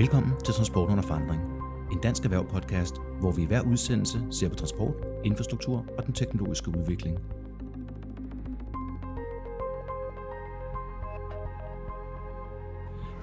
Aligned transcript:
Velkommen 0.00 0.32
til 0.44 0.54
Transport 0.54 0.90
under 0.90 1.02
forandring. 1.02 1.42
En 1.92 1.98
dansk 2.02 2.24
erhverv-podcast, 2.24 2.94
hvor 3.20 3.30
vi 3.32 3.42
i 3.42 3.46
hver 3.46 3.60
udsendelse 3.60 4.20
ser 4.30 4.48
på 4.48 4.54
transport, 4.54 4.94
infrastruktur 5.24 5.84
og 5.98 6.06
den 6.06 6.14
teknologiske 6.14 6.68
udvikling. 6.68 7.18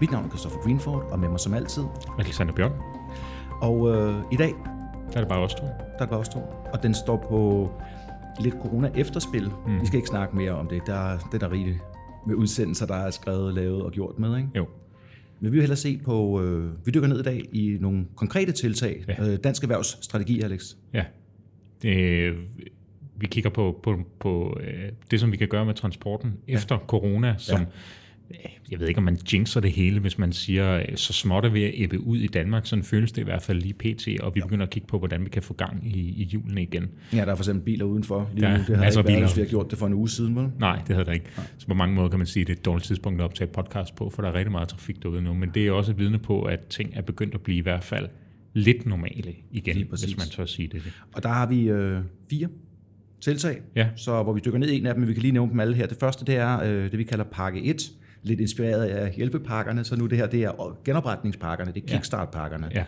Mit 0.02 0.12
navn 0.12 0.26
er 0.26 0.30
Christopher 0.30 0.60
Greenford, 0.64 1.04
og 1.12 1.20
med 1.20 1.30
mig 1.30 1.40
som 1.40 1.54
altid. 1.54 1.84
Alexander 2.20 2.54
Bjørn. 2.54 2.72
Og 3.62 3.90
øh, 3.96 4.16
i 4.32 4.36
dag, 4.36 4.56
Der 5.14 5.16
er 5.16 5.20
det 5.20 5.28
bare 5.28 5.40
os 5.40 5.54
to. 5.54 5.64
der 5.66 5.72
er 5.96 6.00
det 6.00 6.10
bare 6.10 6.20
os 6.20 6.30
to, 6.30 6.40
og 6.74 6.84
den 6.84 6.94
står 6.94 7.18
på 7.30 7.70
lidt 8.40 8.56
corona-efterspil. 8.62 9.52
Mm. 9.68 9.82
Vi 9.82 9.86
skal 9.86 9.98
ikke 9.98 10.10
snakke 10.10 10.36
mere 10.36 10.52
om 10.52 10.68
det. 10.68 10.82
Der, 10.88 10.94
er- 10.94 11.18
det 11.18 11.34
er 11.44 11.48
der 11.48 11.52
rigeligt 11.52 11.80
med 12.28 12.36
udsendelser, 12.36 12.86
der 12.86 12.96
er 12.96 13.10
skrevet, 13.12 13.54
lavet 13.54 13.84
og 13.84 13.92
gjort 13.92 14.20
med, 14.20 14.38
ikke? 14.38 14.50
Jo. 14.56 14.66
Men 15.40 15.52
vi 15.52 15.56
vil 15.56 15.62
hellere 15.62 15.78
se 15.78 16.00
på, 16.04 16.42
øh, 16.42 16.86
vi 16.86 16.92
dykker 16.92 17.08
ned 17.08 17.20
i 17.20 17.24
dag 17.24 17.44
i 17.52 17.78
nogle 17.82 18.06
konkrete 18.16 18.52
tiltag. 18.52 19.04
Ja. 19.08 19.32
Øh, 19.32 19.38
dansk 19.44 19.64
erhvervsstrategi, 19.64 20.42
Alex. 20.42 20.76
Ja. 20.94 21.06
Det, 21.82 22.34
vi 23.18 23.28
kigger 23.28 23.50
på, 23.50 23.80
på, 23.84 23.98
på 24.20 24.60
øh, 24.64 24.92
det, 25.12 25.20
som 25.20 25.32
vi 25.32 25.38
kan 25.38 25.48
gøre 25.48 25.66
med 25.66 25.74
transporten 25.74 26.34
ja. 26.48 26.54
efter 26.54 26.78
corona, 26.78 27.36
som 27.38 27.60
Ja. 27.60 27.66
Ja. 28.34 28.50
jeg 28.72 28.80
ved 28.80 28.88
ikke, 28.88 28.98
om 28.98 29.04
man 29.04 29.18
jinxer 29.34 29.60
det 29.62 29.72
hele, 29.72 30.00
hvis 30.00 30.18
man 30.18 30.32
siger, 30.32 30.78
øh, 30.78 30.86
så 30.96 31.14
småt 31.14 31.46
er 31.46 31.50
ved 31.50 31.64
at 31.64 31.72
ebbe 31.76 32.00
ud 32.00 32.18
i 32.18 32.28
Danmark. 32.28 32.66
Sådan 32.66 32.84
føles 32.84 33.12
det 33.12 33.22
i 33.22 33.24
hvert 33.24 33.42
fald 33.42 33.62
lige 33.62 33.74
pt. 33.74 34.08
Og 34.22 34.36
vi 34.36 34.42
begynder 34.42 34.66
at 34.66 34.70
kigge 34.72 34.88
på, 34.88 34.98
hvordan 34.98 35.26
vi 35.26 35.30
kan 35.30 35.42
få 35.44 35.54
gang 35.54 35.88
i, 35.88 36.00
i 36.22 36.24
hjulene 36.24 36.62
igen. 36.62 36.90
Ja, 37.14 37.18
der 37.18 37.32
er 37.32 37.36
for 37.36 37.44
eksempel 37.44 37.64
biler 37.66 37.86
udenfor. 37.86 38.30
Lige 38.36 38.50
Ja, 38.50 38.58
nu. 38.58 38.64
Det 38.68 38.78
har 38.78 38.86
ikke 38.86 38.96
været, 38.96 39.06
biler. 39.06 39.20
hvis 39.20 39.36
vi 39.38 39.42
har 39.42 39.50
gjort 39.50 39.72
det 39.72 39.80
for 39.80 39.88
en 39.88 39.94
uge 39.94 40.10
siden, 40.10 40.36
vel? 40.36 40.48
Nej, 40.60 40.82
det 40.88 40.96
havde 40.96 41.06
der 41.06 41.12
ikke. 41.14 41.26
Så 41.58 41.68
på 41.68 41.74
mange 41.74 41.96
måder 41.96 42.10
kan 42.10 42.20
man 42.20 42.28
sige, 42.28 42.42
at 42.42 42.48
det 42.48 42.54
er 42.54 42.58
et 42.60 42.66
dårligt 42.66 42.86
tidspunkt 42.86 43.22
at 43.22 43.26
optage 43.26 43.48
podcast 43.48 43.96
på, 43.96 44.10
for 44.10 44.22
der 44.22 44.30
er 44.30 44.34
rigtig 44.36 44.52
meget 44.52 44.68
trafik 44.68 45.04
derude 45.04 45.22
nu. 45.22 45.34
Men 45.34 45.50
det 45.54 45.68
er 45.68 45.72
også 45.72 45.92
et 45.92 45.98
vidne 45.98 46.20
på, 46.20 46.42
at 46.44 46.60
ting 46.70 46.90
er 46.94 47.02
begyndt 47.02 47.34
at 47.34 47.42
blive 47.42 47.58
i 47.58 47.62
hvert 47.62 47.84
fald 47.84 48.08
lidt 48.54 48.86
normale 48.86 49.34
igen, 49.52 49.76
hvis 49.90 50.18
man 50.18 50.28
tør 50.28 50.46
sige 50.46 50.68
det. 50.68 50.82
Og 51.14 51.24
der 51.24 51.30
har 51.30 51.46
vi 51.48 51.70
øh, 51.70 52.00
fire 52.30 52.48
tiltag, 53.22 53.62
Ja. 53.76 53.88
så 53.96 54.24
hvor 54.24 54.34
vi 54.34 54.40
dykker 54.46 54.60
ned 54.60 54.70
i 54.70 54.80
en 54.80 54.86
af 54.86 54.94
dem, 54.94 55.02
men 55.02 55.10
vi 55.10 55.14
kan 55.14 55.22
lige 55.22 55.32
nævne 55.32 55.52
dem 55.52 55.60
alle 55.60 55.76
her. 55.76 55.86
Det 55.88 55.98
første, 56.00 56.26
det 56.26 56.36
er 56.36 56.60
øh, 56.64 56.92
det, 56.92 56.98
vi 56.98 57.04
kalder 57.04 57.24
pakke 57.32 57.64
1, 57.64 57.82
lidt 58.24 58.40
inspireret 58.40 58.86
af 58.86 59.12
hjælpepakkerne, 59.12 59.84
så 59.84 59.96
nu 59.96 60.06
det 60.06 60.18
her, 60.18 60.28
det 60.28 60.44
er 60.44 60.78
genopretningspakkerne, 60.86 61.72
det 61.74 61.84
er 61.84 61.88
kickstart-pakkerne. 61.88 62.70
Ja. 62.76 62.84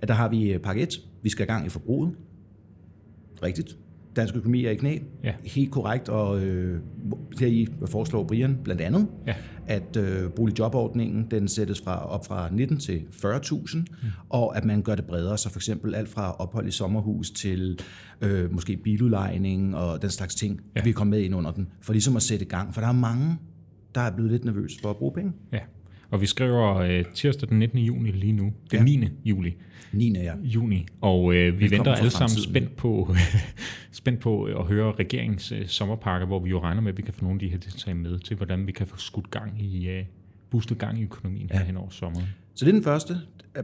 At 0.00 0.08
der 0.08 0.14
har 0.14 0.28
vi 0.28 0.52
øh, 0.52 0.60
pakke 0.60 0.82
1, 0.82 1.00
vi 1.22 1.28
skal 1.28 1.44
i 1.44 1.46
gang 1.46 1.66
i 1.66 1.68
forbruget. 1.68 2.14
Rigtigt. 3.42 3.76
Dansk 4.16 4.36
økonomi 4.36 4.64
er 4.64 4.70
i 4.70 4.74
knæ. 4.74 4.98
Ja. 5.24 5.34
Helt 5.44 5.70
korrekt, 5.70 6.08
og 6.08 6.42
øh, 6.42 6.80
her 7.40 7.46
i 7.46 7.68
foreslår 7.86 8.24
Brian 8.24 8.58
blandt 8.64 8.82
andet, 8.82 9.06
Ja. 9.26 9.34
at 9.66 9.96
øh, 9.96 10.30
boligjobordningen 10.30 11.26
den 11.30 11.48
sættes 11.48 11.80
fra, 11.80 12.06
op 12.10 12.26
fra 12.26 12.48
19 12.52 12.78
til 12.78 13.02
40.000, 13.12 13.76
mm. 13.76 13.84
og 14.28 14.56
at 14.56 14.64
man 14.64 14.82
gør 14.82 14.94
det 14.94 15.04
bredere, 15.04 15.38
så 15.38 15.50
for 15.50 15.58
eksempel 15.58 15.94
alt 15.94 16.08
fra 16.08 16.32
ophold 16.36 16.68
i 16.68 16.70
sommerhus 16.70 17.30
til 17.30 17.80
øh, 18.20 18.52
måske 18.52 18.76
biludlejning 18.76 19.76
og 19.76 20.02
den 20.02 20.10
slags 20.10 20.34
ting, 20.34 20.60
ja. 20.76 20.82
vi 20.82 20.92
kommer 20.92 21.16
med 21.16 21.24
ind 21.24 21.34
under 21.34 21.50
den, 21.52 21.68
for 21.80 21.92
ligesom 21.92 22.16
at 22.16 22.22
sætte 22.22 22.44
i 22.44 22.48
gang, 22.48 22.74
for 22.74 22.80
der 22.80 22.88
er 22.88 22.92
mange, 22.92 23.36
der 23.94 24.00
er 24.00 24.10
blevet 24.14 24.30
lidt 24.32 24.44
nervøs 24.44 24.72
for 24.82 24.90
at 24.90 24.96
bruge 24.96 25.12
penge. 25.12 25.32
Ja, 25.52 25.58
og 26.10 26.20
vi 26.20 26.26
skriver 26.26 26.76
øh, 26.76 27.04
tirsdag 27.14 27.48
den 27.48 27.58
19. 27.58 27.78
juni 27.78 28.10
lige 28.10 28.32
nu. 28.32 28.52
Den 28.70 28.78
Ja. 28.78 28.82
9. 28.82 29.08
juli. 29.24 29.56
9. 29.92 30.12
ja. 30.18 30.34
juni, 30.42 30.86
og 31.00 31.34
øh, 31.34 31.38
vi 31.38 31.46
Velkommen 31.50 31.70
venter 31.70 31.94
alle 31.94 32.10
sammen 32.10 32.38
spændt 32.38 32.76
på, 32.76 33.14
spændt 33.92 34.20
på 34.20 34.44
at 34.44 34.64
høre 34.64 34.92
regeringens 34.92 35.52
øh, 35.52 35.66
sommerpakke, 35.66 36.26
hvor 36.26 36.38
vi 36.38 36.50
jo 36.50 36.60
regner 36.60 36.80
med, 36.80 36.92
at 36.92 36.96
vi 36.96 37.02
kan 37.02 37.14
få 37.14 37.24
nogle 37.24 37.36
af 37.36 37.40
de 37.40 37.48
her 37.48 37.58
tiltag 37.58 37.96
med 37.96 38.18
til, 38.18 38.36
hvordan 38.36 38.66
vi 38.66 38.72
kan 38.72 38.86
få 38.86 38.96
skudt 38.96 39.30
gang 39.30 39.62
i, 39.62 39.88
øh, 39.88 40.04
boostet 40.50 40.78
gang 40.78 41.00
i 41.00 41.02
økonomien 41.02 41.48
ja. 41.52 41.58
her 41.58 41.64
hen 41.64 41.76
over 41.76 41.90
sommeren. 41.90 42.26
Så 42.54 42.64
det 42.64 42.70
er 42.70 42.74
den 42.74 42.84
første. 42.84 43.14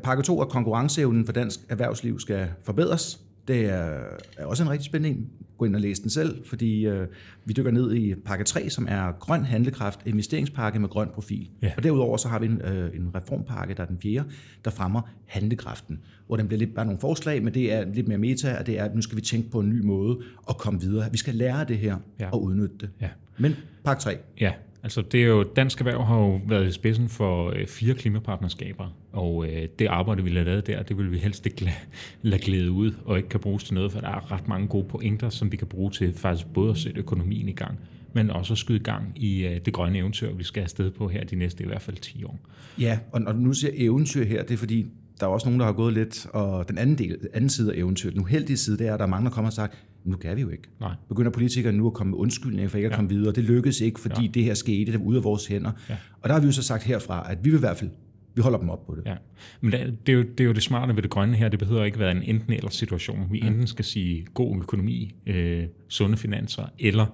Pakke 0.02 0.22
2 0.22 0.40
er 0.40 0.44
konkurrenceevnen 0.44 1.26
for 1.26 1.32
dansk 1.32 1.60
erhvervsliv 1.68 2.20
skal 2.20 2.48
forbedres. 2.62 3.20
Det 3.48 3.64
er, 3.64 4.00
er 4.36 4.44
også 4.44 4.62
en 4.62 4.70
rigtig 4.70 4.84
spændende 4.84 5.18
en. 5.18 5.30
Gå 5.58 5.64
ind 5.64 5.74
og 5.74 5.80
læs 5.80 5.98
den 6.00 6.10
selv, 6.10 6.44
fordi 6.46 6.86
øh, 6.86 7.06
vi 7.44 7.52
dykker 7.52 7.70
ned 7.70 7.94
i 7.94 8.14
pakke 8.14 8.44
3, 8.44 8.70
som 8.70 8.86
er 8.90 9.12
grøn 9.12 9.44
handlekraft, 9.44 10.00
investeringspakke 10.06 10.78
med 10.78 10.88
grøn 10.88 11.08
profil. 11.14 11.48
Ja. 11.62 11.72
Og 11.76 11.82
derudover 11.82 12.16
så 12.16 12.28
har 12.28 12.38
vi 12.38 12.46
en, 12.46 12.60
øh, 12.60 12.96
en 12.96 13.10
reformpakke, 13.14 13.74
der 13.74 13.82
er 13.82 13.86
den 13.86 13.98
fjerde, 14.02 14.28
der 14.64 14.70
fremmer 14.70 15.00
handlekraften. 15.26 16.00
Hvor 16.26 16.36
den 16.36 16.46
bliver 16.48 16.58
lidt 16.58 16.74
bare 16.74 16.84
nogle 16.84 17.00
forslag, 17.00 17.42
men 17.42 17.54
det 17.54 17.72
er 17.72 17.84
lidt 17.94 18.08
mere 18.08 18.18
meta, 18.18 18.56
og 18.58 18.66
det 18.66 18.78
er, 18.78 18.84
at 18.84 18.94
nu 18.94 19.02
skal 19.02 19.16
vi 19.16 19.22
tænke 19.22 19.50
på 19.50 19.60
en 19.60 19.68
ny 19.68 19.80
måde 19.84 20.18
at 20.48 20.56
komme 20.58 20.80
videre. 20.80 21.08
Vi 21.12 21.18
skal 21.18 21.34
lære 21.34 21.64
det 21.64 21.78
her 21.78 21.96
Ja. 22.20 22.30
og 22.30 22.42
udnytte 22.42 22.74
det. 22.80 22.90
Ja. 23.00 23.08
Men 23.38 23.54
pakke 23.84 24.02
3, 24.02 24.18
Ja, 24.40 24.52
altså 24.82 25.02
det 25.02 25.22
er 25.22 25.26
jo, 25.26 25.42
Dansk 25.42 25.78
Erhverv 25.80 26.04
har 26.04 26.18
jo 26.18 26.40
været 26.46 26.68
i 26.68 26.72
spidsen 26.72 27.08
for 27.08 27.50
øh, 27.50 27.66
fire 27.66 27.94
klimapartnerskaber, 27.94 28.96
og 29.12 29.46
øh, 29.46 29.68
det 29.78 29.86
arbejde, 29.86 30.24
vi 30.24 30.30
lavede 30.30 30.62
der, 30.62 30.82
det 30.82 30.98
vil 30.98 31.12
vi 31.12 31.18
helst 31.18 31.46
ikke 31.46 31.64
lade, 31.64 31.76
lade 32.22 32.42
glæde 32.42 32.70
ud, 32.70 32.92
og 33.04 33.16
ikke 33.16 33.28
kan 33.28 33.40
bruges 33.40 33.64
til 33.64 33.74
noget, 33.74 33.92
for 33.92 34.00
der 34.00 34.08
er 34.08 34.32
ret 34.32 34.48
mange 34.48 34.68
gode 34.68 34.84
pointer, 34.84 35.30
som 35.30 35.52
vi 35.52 35.56
kan 35.56 35.66
bruge 35.66 35.90
til 35.90 36.14
faktisk 36.14 36.46
både 36.54 36.70
at 36.70 36.78
sætte 36.78 37.00
økonomien 37.00 37.48
i 37.48 37.52
gang, 37.52 37.78
men 38.12 38.30
også 38.30 38.54
at 38.54 38.58
skyde 38.58 38.78
gang 38.78 39.12
i 39.16 39.46
øh, 39.46 39.60
det 39.64 39.72
grønne 39.72 39.98
eventyr, 39.98 40.32
vi 40.32 40.44
skal 40.44 40.62
afsted 40.62 40.90
på 40.90 41.08
her 41.08 41.24
de 41.24 41.36
næste 41.36 41.64
i 41.64 41.66
hvert 41.66 41.82
fald 41.82 41.96
10 41.96 42.24
år. 42.24 42.38
Ja, 42.80 42.98
og 43.12 43.20
når 43.20 43.32
du 43.32 43.38
nu 43.38 43.52
siger 43.52 43.72
eventyr 43.74 44.24
her, 44.24 44.42
det 44.42 44.54
er 44.54 44.58
fordi, 44.58 44.86
der 45.20 45.26
er 45.26 45.30
også 45.30 45.46
nogen, 45.46 45.60
der 45.60 45.66
har 45.66 45.72
gået 45.72 45.94
lidt, 45.94 46.26
og 46.32 46.68
den 46.68 46.78
anden, 46.78 46.98
del, 46.98 47.18
anden 47.34 47.50
side 47.50 47.74
af 47.74 47.78
eventyret, 47.78 48.14
den 48.14 48.22
uheldige 48.22 48.56
side, 48.56 48.78
det 48.78 48.86
er, 48.86 48.92
at 48.92 48.98
der 48.98 49.06
er 49.06 49.10
mange, 49.10 49.24
der 49.24 49.30
kommer 49.30 49.48
og 49.48 49.52
sagt, 49.52 49.78
nu 50.06 50.16
kan 50.16 50.36
vi 50.36 50.40
jo 50.42 50.48
ikke. 50.48 50.68
Nej. 50.80 50.94
Begynder 51.08 51.30
politikere 51.30 51.72
nu 51.72 51.86
at 51.86 51.92
komme 51.92 52.10
med 52.10 52.18
undskyldninger 52.18 52.68
for 52.68 52.76
ikke 52.78 52.88
at 52.88 52.94
komme 52.94 53.08
videre. 53.10 53.32
Det 53.34 53.44
lykkedes 53.44 53.80
ikke, 53.80 54.00
fordi 54.00 54.22
ja. 54.22 54.28
det 54.34 54.44
her 54.44 54.54
skete, 54.54 54.92
det 54.92 55.00
var 55.00 55.06
ude 55.06 55.18
af 55.18 55.24
vores 55.24 55.46
hænder. 55.46 55.72
Ja. 55.88 55.96
Og 56.22 56.28
der 56.28 56.34
har 56.34 56.40
vi 56.40 56.46
jo 56.46 56.52
så 56.52 56.62
sagt 56.62 56.82
herfra, 56.84 57.30
at 57.32 57.44
vi 57.44 57.50
vil 57.50 57.56
i 57.56 57.60
hvert 57.60 57.76
fald, 57.76 57.90
vi 58.34 58.42
holder 58.42 58.58
dem 58.58 58.70
op 58.70 58.86
på 58.86 58.94
det. 58.94 59.02
Ja, 59.06 59.14
men 59.60 59.72
det, 59.72 60.06
det, 60.06 60.12
er 60.12 60.16
jo, 60.16 60.22
det 60.22 60.40
er 60.40 60.44
jo 60.44 60.52
det 60.52 60.62
smarte 60.62 60.96
ved 60.96 61.02
det 61.02 61.10
grønne 61.10 61.36
her. 61.36 61.48
Det 61.48 61.58
behøver 61.58 61.84
ikke 61.84 61.98
være 61.98 62.10
en 62.12 62.22
enten 62.22 62.52
eller 62.52 62.70
situation. 62.70 63.26
Vi 63.30 63.40
enten 63.40 63.66
skal 63.66 63.84
sige 63.84 64.26
god 64.34 64.56
økonomi, 64.56 65.14
øh, 65.26 65.64
sunde 65.88 66.16
finanser 66.16 66.64
eller 66.78 67.06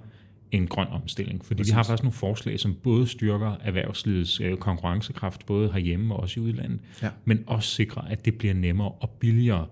en 0.50 0.66
grøn 0.66 0.86
omstilling. 0.90 1.44
Fordi 1.44 1.58
Præcis. 1.58 1.72
vi 1.72 1.74
har 1.74 1.82
faktisk 1.82 2.02
nogle 2.02 2.12
forslag, 2.14 2.60
som 2.60 2.74
både 2.82 3.06
styrker 3.06 3.56
erhvervslivets 3.60 4.40
øh, 4.40 4.56
konkurrencekraft, 4.56 5.46
både 5.46 5.72
herhjemme 5.72 6.14
og 6.14 6.20
også 6.20 6.40
i 6.40 6.42
udlandet, 6.42 6.80
Ja. 7.02 7.08
men 7.24 7.44
også 7.46 7.68
sikrer, 7.70 8.02
at 8.02 8.24
det 8.24 8.34
bliver 8.38 8.54
nemmere 8.54 8.88
og 8.88 9.10
billigere 9.10 9.66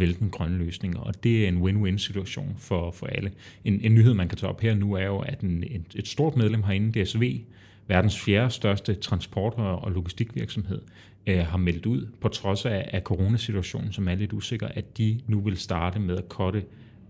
vælge 0.00 0.16
den 0.18 0.30
grønne 0.30 0.58
løsning. 0.58 0.96
Og 1.00 1.24
det 1.24 1.44
er 1.44 1.48
en 1.48 1.62
win-win 1.62 1.98
situation 1.98 2.54
for, 2.58 2.90
for 2.90 3.06
alle. 3.06 3.32
En, 3.64 3.80
en 3.80 3.94
nyhed, 3.94 4.14
man 4.14 4.28
kan 4.28 4.38
tage 4.38 4.50
op 4.50 4.60
her 4.60 4.74
nu, 4.74 4.94
er 4.94 5.04
jo, 5.06 5.18
at 5.18 5.40
en, 5.40 5.64
et, 5.70 5.82
et 5.94 6.08
stort 6.08 6.36
medlem 6.36 6.62
herinde, 6.62 7.04
DSV, 7.04 7.40
verdens 7.86 8.20
fjerde 8.20 8.50
største 8.50 8.94
transport- 8.94 9.54
og 9.56 9.92
logistikvirksomhed, 9.92 10.80
øh, 11.26 11.38
har 11.38 11.58
meldt 11.58 11.86
ud, 11.86 12.06
på 12.20 12.28
trods 12.28 12.64
af, 12.66 12.88
af 12.92 13.02
coronasituationen, 13.02 13.92
som 13.92 14.08
er 14.08 14.14
lidt 14.14 14.32
usikker, 14.32 14.68
at 14.68 14.98
de 14.98 15.20
nu 15.26 15.40
vil 15.40 15.56
starte 15.56 15.98
med 16.00 16.16
at 16.16 16.28
kotte 16.28 16.64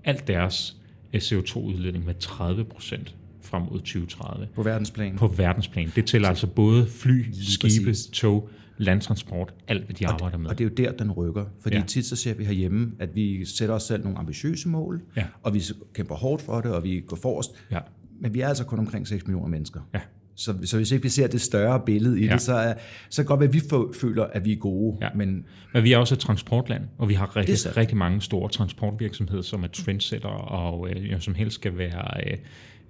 alt 0.05 0.29
deres 0.29 0.77
øh, 1.13 1.21
CO2-udledning 1.21 2.05
med 2.05 2.15
30 2.15 2.65
procent 2.65 3.15
frem 3.43 3.63
mod 3.63 3.79
2030 3.79 4.49
På 4.55 4.63
verdensplan. 4.63 5.17
på 5.17 5.27
verdensplan. 5.27 5.93
Det 5.97 6.07
tæller 6.07 6.29
altså 6.29 6.47
både 6.47 6.87
fly, 6.87 7.25
skibe, 7.33 7.95
tog, 8.13 8.49
landtransport, 8.85 9.55
alt 9.69 9.85
hvad 9.85 9.95
de 9.95 10.09
arbejder 10.09 10.39
med. 10.39 10.51
Og 10.51 10.59
det 10.59 10.65
er 10.65 10.69
jo 10.69 10.75
der, 10.91 10.93
den 10.97 11.13
rykker. 11.13 11.45
Fordi 11.61 11.77
ja. 11.77 11.83
Tit 11.87 12.07
så 12.07 12.17
ser 12.17 12.35
vi 12.35 12.45
herhjemme, 12.45 12.93
at 12.99 13.09
vi 13.15 13.45
sætter 13.45 13.75
os 13.75 13.83
selv 13.83 14.03
nogle 14.03 14.19
ambitiøse 14.19 14.69
mål, 14.69 15.03
Ja. 15.17 15.25
og 15.43 15.55
vi 15.55 15.63
kæmper 15.95 16.15
hårdt 16.15 16.43
for 16.43 16.61
det, 16.61 16.73
og 16.73 16.85
vi 16.85 17.01
går 17.07 17.17
forrest. 17.17 17.51
Ja. 17.71 17.79
Men 18.21 18.35
vi 18.35 18.41
er 18.41 18.49
altså 18.49 18.65
kun 18.65 18.79
omkring 18.79 19.09
6 19.09 19.27
millioner 19.27 19.49
mennesker. 19.49 19.81
Ja. 19.95 20.01
Så, 20.35 20.55
så 20.65 20.77
hvis 20.77 20.91
ikke 20.93 21.03
vi 21.03 21.09
ser 21.09 21.27
det 21.27 21.41
større 21.41 21.81
billede 21.87 22.21
i 22.21 22.25
Ja. 22.27 22.33
det, 22.33 22.41
så, 22.41 22.55
er, 22.55 22.75
så 23.11 23.23
kan 23.23 23.27
godt 23.27 23.41
være, 23.41 23.49
at 23.49 23.55
vi 23.55 23.61
føler, 24.01 24.25
at 24.25 24.45
vi 24.45 24.53
er 24.53 24.57
gode. 24.57 24.97
Ja. 25.01 25.09
Men 25.15 25.45
Men 25.75 25.85
vi 25.85 25.93
er 25.93 25.99
også 25.99 26.15
et 26.15 26.19
transportland, 26.19 26.83
og 26.99 27.09
vi 27.09 27.15
har 27.15 27.37
rigtig, 27.37 27.77
rigtig 27.77 27.97
mange 27.97 28.21
store 28.21 28.49
transportvirksomheder, 28.51 29.43
som 29.43 29.63
er 29.65 29.69
trendsetter 29.69 30.29
og 30.29 30.89
øh, 30.91 31.21
som 31.21 31.35
helst 31.35 31.55
skal 31.55 31.79
være 31.79 32.31
øh, 32.31 32.39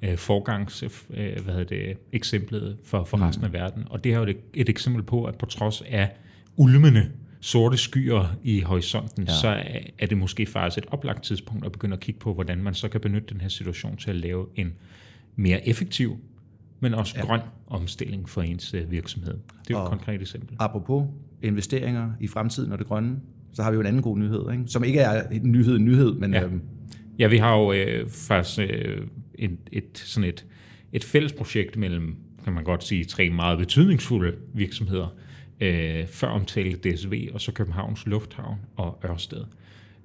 øh, 0.02 0.16
forgangs 0.16 0.82
øh, 0.82 0.88
hvad 1.44 1.54
hedder 1.54 1.64
det, 1.64 1.96
eksemplet 2.12 2.76
for, 2.84 3.04
for 3.04 3.18
resten 3.28 3.44
af 3.44 3.52
verden. 3.52 3.84
Og 3.90 4.04
det 4.04 4.12
er 4.12 4.18
jo 4.18 4.22
et, 4.22 4.36
et 4.54 4.68
eksempel 4.68 5.02
på, 5.02 5.24
at 5.24 5.38
på 5.38 5.46
trods 5.46 5.82
af 5.90 6.16
ulmende 6.56 7.10
sorte 7.40 7.76
skyer 7.76 8.36
i 8.42 8.60
horisonten, 8.60 9.24
ja. 9.24 9.32
så 9.32 9.62
er, 9.98 10.06
det 10.06 10.18
måske 10.18 10.46
faktisk 10.46 10.78
et 10.78 10.86
oplagt 10.90 11.22
tidspunkt 11.22 11.66
at 11.66 11.72
begynde 11.72 11.94
at 11.94 12.00
kigge 12.00 12.20
på, 12.20 12.34
hvordan 12.34 12.62
man 12.62 12.74
så 12.74 12.88
kan 12.88 13.00
benytte 13.00 13.28
den 13.32 13.40
her 13.40 13.48
situation 13.48 13.96
til 13.96 14.10
at 14.10 14.16
lave 14.16 14.46
en 14.56 14.72
mere 15.36 15.68
effektiv, 15.68 16.18
men 16.80 16.94
også 16.94 17.14
ja. 17.16 17.26
grøn 17.26 17.40
omstilling 17.66 18.28
for 18.28 18.42
ens 18.42 18.74
øh, 18.74 18.90
virksomhed. 18.90 19.34
Det 19.68 19.74
er 19.74 19.78
jo 19.78 19.84
et 19.84 19.88
konkret 19.88 20.20
eksempel. 20.20 20.56
apropos 20.58 21.06
investeringer 21.42 22.10
i 22.20 22.26
fremtiden 22.26 22.72
og 22.72 22.78
det 22.78 22.86
grønne, 22.86 23.16
så 23.52 23.62
har 23.62 23.70
vi 23.70 23.74
jo 23.74 23.80
en 23.80 23.86
anden 23.86 24.02
god 24.02 24.18
nyhed, 24.18 24.52
ikke? 24.52 24.64
som 24.66 24.84
ikke 24.84 25.00
er 25.00 25.28
en 25.28 25.52
nyhed, 25.52 25.76
en 25.76 25.84
nyhed, 25.84 26.12
men. 26.12 26.34
Ja. 26.34 26.44
øhm, 26.44 26.62
Ja, 27.20 27.28
vi 27.28 27.38
har 27.38 27.56
jo 27.56 27.72
øh, 27.72 28.08
faktisk 28.08 28.58
øh, 28.58 29.06
et, 29.34 29.58
et, 29.72 29.98
sådan 29.98 30.28
et, 30.28 30.46
et 30.92 31.04
fælles 31.04 31.32
projekt 31.32 31.76
mellem, 31.76 32.16
kan 32.44 32.52
man 32.52 32.64
godt 32.64 32.84
sige, 32.84 33.04
tre 33.04 33.30
meget 33.30 33.58
betydningsfulde 33.58 34.36
virksomheder. 34.54 35.16
Øh, 35.60 36.06
før 36.06 36.28
omtalte 36.28 36.90
DSV, 36.90 37.30
og 37.32 37.40
så 37.40 37.52
Københavns 37.52 38.06
Lufthavn 38.06 38.58
og 38.76 39.00
Ørsted, 39.04 39.44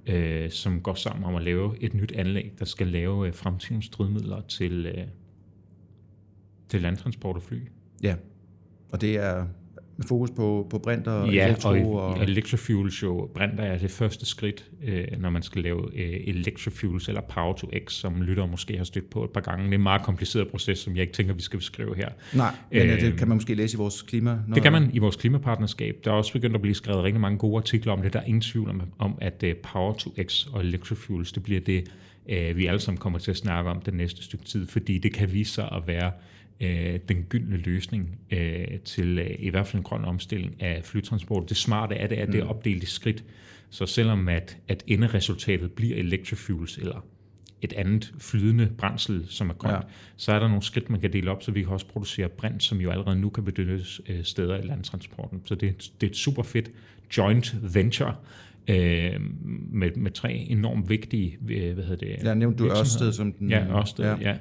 øh, 0.06 0.50
som 0.50 0.80
går 0.80 0.94
sammen 0.94 1.24
om 1.24 1.34
at 1.34 1.42
lave 1.42 1.74
et 1.80 1.94
nyt 1.94 2.12
anlæg, 2.12 2.52
der 2.58 2.64
skal 2.64 2.86
lave 2.86 3.26
øh, 3.26 3.34
fremtidens 3.34 3.88
drivmidler 3.88 4.40
til, 4.40 4.86
øh, 4.86 5.04
til 6.68 6.82
landtransport 6.82 7.36
og 7.36 7.42
fly. 7.42 7.58
ja, 8.02 8.14
og 8.92 9.00
det 9.00 9.16
er 9.16 9.46
med 9.96 10.06
fokus 10.06 10.30
på, 10.30 10.66
på 10.70 10.78
brint 10.78 11.06
og 11.06 11.32
ja, 11.32 11.46
elektro. 11.46 11.68
og, 11.68 12.06
og 12.06 12.22
electrofuels 12.22 13.02
jo, 13.02 13.30
brint 13.34 13.60
er 13.60 13.78
det 13.78 13.90
første 13.90 14.26
skridt, 14.26 14.64
øh, 14.84 15.04
når 15.18 15.30
man 15.30 15.42
skal 15.42 15.62
lave 15.62 15.98
øh, 15.98 16.20
electrofuels 16.26 17.08
eller 17.08 17.20
power 17.20 17.54
to 17.54 17.70
x, 17.86 17.92
som 17.92 18.22
lytter 18.22 18.46
måske 18.46 18.76
har 18.76 18.84
stødt 18.84 19.10
på 19.10 19.24
et 19.24 19.30
par 19.30 19.40
gange. 19.40 19.64
Det 19.64 19.70
er 19.70 19.74
en 19.74 19.82
meget 19.82 20.02
kompliceret 20.02 20.48
proces, 20.48 20.78
som 20.78 20.96
jeg 20.96 21.02
ikke 21.02 21.14
tænker, 21.14 21.34
vi 21.34 21.42
skal 21.42 21.58
beskrive 21.58 21.96
her. 21.96 22.08
Nej, 22.34 22.54
men 22.70 22.82
øh, 22.82 23.00
det 23.00 23.06
Øhm, 23.06 23.18
kan 23.18 23.28
man 23.28 23.36
måske 23.36 23.54
læse 23.54 23.74
i 23.74 23.78
vores 23.78 24.02
klima. 24.02 24.38
Det 24.54 24.62
kan 24.62 24.72
man 24.72 24.90
i 24.92 24.98
vores 24.98 25.16
klimapartnerskab. 25.16 25.96
Der 26.04 26.10
er 26.10 26.14
også 26.14 26.32
begyndt 26.32 26.54
at 26.54 26.62
blive 26.62 26.74
skrevet 26.74 27.04
rigtig 27.04 27.20
mange 27.20 27.38
gode 27.38 27.56
artikler 27.56 27.92
om 27.92 28.02
det. 28.02 28.12
Der 28.12 28.20
er 28.20 28.24
ingen 28.24 28.40
tvivl 28.40 28.68
om, 28.68 28.82
om 28.98 29.18
at 29.20 29.42
øh, 29.42 29.54
Power 29.56 29.92
to 29.92 30.14
X 30.22 30.46
og 30.52 30.60
electrofuels, 30.60 31.32
det 31.32 31.42
bliver 31.42 31.60
det, 31.60 31.84
øh, 32.28 32.56
vi 32.56 32.66
alle 32.66 32.80
sammen 32.80 32.98
kommer 32.98 33.18
til 33.18 33.30
at 33.30 33.36
snakke 33.36 33.70
om 33.70 33.80
den 33.80 33.94
næste 33.94 34.22
stykke 34.22 34.44
tid, 34.44 34.66
fordi 34.66 34.98
det 34.98 35.12
kan 35.12 35.32
vise 35.32 35.52
sig 35.52 35.68
at 35.72 35.82
være 35.86 36.12
øh, 36.60 36.98
den 37.08 37.22
gyldne 37.22 37.56
løsning 37.56 38.18
øh, 38.30 38.78
til 38.84 39.18
øh, 39.18 39.30
i 39.38 39.48
hvert 39.50 39.66
fald 39.66 39.80
en 39.80 39.84
grøn 39.84 40.04
omstilling 40.04 40.62
af 40.62 40.80
flytransport. 40.84 41.48
Det 41.48 41.56
smarte 41.56 41.94
er 41.94 42.06
det, 42.06 42.16
at 42.16 42.28
det 42.28 42.40
er 42.40 42.44
opdelt 42.44 42.82
i 42.82 42.86
skridt. 42.86 43.24
Så 43.70 43.86
selvom 43.86 44.28
at, 44.28 44.58
at 44.68 44.84
enderesultatet 44.86 45.72
bliver 45.72 45.96
electrofuels 45.96 46.78
eller 46.78 47.04
et 47.62 47.72
andet 47.72 48.14
flydende 48.18 48.68
brændsel, 48.78 49.24
som 49.28 49.50
er 49.50 49.54
grønt, 49.54 49.74
Ja. 49.74 49.80
så 50.16 50.32
er 50.32 50.38
der 50.38 50.48
nogle 50.48 50.62
skridt, 50.62 50.90
man 50.90 51.00
kan 51.00 51.12
dele 51.12 51.30
op, 51.30 51.42
så 51.42 51.50
vi 51.50 51.62
kan 51.62 51.72
også 51.72 51.86
producere 51.86 52.28
brint, 52.28 52.62
som 52.62 52.80
jo 52.80 52.90
allerede 52.90 53.20
nu 53.20 53.28
kan 53.28 53.44
benyttes 53.44 54.00
øh, 54.08 54.24
steder 54.24 54.56
i 54.56 54.66
landtransporten. 54.66 55.42
Så 55.44 55.54
det, 55.54 55.90
det 56.00 56.06
er 56.06 56.10
et 56.10 56.16
super 56.16 56.42
fedt 56.42 56.70
joint 57.16 57.56
venture 57.74 58.14
øh, 58.68 59.20
med, 59.70 59.90
med 59.96 60.10
tre 60.10 60.32
enormt 60.32 60.88
vigtige, 60.88 61.38
øh, 61.48 61.74
hvad 61.74 61.84
hedder 61.84 62.06
det? 62.16 62.24
Ja, 62.24 62.34
nævnte 62.34 62.64
du. 62.64 62.70
Ørsted 62.70 63.12
som 63.12 63.32
den... 63.32 63.50
Ja, 63.50 63.78
Ørsted, 63.78 64.04
ja. 64.04 64.16
ja. 64.20 64.36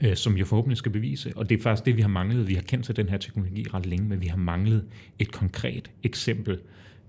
Øh, 0.00 0.16
som 0.16 0.36
jo 0.36 0.44
forhåbentlig 0.44 0.76
skal 0.78 0.92
bevise. 0.92 1.32
Og 1.36 1.48
det 1.48 1.58
er 1.58 1.62
faktisk 1.62 1.86
det, 1.86 1.96
vi 1.96 2.02
har 2.02 2.08
manglet. 2.08 2.48
Vi 2.48 2.54
har 2.54 2.62
kendt 2.62 2.84
til 2.84 2.96
den 2.96 3.08
her 3.08 3.18
teknologi 3.18 3.66
ret 3.74 3.86
længe, 3.86 4.08
men 4.08 4.20
vi 4.20 4.26
har 4.26 4.36
manglet 4.36 4.84
et 5.18 5.32
konkret 5.32 5.90
eksempel, 6.02 6.58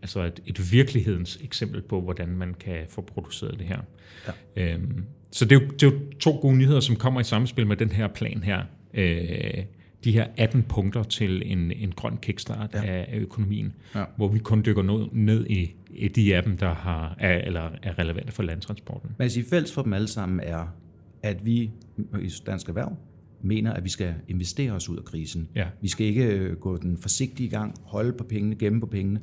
altså 0.01 0.24
et, 0.24 0.39
et 0.45 0.72
virkelighedens 0.72 1.39
eksempel 1.44 1.81
på, 1.81 2.01
hvordan 2.01 2.30
man 2.30 2.54
kan 2.54 2.78
få 2.89 3.01
produceret 3.01 3.60
det 3.60 3.68
her. 3.68 3.80
Ja. 4.57 4.74
Øhm, 4.74 5.04
så 5.31 5.45
det 5.45 5.56
er, 5.56 5.60
jo, 5.62 5.68
det 5.72 5.84
er 5.84 5.88
jo 5.88 6.00
to 6.19 6.31
gode 6.42 6.57
nyheder, 6.57 6.80
som 6.80 6.95
kommer 6.95 7.19
i 7.19 7.24
samspil 7.24 7.68
med 7.68 7.78
den 7.78 7.92
her 7.92 8.07
plan 8.07 8.44
her. 8.44 8.62
Øh, 8.94 9.63
de 10.04 10.12
her 10.12 10.28
18 10.38 10.63
punkter 10.63 11.04
til 11.04 11.42
en, 11.45 11.72
en 11.72 11.92
grøn 11.92 12.18
kickstart 12.18 12.69
ja. 12.74 12.81
af, 12.86 13.06
af 13.10 13.18
økonomien, 13.19 13.74
Ja. 13.95 14.04
hvor 14.18 14.28
vi 14.28 14.40
kun 14.40 14.63
dykker 14.66 14.81
ned, 14.83 15.07
ned 15.12 15.48
i, 15.50 15.75
i 15.90 16.07
de 16.07 16.36
af 16.36 16.44
dem, 16.44 16.57
der 16.57 16.74
har, 16.74 17.16
er, 17.19 17.38
eller 17.38 17.69
er 17.83 18.00
relevante 18.00 18.31
for 18.31 18.44
landtransporten. 18.44 19.10
Men 19.18 19.30
siger, 19.30 19.45
fælles 19.50 19.74
for 19.74 19.81
dem 19.81 19.94
alle 19.94 20.07
sammen 20.07 20.40
er, 20.44 20.75
at 21.27 21.45
vi 21.45 21.71
i 22.21 22.31
Dansk 22.45 22.68
Erhverv 22.69 22.97
mener, 23.41 23.74
at 23.74 23.83
vi 23.83 23.89
skal 23.89 24.13
investere 24.27 24.71
os 24.71 24.89
ud 24.89 24.97
af 24.97 25.03
krisen. 25.06 25.47
Ja. 25.56 25.68
Vi 25.81 25.88
skal 25.88 26.06
ikke 26.07 26.25
øh, 26.25 26.56
gå 26.57 26.77
den 26.77 26.97
forsigtige 26.97 27.50
gang, 27.50 27.75
holde 27.83 28.13
på 28.13 28.24
pengene, 28.24 28.56
gemme 28.56 28.79
på 28.79 28.85
pengene. 28.85 29.19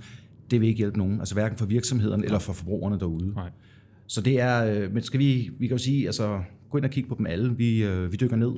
Det 0.51 0.61
vil 0.61 0.69
ikke 0.69 0.79
hjælpe 0.79 0.99
nogen, 0.99 1.19
altså 1.19 1.35
hverken 1.35 1.59
for 1.59 1.67
virksomhederne 1.67 2.25
eller 2.25 2.39
for 2.39 2.53
forbrugerne 2.53 2.99
derude. 2.99 3.35
Nej. 3.35 3.51
Så 4.07 4.21
det 4.21 4.41
er, 4.41 4.65
øh, 4.65 4.93
men 4.95 5.03
skal 5.03 5.21
vi, 5.21 5.51
vi 5.59 5.67
kan 5.67 5.77
jo 5.77 5.83
sige, 5.83 6.07
altså 6.07 6.41
gå 6.71 6.79
ind 6.79 6.85
og 6.85 6.91
kigge 6.91 7.09
på 7.09 7.15
dem 7.19 7.27
alle. 7.27 7.57
Vi, 7.57 7.85
øh, 7.85 8.13
vi 8.13 8.17
dykker 8.17 8.37
ned 8.37 8.53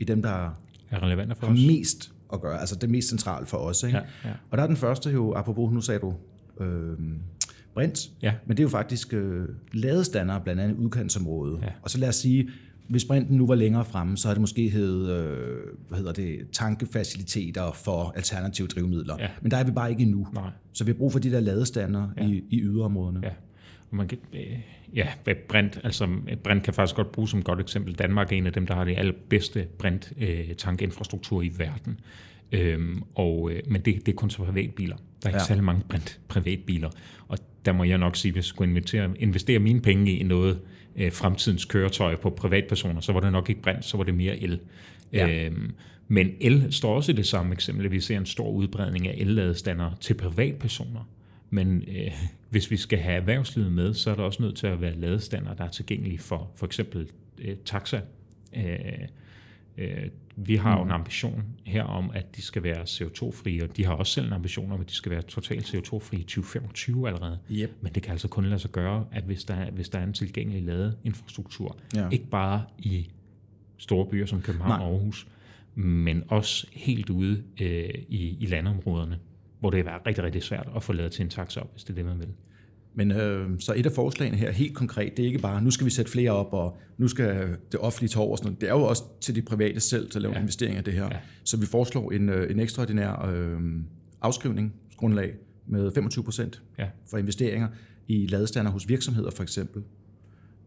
i 0.00 0.04
dem, 0.04 0.22
der 0.22 0.58
Er 0.90 1.02
relevante 1.02 1.34
for 1.34 1.46
har 1.46 1.54
os. 1.54 1.60
mest 1.66 2.12
at 2.32 2.40
gøre, 2.40 2.60
altså 2.60 2.76
det 2.76 2.90
mest 2.90 3.08
centrale 3.08 3.46
for 3.46 3.56
os. 3.56 3.82
Ikke? 3.82 3.98
Ja, 3.98 4.04
ja. 4.28 4.34
Og 4.50 4.58
der 4.58 4.62
er 4.64 4.66
den 4.66 4.76
første 4.76 5.10
jo, 5.10 5.32
apropos, 5.34 5.72
nu 5.72 5.80
sagde 5.80 6.00
du 6.00 6.14
øh, 6.60 6.98
brint, 7.74 8.10
Ja. 8.22 8.34
men 8.46 8.56
det 8.56 8.62
er 8.62 8.64
jo 8.64 8.68
faktisk 8.70 9.14
øh, 9.14 9.48
ladestander, 9.72 10.38
blandt 10.38 10.60
andet 10.62 10.76
udkantsområdet. 10.76 11.58
Ja. 11.62 11.68
Og 11.82 11.90
så 11.90 11.98
lad 11.98 12.08
os 12.08 12.16
sige, 12.16 12.48
hvis 12.92 13.04
brinten 13.04 13.36
nu 13.36 13.46
var 13.46 13.54
længere 13.54 13.84
fremme, 13.84 14.16
så 14.16 14.28
har 14.28 14.34
det 14.34 14.40
måske 14.40 14.68
hed, 14.68 15.10
øh, 15.10 15.56
hvad 15.88 15.98
hedder 15.98 16.12
det, 16.12 16.38
tankefaciliteter 16.52 17.72
for 17.72 18.12
alternative 18.16 18.66
drivmidler. 18.66 19.16
Ja. 19.18 19.28
Men 19.42 19.50
der 19.50 19.56
er 19.56 19.64
vi 19.64 19.70
bare 19.70 19.90
ikke 19.90 20.02
endnu. 20.02 20.26
Nej. 20.34 20.50
Så 20.72 20.84
vi 20.84 20.90
har 20.90 20.96
brug 20.96 21.12
for 21.12 21.18
de 21.18 21.30
der 21.30 21.40
ladestander 21.40 22.08
ja. 22.16 22.26
i, 22.26 22.44
i 22.50 22.60
yderområderne. 22.60 23.20
Ja. 23.22 23.30
Og 23.90 23.96
man 23.96 24.08
kan, 24.08 24.18
øh, 24.34 24.58
ja, 24.94 25.08
brint, 25.48 25.80
altså 25.84 26.08
brint 26.44 26.62
kan 26.62 26.74
faktisk 26.74 26.96
godt 26.96 27.12
bruges 27.12 27.30
som 27.30 27.38
et 27.38 27.44
godt 27.44 27.60
eksempel. 27.60 27.94
Danmark 27.94 28.32
er 28.32 28.36
en 28.36 28.46
af 28.46 28.52
dem, 28.52 28.66
der 28.66 28.74
har 28.74 28.84
det 28.84 28.98
allerbedste 28.98 29.66
brint 29.78 30.12
øh, 30.18 30.54
tankinfrastruktur 30.58 31.42
i 31.42 31.52
verden. 31.56 32.00
Øhm, 32.52 33.02
og, 33.14 33.50
øh, 33.52 33.62
men 33.68 33.80
det, 33.80 34.06
det 34.06 34.12
er 34.12 34.16
kun 34.16 34.28
til 34.28 34.38
privatbiler. 34.38 34.96
Der 34.96 35.02
er 35.22 35.28
ikke 35.28 35.36
Ja. 35.36 35.42
ja. 35.42 35.46
særlig 35.46 35.64
mange 35.64 35.82
brint 35.88 36.20
privatbiler. 36.28 36.90
Og 37.28 37.38
der 37.64 37.72
må 37.72 37.84
jeg 37.84 37.98
nok 37.98 38.16
sige, 38.16 38.32
hvis 38.32 38.38
jeg 38.38 38.44
skulle 38.44 38.70
investere, 38.70 39.10
investere 39.18 39.58
mine 39.58 39.80
penge 39.80 40.12
i 40.18 40.22
noget 40.22 40.60
øh, 40.96 41.12
fremtidens 41.12 41.64
køretøj 41.64 42.16
på 42.16 42.30
privatpersoner, 42.30 43.00
så 43.00 43.12
var 43.12 43.20
det 43.20 43.32
nok 43.32 43.48
ikke 43.48 43.62
brint, 43.62 43.84
så 43.84 43.96
var 43.96 44.04
det 44.04 44.14
mere 44.14 44.42
el. 44.42 44.60
Ja. 45.12 45.46
Øhm, 45.46 45.74
men 46.08 46.30
el 46.40 46.72
står 46.72 46.96
også 46.96 47.12
i 47.12 47.14
det 47.14 47.26
samme 47.26 47.52
eksempel. 47.52 47.90
Vi 47.90 48.00
ser 48.00 48.16
en 48.16 48.26
stor 48.26 48.50
udbredning 48.50 49.08
af 49.08 49.14
elladestander 49.18 49.90
til 50.00 50.14
privatpersoner. 50.14 51.08
Men 51.50 51.84
øh, 51.88 52.12
hvis 52.50 52.70
vi 52.70 52.76
skal 52.76 52.98
have 52.98 53.16
erhvervslivet 53.16 53.72
med, 53.72 53.94
så 53.94 54.10
er 54.10 54.14
der 54.14 54.22
også 54.22 54.42
nødt 54.42 54.56
til 54.56 54.66
at 54.66 54.80
være 54.80 54.94
ladestander, 54.94 55.54
der 55.54 55.64
er 55.64 55.68
tilgængelige 55.68 56.18
for 56.18 56.50
for 56.56 56.66
eksempel 56.66 57.10
øh, 57.38 57.56
taxa. 57.64 58.00
Øh, 58.56 58.64
øh, 59.78 60.06
vi 60.36 60.56
har 60.56 60.76
jo 60.78 60.84
en 60.84 60.90
ambition 60.90 61.44
her 61.64 61.82
om, 61.82 62.10
at 62.14 62.36
de 62.36 62.42
skal 62.42 62.62
være 62.62 62.82
CO2-frie, 62.82 63.64
og 63.64 63.76
de 63.76 63.84
har 63.84 63.92
også 63.92 64.12
selv 64.12 64.26
en 64.26 64.32
ambition 64.32 64.72
om, 64.72 64.80
at 64.80 64.88
de 64.88 64.94
skal 64.94 65.12
være 65.12 65.22
totalt 65.22 65.74
CO2-frie 65.74 66.20
i 66.20 66.22
2025 66.22 67.08
allerede. 67.08 67.38
Yep. 67.50 67.70
Men 67.80 67.92
det 67.92 68.02
kan 68.02 68.12
altså 68.12 68.28
kun 68.28 68.44
lade 68.44 68.58
sig 68.60 68.70
gøre, 68.70 69.06
at 69.12 69.24
hvis 69.24 69.44
der, 69.44 69.54
er- 69.54 69.70
hvis 69.70 69.88
der 69.88 69.98
er 69.98 70.02
en 70.04 70.12
tilgængelig 70.12 70.62
ladeinfrastruktur, 70.62 71.76
Ja. 71.94 72.08
ikke 72.08 72.26
bare 72.26 72.62
i 72.78 73.10
store 73.78 74.06
byer 74.06 74.26
som 74.26 74.40
København 74.42 74.70
Nej. 74.80 74.86
og 74.88 74.92
Aarhus, 74.94 75.26
men 75.74 76.22
også 76.28 76.66
helt 76.72 77.10
ude 77.10 77.42
øh, 77.60 77.88
i, 78.08 78.36
i 78.40 78.46
landområderne, 78.46 79.18
hvor 79.60 79.70
det 79.70 79.80
er 79.86 80.06
rigtig, 80.06 80.24
rigtig 80.24 80.42
svært 80.42 80.68
at 80.76 80.82
få 80.82 80.92
lavet 80.92 81.12
til 81.12 81.22
en 81.22 81.28
taxa 81.30 81.60
op, 81.60 81.72
hvis 81.72 81.84
det 81.84 81.90
er 81.90 81.94
det, 81.94 82.04
man 82.04 82.18
vil. 82.18 82.28
Men 82.94 83.10
øh, 83.10 83.50
så 83.60 83.74
et 83.76 83.86
af 83.86 83.92
forslagene 83.92 84.36
her, 84.36 84.50
helt 84.52 84.74
konkret, 84.74 85.16
det 85.16 85.22
er 85.22 85.26
ikke 85.26 85.38
bare, 85.38 85.62
nu 85.62 85.70
skal 85.70 85.84
vi 85.84 85.90
sætte 85.90 86.10
flere 86.10 86.30
op, 86.30 86.52
og 86.52 86.76
nu 86.98 87.08
skal 87.08 87.56
det 87.72 87.80
offentlige 87.80 88.08
tage 88.08 88.24
over. 88.24 88.36
Sådan 88.36 88.46
noget. 88.46 88.60
Det 88.60 88.68
er 88.68 88.72
jo 88.72 88.82
også 88.82 89.02
til 89.20 89.34
de 89.34 89.42
private 89.42 89.80
selv 89.80 90.10
til 90.10 90.18
at 90.18 90.22
lave 90.22 90.34
ja. 90.34 90.40
Investeringer 90.40 90.80
i 90.80 90.84
det 90.84 90.92
her. 90.94 91.02
Ja. 91.04 91.08
Ja. 91.12 91.18
Så 91.44 91.56
vi 91.56 91.66
foreslår 91.66 92.12
en, 92.12 92.28
øh, 92.28 92.50
en 92.50 92.60
ekstraordinær 92.60 93.26
øh, 93.34 93.60
afskrivningsgrundlag 94.22 95.34
med 95.66 95.92
25 95.94 96.24
procent 96.24 96.62
Ja. 96.78 96.86
for 97.10 97.18
investeringer 97.18 97.68
i 98.08 98.26
ladestander 98.26 98.70
hos 98.70 98.88
virksomheder 98.88 99.30
for 99.30 99.42
eksempel. 99.42 99.82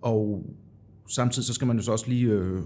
Og 0.02 0.46
samtidig 1.10 1.46
så 1.46 1.54
skal 1.54 1.68
man 1.68 1.78
jo 1.78 1.84
så 1.84 1.92
også 1.92 2.10
lige 2.10 2.26
øh, 2.28 2.60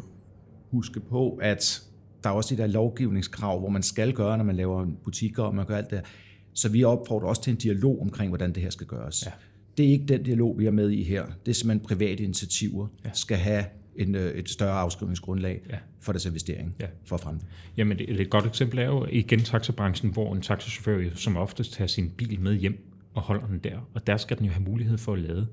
huske 0.71 0.99
på, 0.99 1.39
at 1.41 1.83
der 2.23 2.29
er 2.29 2.33
også 2.33 2.55
de 2.55 2.61
der 2.61 2.67
lovgivningskrav, 2.67 3.59
hvor 3.59 3.69
man 3.69 3.83
skal 3.83 4.13
gøre, 4.13 4.37
når 4.37 4.43
man 4.45 4.55
laver 4.55 4.87
butikker, 5.03 5.43
og 5.43 5.55
man 5.55 5.65
gør 5.65 5.77
alt 5.77 5.89
det 5.89 5.97
her. 5.97 6.05
Så 6.53 6.69
vi 6.69 6.83
opfordrer 6.83 7.27
også 7.27 7.43
til 7.43 7.51
en 7.51 7.57
dialog 7.57 8.01
omkring, 8.01 8.29
hvordan 8.29 8.53
det 8.53 8.63
her 8.63 8.69
skal 8.69 8.87
gøres. 8.87 9.25
Ja. 9.25 9.31
Det 9.79 9.87
er 9.87 9.91
ikke 9.91 10.05
den 10.05 10.23
dialog, 10.23 10.59
vi 10.59 10.65
er 10.65 10.71
med 10.71 10.89
i 10.89 11.03
her. 11.03 11.25
Det 11.45 11.51
er 11.51 11.55
simpelthen 11.55 11.87
private 11.87 12.23
initiativer, 12.23 12.87
ja. 13.05 13.09
skal 13.13 13.37
have 13.37 13.65
en, 13.95 14.15
øh, 14.15 14.31
et 14.35 14.49
større 14.49 14.71
afskrivningsgrundlag 14.79 15.61
Ja. 15.69 15.75
for 15.99 16.11
deres 16.11 16.25
investering 16.25 16.75
Ja. 16.79 16.85
for 17.05 17.17
fremtiden. 17.17 17.49
Jamen, 17.77 17.97
det, 17.97 18.21
et 18.21 18.29
godt 18.29 18.45
eksempel 18.45 18.79
er 18.79 18.85
jo 18.85 19.05
igen 19.11 19.39
taxabranchen, 19.39 20.11
hvor 20.13 20.33
en 20.35 20.41
taxachauffør 20.41 20.97
jo 20.99 21.15
som 21.15 21.37
oftest 21.37 21.73
tager 21.73 21.87
sin 21.87 22.09
bil 22.09 22.39
med 22.39 22.55
hjem 22.55 22.85
og 23.13 23.21
holder 23.21 23.47
den 23.47 23.59
der. 23.59 23.89
Og 23.93 24.07
der 24.07 24.17
skal 24.17 24.37
den 24.37 24.45
jo 24.45 24.51
have 24.51 24.63
mulighed 24.63 24.97
for 24.97 25.13
at 25.13 25.19
lade. 25.19 25.47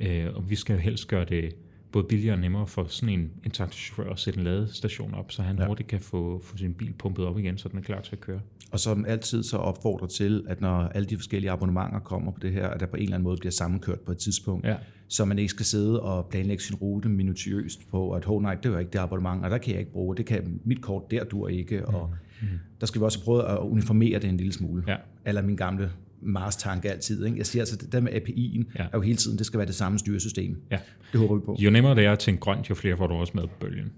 Øh, 0.00 0.26
og 0.34 0.50
vi 0.50 0.54
skal 0.54 0.72
jo 0.74 0.80
helst 0.80 1.08
gøre 1.08 1.24
det 1.24 1.54
både 1.94 2.06
billigere 2.08 2.34
og 2.34 2.40
nemmere 2.40 2.66
for 2.66 2.84
sådan 2.88 3.08
en, 3.18 3.30
en 3.44 3.50
taxachauffør 3.50 4.12
at 4.12 4.18
sætte 4.18 4.38
en 4.38 4.44
ladestation 4.44 5.14
op, 5.14 5.32
så 5.32 5.42
han 5.42 5.58
Ja. 5.58 5.66
hurtigt 5.66 5.88
kan 5.88 6.00
få, 6.00 6.40
få 6.44 6.56
sin 6.56 6.74
bil 6.74 6.92
pumpet 6.98 7.24
op 7.24 7.38
igen, 7.38 7.58
så 7.58 7.68
den 7.68 7.78
er 7.78 7.82
klar 7.82 8.00
til 8.00 8.12
at 8.12 8.20
køre. 8.20 8.40
Og 8.72 8.80
som 8.80 9.04
altid 9.08 9.42
så 9.42 9.56
opfordrer 9.56 10.06
til, 10.06 10.44
at 10.48 10.60
når 10.60 10.76
alle 10.76 11.06
de 11.06 11.16
forskellige 11.16 11.50
abonnementer 11.50 11.98
kommer 11.98 12.32
på 12.32 12.38
det 12.42 12.52
her, 12.52 12.68
at 12.68 12.80
der 12.80 12.86
på 12.86 12.96
en 12.96 13.02
eller 13.02 13.14
anden 13.14 13.24
måde 13.24 13.36
bliver 13.36 13.52
sammenkørt 13.52 14.00
på 14.00 14.12
et 14.12 14.18
tidspunkt, 14.18 14.66
Ja. 14.66 14.76
så 15.08 15.24
man 15.24 15.38
ikke 15.38 15.48
skal 15.48 15.66
sidde 15.66 16.00
og 16.02 16.26
planlægge 16.30 16.62
sin 16.62 16.76
rute 16.76 17.08
minutiøst 17.08 17.90
på, 17.90 18.10
at 18.12 18.24
oh, 18.28 18.42
nej, 18.42 18.54
det 18.54 18.72
var 18.72 18.78
ikke 18.78 18.90
det 18.92 18.98
abonnement, 18.98 19.44
og 19.44 19.50
der 19.50 19.58
kan 19.58 19.70
jeg 19.72 19.80
ikke 19.80 19.92
bruge, 19.92 20.16
det 20.16 20.26
kan 20.26 20.60
mit 20.64 20.80
kort 20.82 21.10
der 21.10 21.24
dur 21.24 21.48
ikke, 21.48 21.86
og 21.88 22.10
mm. 22.42 22.46
der 22.80 22.86
skal 22.86 23.00
vi 23.00 23.04
også 23.04 23.24
prøve 23.24 23.48
at 23.48 23.58
uniformere 23.58 24.18
det 24.18 24.28
en 24.30 24.36
lille 24.36 24.52
smule. 24.52 24.84
Ja. 24.88 24.96
Eller 25.26 25.42
min 25.42 25.56
gamle 25.56 25.90
Mars-tanke 26.24 26.90
altid. 26.90 27.24
Ikke? 27.24 27.38
Jeg 27.38 27.46
siger 27.46 27.62
altså, 27.62 27.76
det 27.76 27.92
der 27.92 28.00
med 28.00 28.12
API'en 28.12 28.72
Ja. 28.78 28.82
er 28.84 28.88
jo 28.94 29.00
hele 29.00 29.16
tiden, 29.16 29.38
det 29.38 29.46
skal 29.46 29.58
være 29.58 29.66
det 29.66 29.74
samme 29.74 29.98
styresystem. 29.98 30.62
Ja. 30.70 30.78
Det 31.12 31.20
håber 31.20 31.34
vi 31.34 31.40
på. 31.44 31.56
Jo 31.60 31.70
nemmere 31.70 31.94
det 31.94 32.04
er 32.04 32.12
at 32.12 32.18
tænke 32.18 32.40
grønt, 32.40 32.70
jo 32.70 32.74
flere 32.74 32.96
får 32.96 33.06
du 33.06 33.14
også 33.14 33.32
med 33.34 33.42
på 33.42 33.54
bølgen. 33.60 33.92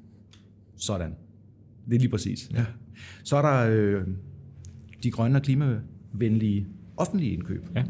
Sådan. 0.76 1.14
Det 1.88 1.95
er 1.95 1.99
lige 1.99 2.09
præcis. 2.11 2.50
Ja. 2.54 2.64
Så 3.25 3.37
er 3.37 3.42
der 3.42 3.71
øh, 3.71 4.04
de 5.02 5.11
grønne 5.11 5.38
og 5.38 5.42
klimavenlige 5.42 6.66
offentlige 6.97 7.33
indkøb. 7.33 7.68
Ja. 7.75 7.85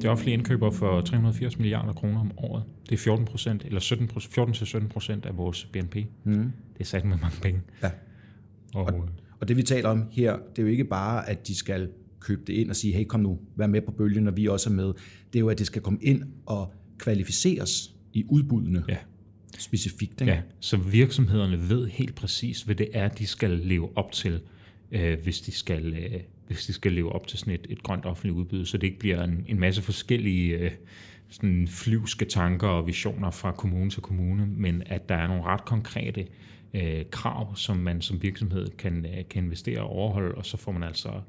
Det 0.00 0.10
offentlige 0.10 0.34
indkøber 0.34 0.70
for 0.70 1.00
380 1.00 1.58
milliarder 1.58 1.92
kroner 1.92 2.20
om 2.20 2.32
året. 2.36 2.64
Det 2.88 2.92
er 2.92 2.98
14 2.98 3.24
procent, 3.24 3.64
eller 3.64 3.80
17 3.80 4.10
14-17 4.14 4.88
procent 4.88 5.26
af 5.26 5.36
vores 5.36 5.64
BNP. 5.64 5.96
Mm. 6.24 6.34
Det 6.72 6.80
er 6.80 6.84
sat 6.84 7.04
med 7.04 7.16
mange 7.22 7.40
penge. 7.42 7.60
Ja. 7.82 7.90
Og, 8.74 8.94
øh, 8.94 9.00
Og 9.40 9.48
det 9.48 9.56
vi 9.56 9.62
taler 9.62 9.88
om 9.88 10.04
her, 10.10 10.36
det 10.56 10.58
er 10.58 10.62
jo 10.62 10.68
ikke 10.68 10.84
bare, 10.84 11.28
at 11.28 11.46
de 11.48 11.54
skal 11.54 11.88
købe 12.20 12.42
det 12.46 12.52
ind 12.52 12.70
og 12.70 12.76
sige, 12.76 12.94
hey 12.94 13.04
kom 13.04 13.20
nu, 13.20 13.38
vær 13.56 13.66
med 13.66 13.80
på 13.80 13.90
bølgen, 13.90 14.24
når 14.24 14.30
vi 14.30 14.46
også 14.46 14.70
er 14.70 14.74
med. 14.74 14.86
Det 15.32 15.36
er 15.36 15.40
jo, 15.40 15.48
at 15.48 15.58
det 15.58 15.66
skal 15.66 15.82
komme 15.82 15.98
ind 16.02 16.22
og 16.46 16.72
kvalificeres 16.98 17.94
i 18.12 18.24
udbuddene 18.28 18.84
ja. 18.88 18.96
specifikt. 19.58 20.20
Ikke? 20.20 20.32
Ja, 20.32 20.42
så 20.60 20.76
virksomhederne 20.76 21.68
ved 21.68 21.86
helt 21.88 22.14
præcis, 22.14 22.62
hvad 22.62 22.74
det 22.74 22.88
er, 22.92 23.08
de 23.08 23.26
skal 23.26 23.50
leve 23.50 23.96
op 23.96 24.12
til, 24.12 24.40
øh, 24.92 25.18
hvis, 25.22 25.40
de 25.40 25.52
skal, 25.52 25.94
øh, 25.94 26.20
hvis 26.46 26.66
de 26.66 26.72
skal 26.72 26.92
leve 26.92 27.12
op 27.12 27.26
til 27.26 27.38
sådan 27.38 27.54
et, 27.54 27.66
et 27.70 27.82
grønt 27.82 28.06
offentligt 28.06 28.36
udbud, 28.36 28.64
så 28.64 28.78
det 28.78 28.86
ikke 28.86 28.98
bliver 28.98 29.24
en, 29.24 29.44
en 29.48 29.60
masse 29.60 29.82
forskellige 29.82 30.58
øh, 30.58 30.70
sådan 31.28 31.68
flyvske 31.68 32.24
tanker 32.24 32.68
og 32.68 32.86
visioner 32.86 33.30
fra 33.30 33.52
kommune 33.52 33.90
til 33.90 34.02
kommune, 34.02 34.46
men 34.46 34.82
at 34.86 35.08
der 35.08 35.14
er 35.14 35.26
nogle 35.26 35.42
ret 35.42 35.64
konkrete 35.64 36.26
øh, 36.74 37.04
krav, 37.10 37.56
som 37.56 37.76
man 37.76 38.02
som 38.02 38.22
virksomhed 38.22 38.68
kan, 38.78 39.06
øh, 39.06 39.28
kan 39.30 39.44
investere 39.44 39.80
og 39.80 39.88
overholde, 39.88 40.34
og 40.34 40.46
så 40.46 40.56
får 40.56 40.72
man 40.72 40.82
altså 40.82 41.20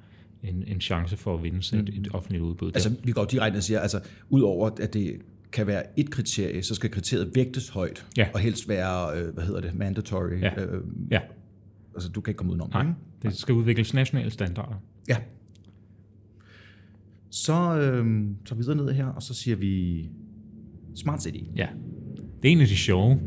en, 0.44 0.64
en 0.68 0.82
chance 0.82 1.18
for 1.18 1.34
at 1.38 1.44
vinde 1.44 1.64
sig 1.64 1.80
et, 1.80 1.90
et 1.90 2.08
offentligt 2.14 2.44
udbud. 2.44 2.72
Altså, 2.74 2.96
vi 3.04 3.12
går 3.12 3.26
direkte 3.26 3.58
og 3.58 3.64
siger, 3.64 3.80
altså, 3.80 4.00
udover 4.30 4.70
at 4.82 4.94
det 4.94 5.22
kan 5.52 5.68
være 5.68 6.00
et 6.00 6.12
kriterie, 6.12 6.64
så 6.64 6.76
skal 6.76 6.90
kriteriet 6.92 7.32
vægtes 7.36 7.70
højt, 7.70 8.06
Ja. 8.18 8.28
og 8.34 8.40
helst 8.40 8.70
være, 8.70 9.20
øh, 9.20 9.34
hvad 9.34 9.44
hedder 9.44 9.62
det, 9.62 9.76
mandatory. 9.76 10.42
Ja. 10.42 10.62
Øh, 10.66 10.84
Ja, 11.12 11.20
altså, 11.96 12.10
du 12.10 12.22
kan 12.22 12.32
ikke 12.32 12.38
komme 12.38 12.52
udenom 12.52 12.68
det, 12.68 12.74
nej, 12.74 12.82
ikke? 12.84 12.94
det 13.24 13.34
skal 13.36 13.56
udvikles 13.56 13.94
nationale 13.94 14.32
standarder. 14.32 14.76
Ja. 15.10 15.18
Så 17.30 17.54
øh, 17.80 18.26
så 18.46 18.56
videre 18.56 18.76
ned 18.76 18.90
her, 18.92 19.06
og 19.06 19.24
så 19.24 19.34
siger 19.34 19.56
vi 19.56 20.10
Smart 20.96 21.24
City. 21.24 21.40
Ja, 21.56 21.68
det 22.42 22.48
er 22.48 22.52
en 22.52 22.62
af 22.62 22.68
de 22.68 22.76
sjove. 22.76 23.20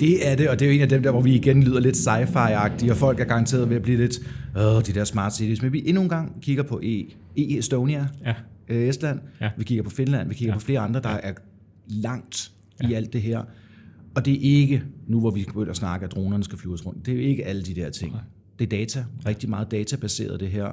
Det 0.00 0.28
er 0.28 0.36
det, 0.36 0.48
og 0.48 0.58
det 0.58 0.64
er 0.64 0.70
jo 0.70 0.74
en 0.76 0.82
af 0.82 0.88
dem 0.88 1.02
der, 1.02 1.10
hvor 1.10 1.20
vi 1.20 1.34
igen 1.34 1.62
lyder 1.62 1.80
lidt 1.80 1.96
sci-fi-agtige, 1.96 2.90
og 2.90 2.96
folk 2.96 3.20
er 3.20 3.24
garanteret 3.24 3.68
ved 3.68 3.76
at 3.76 3.82
blive 3.82 3.96
lidt, 3.98 4.18
åh, 4.56 4.82
de 4.82 4.92
der 4.92 5.04
smart 5.04 5.34
cities. 5.34 5.62
Men 5.62 5.72
vi 5.72 5.82
endnu 5.86 6.02
en 6.02 6.08
gang 6.08 6.42
kigger 6.42 6.62
på 6.62 6.80
E, 6.82 6.98
e 7.36 7.58
Estonia, 7.58 8.06
Ja, 8.24 8.34
øh, 8.68 8.88
Estland, 8.88 9.18
Ja. 9.40 9.50
vi 9.58 9.64
kigger 9.64 9.84
på 9.84 9.90
Finland, 9.90 10.28
vi 10.28 10.34
kigger 10.34 10.54
Ja. 10.54 10.58
på 10.58 10.64
flere 10.64 10.80
andre, 10.80 11.00
der 11.00 11.08
er 11.08 11.32
langt 11.88 12.50
i 12.90 12.92
alt 12.92 13.12
det 13.12 13.22
her. 13.22 13.42
Og 14.14 14.24
det 14.24 14.34
er 14.34 14.38
ikke, 14.40 14.82
nu 15.06 15.20
hvor 15.20 15.30
vi 15.30 15.44
begynder 15.46 15.70
at 15.70 15.76
snakke, 15.76 16.06
at 16.06 16.12
dronerne 16.12 16.44
skal 16.44 16.58
flyves 16.58 16.86
rundt, 16.86 17.06
det 17.06 17.12
er 17.12 17.16
jo 17.16 17.22
ikke 17.22 17.44
alle 17.44 17.62
de 17.62 17.74
der 17.74 17.90
ting. 17.90 18.16
Det 18.58 18.64
er 18.72 18.78
data, 18.78 19.04
rigtig 19.26 19.50
meget 19.50 19.70
databaseret 19.70 20.40
det 20.40 20.48
her. 20.50 20.64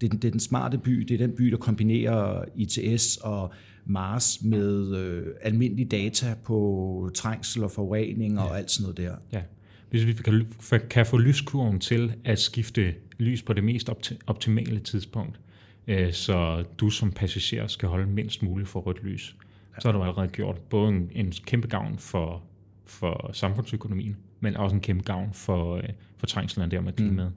Det, 0.00 0.06
er 0.06 0.10
den, 0.10 0.18
det 0.18 0.28
er 0.28 0.30
den 0.30 0.40
smarte 0.40 0.78
by, 0.78 0.90
det 1.08 1.14
er 1.14 1.18
den 1.26 1.30
by, 1.36 1.44
der 1.44 1.56
kombinerer 1.56 2.44
ITS 2.56 3.16
og 3.16 3.52
Mars 3.84 4.42
med 4.42 4.96
øh, 4.96 5.26
almindelig 5.42 5.90
data 5.90 6.34
på 6.44 7.10
trængsel 7.14 7.64
og 7.64 7.70
forurening 7.70 8.40
og 8.40 8.58
alt 8.58 8.70
sådan 8.70 8.82
noget 8.82 8.96
der. 8.96 9.16
ja. 9.32 9.42
Hvis 9.90 10.06
vi 10.06 10.12
kan, 10.12 10.46
kan 10.90 11.06
få 11.06 11.18
lyskurven 11.18 11.80
til 11.80 12.14
at 12.24 12.38
skifte 12.38 12.94
lys 13.18 13.42
på 13.42 13.52
det 13.52 13.64
mest 13.64 13.90
opti- 13.90 14.18
optimale 14.26 14.80
tidspunkt, 14.80 15.40
øh, 15.86 16.12
så 16.12 16.64
du 16.78 16.90
som 16.90 17.12
passager 17.12 17.66
skal 17.66 17.88
holde 17.88 18.06
mindst 18.06 18.42
muligt 18.42 18.68
for 18.68 18.80
rødt 18.80 19.04
lys, 19.04 19.36
så 19.80 19.88
har 19.88 19.92
du 19.92 20.02
allerede 20.02 20.28
gjort 20.28 20.56
både 20.58 20.88
en, 20.88 21.10
en 21.14 21.32
kæmpe 21.46 21.68
gavn 21.68 21.98
for, 21.98 22.42
for 22.86 23.30
samfundsøkonomien, 23.32 24.16
men 24.40 24.56
også 24.56 24.74
en 24.74 24.80
kæmpe 24.80 25.04
gavn 25.04 25.32
for, 25.32 25.76
øh, 25.76 25.82
for 26.16 26.26
trængslen 26.26 26.70
der 26.70 26.80
med 26.80 26.92
klimaet. 26.92 27.32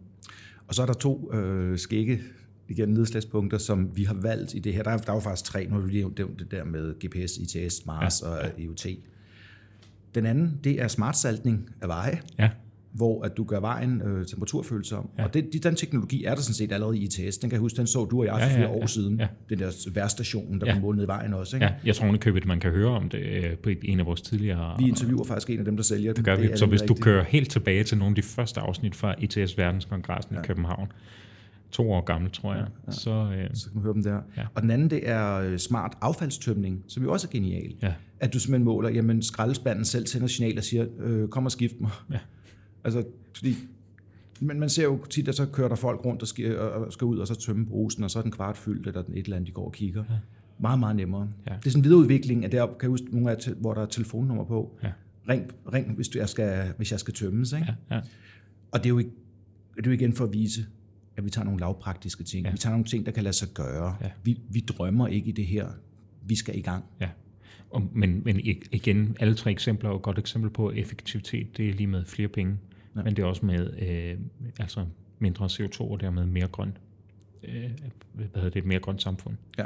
Og 0.67 0.75
så 0.75 0.81
er 0.81 0.85
der 0.85 0.93
to 0.93 1.33
øh, 1.33 1.77
skægge 1.77 2.19
igen 2.69 2.89
nedslagspunkter, 2.89 3.57
som 3.57 3.89
vi 3.97 4.03
har 4.03 4.13
valgt 4.13 4.53
i 4.55 4.59
det 4.59 4.73
her. 4.73 4.83
Der 4.83 4.91
er, 4.91 4.97
der 4.97 5.11
er 5.11 5.15
jo 5.15 5.19
faktisk 5.19 5.45
tre, 5.51 5.65
nu 5.67 5.75
har 5.75 5.81
vi 5.81 5.91
lige 5.91 6.09
nævnt 6.17 6.39
det 6.39 6.51
der 6.51 6.63
med 6.63 6.93
GPS, 7.05 7.37
ITS, 7.37 7.85
Mars 7.85 8.21
ja, 8.25 8.31
ja. 8.31 8.35
og 8.37 8.59
IoT. 8.59 8.87
Den 10.15 10.25
anden, 10.25 10.59
det 10.63 10.81
er 10.81 10.87
smartsaltning 10.87 11.69
af 11.81 11.87
veje, 11.87 12.19
Ja, 12.39 12.49
hvor 12.91 13.23
at 13.23 13.37
du 13.37 13.43
gør 13.43 13.59
vejen 13.59 14.01
øh, 14.01 14.25
temperaturfølsom. 14.25 15.09
Ja. 15.17 15.23
Og 15.23 15.33
det, 15.33 15.53
de- 15.53 15.59
den 15.59 15.75
teknologi 15.75 16.23
er 16.23 16.35
der 16.35 16.41
sådan 16.41 16.53
set 16.53 16.71
allerede 16.71 16.97
i 16.97 17.03
ITS. 17.03 17.37
Den 17.37 17.49
kan 17.49 17.51
jeg 17.51 17.59
huske, 17.59 17.77
den 17.77 17.87
så 17.87 18.05
du 18.05 18.19
og 18.19 18.25
jeg 18.25 18.33
for 18.33 18.39
Ja, 18.39 18.47
ja, 18.47 18.55
flere 18.57 18.69
ja, 18.69 18.75
år 18.75 18.85
siden. 18.85 19.19
ja. 19.19 19.27
Den 19.49 19.59
der 19.59 19.89
værstationen, 19.93 20.59
der 20.59 20.65
Ja. 20.65 20.71
ja. 20.71 20.75
kunne 20.75 20.81
måle 20.81 20.95
ned 20.97 21.03
i 21.05 21.07
vejen 21.07 21.33
også. 21.33 21.55
Ikke? 21.55 21.65
ja. 21.65 21.73
Jeg 21.85 21.95
tror 21.95 22.17
købet, 22.17 22.45
man 22.45 22.59
kan 22.59 22.71
høre 22.71 22.89
om 22.89 23.09
det 23.09 23.19
øh, 23.19 23.57
på 23.57 23.69
et- 23.69 23.77
en 23.83 23.99
af 23.99 24.05
vores 24.05 24.21
tidligere... 24.21 24.75
Vi 24.79 24.87
interviewer 24.87 25.23
faktisk 25.23 25.49
en 25.49 25.59
af 25.59 25.65
dem, 25.65 25.75
der 25.75 25.83
sælger 25.83 26.13
Det 26.13 26.25
gør 26.25 26.35
vi. 26.35 26.47
er 26.47 26.55
Så 26.55 26.65
hvis 26.65 26.81
du 26.81 26.85
rigtigt. 26.93 27.03
kører 27.03 27.23
helt 27.23 27.51
tilbage 27.51 27.83
til 27.83 27.97
nogle 27.97 28.11
af 28.11 28.15
de 28.15 28.21
første 28.21 28.59
afsnit 28.59 28.95
fra 28.95 29.15
ITS 29.19 29.57
Verdenskongressen 29.57 30.35
ja. 30.35 30.41
i 30.41 30.43
København, 30.45 30.87
to 31.73 31.91
år 31.91 32.01
gammel, 32.01 32.31
tror 32.31 32.53
jeg, 32.53 32.67
ja. 32.87 32.91
så 32.91 33.11
øh, 33.11 33.49
så 33.53 33.65
kan 33.65 33.75
man 33.75 33.83
høre 33.83 33.93
dem 33.93 34.03
der. 34.03 34.13
Ja. 34.13 34.19
Ja. 34.37 34.45
Og 34.55 34.61
den 34.61 34.71
anden, 34.71 34.89
det 34.89 35.09
er 35.09 35.33
øh, 35.33 35.57
smart 35.57 35.97
affaldstømning, 36.01 36.83
som 36.87 37.03
jo 37.03 37.11
også 37.11 37.27
er 37.27 37.31
genial. 37.31 37.75
Ja. 37.81 37.93
At 38.19 38.33
du 38.33 38.39
simpelthen 38.39 38.65
måler, 38.65 38.89
jamen 38.89 39.21
skraldespanden 39.21 39.85
selv 39.85 40.07
sender 40.07 40.27
signal 40.27 40.57
og 40.57 40.63
siger, 40.63 40.85
øh, 40.99 41.27
kom 41.27 41.45
og 41.45 41.51
skift 41.51 41.81
mig. 41.81 41.91
Ja. 42.11 42.19
Altså, 42.83 43.03
fordi 43.35 43.55
men 44.39 44.59
man 44.59 44.69
ser 44.69 44.83
jo 44.83 45.05
tit, 45.05 45.27
at 45.27 45.35
så 45.35 45.45
kører 45.45 45.67
der 45.67 45.75
folk 45.75 46.05
rundt 46.05 46.21
og 46.21 46.27
skal, 46.27 46.59
og 46.59 46.93
skal 46.93 47.05
ud 47.05 47.17
og 47.17 47.27
så 47.27 47.35
tømme 47.35 47.65
brusen, 47.65 48.03
og 48.03 48.11
så 48.11 48.19
er 48.19 48.23
den 48.23 48.31
kvart 48.31 48.57
fyldt, 48.57 48.87
eller 48.87 49.01
den 49.01 49.13
et 49.13 49.23
eller 49.23 49.35
andet, 49.35 49.47
de 49.47 49.51
går 49.51 49.65
og 49.65 49.73
kigger. 49.73 50.03
Ja. 50.09 50.15
Meget, 50.59 50.79
meget 50.79 50.95
nemmere. 50.95 51.29
Ja. 51.47 51.53
Det 51.53 51.65
er 51.65 51.69
sådan 51.69 51.79
en 51.79 51.83
videreudvikling, 51.83 52.45
at 52.45 52.51
der 52.51 52.65
kan 52.65 52.75
jeg 52.81 52.89
huske 52.89 53.07
nogle 53.11 53.31
af, 53.31 53.37
hvor 53.57 53.73
der 53.73 53.81
er 53.81 53.85
telefonnummer 53.85 54.43
på. 54.43 54.77
Ja. 54.83 54.91
Ring, 55.29 55.51
ring 55.73 55.95
hvis, 55.95 56.07
du, 56.07 56.19
jeg 56.19 56.29
skal, 56.29 56.73
hvis 56.77 56.91
jeg 56.91 56.99
skal 56.99 57.13
tømmes. 57.13 57.53
Ikke? 57.53 57.75
ja, 57.89 57.95
ja. 57.95 58.01
Og 58.71 58.79
det 58.79 58.85
er, 58.85 58.89
jo 58.89 58.97
ikke, 58.97 59.11
det 59.75 59.87
er 59.87 59.91
jo 59.91 59.93
igen 59.93 60.13
for 60.13 60.25
at 60.25 60.33
vise, 60.33 60.65
at 61.17 61.25
vi 61.25 61.29
tager 61.29 61.45
nogle 61.45 61.59
lavpraktiske 61.59 62.23
ting. 62.23 62.45
Ja. 62.45 62.51
Vi 62.51 62.57
tager 62.57 62.71
nogle 62.71 62.85
ting, 62.85 63.05
der 63.05 63.11
kan 63.11 63.23
lade 63.23 63.35
sig 63.35 63.47
gøre. 63.53 63.97
Ja. 64.01 64.09
Vi, 64.23 64.39
vi 64.49 64.59
drømmer 64.59 65.07
ikke 65.07 65.29
i 65.29 65.31
det 65.31 65.45
her. 65.45 65.67
Vi 66.21 66.35
skal 66.35 66.57
i 66.57 66.61
gang. 66.61 66.83
ja. 67.01 67.09
Og, 67.69 67.89
men, 67.91 68.21
men 68.25 68.39
igen, 68.71 69.17
alle 69.19 69.35
tre 69.35 69.51
eksempler 69.51 69.89
er 69.89 69.93
jo 69.93 69.97
et 69.97 70.03
godt 70.03 70.19
eksempel 70.19 70.49
på 70.49 70.71
effektivitet. 70.71 71.57
Det 71.57 71.69
er 71.69 71.73
lige 71.73 71.87
med 71.87 72.05
flere 72.05 72.27
penge, 72.27 72.57
ja. 72.95 73.03
men 73.03 73.15
det 73.15 73.23
er 73.23 73.25
også 73.25 73.45
med 73.45 73.79
øh, 73.79 74.19
altså 74.59 74.85
mindre 75.19 75.45
CO2 75.45 75.81
og 75.81 75.99
dermed 75.99 76.25
mere 76.25 76.47
grønt. 76.47 76.81
Øh, 77.43 77.71
hvad 78.13 78.25
hedder 78.35 78.49
det? 78.49 78.55
Et 78.55 78.65
mere 78.65 78.79
grønt 78.79 79.01
samfund. 79.01 79.35
Ja. 79.57 79.65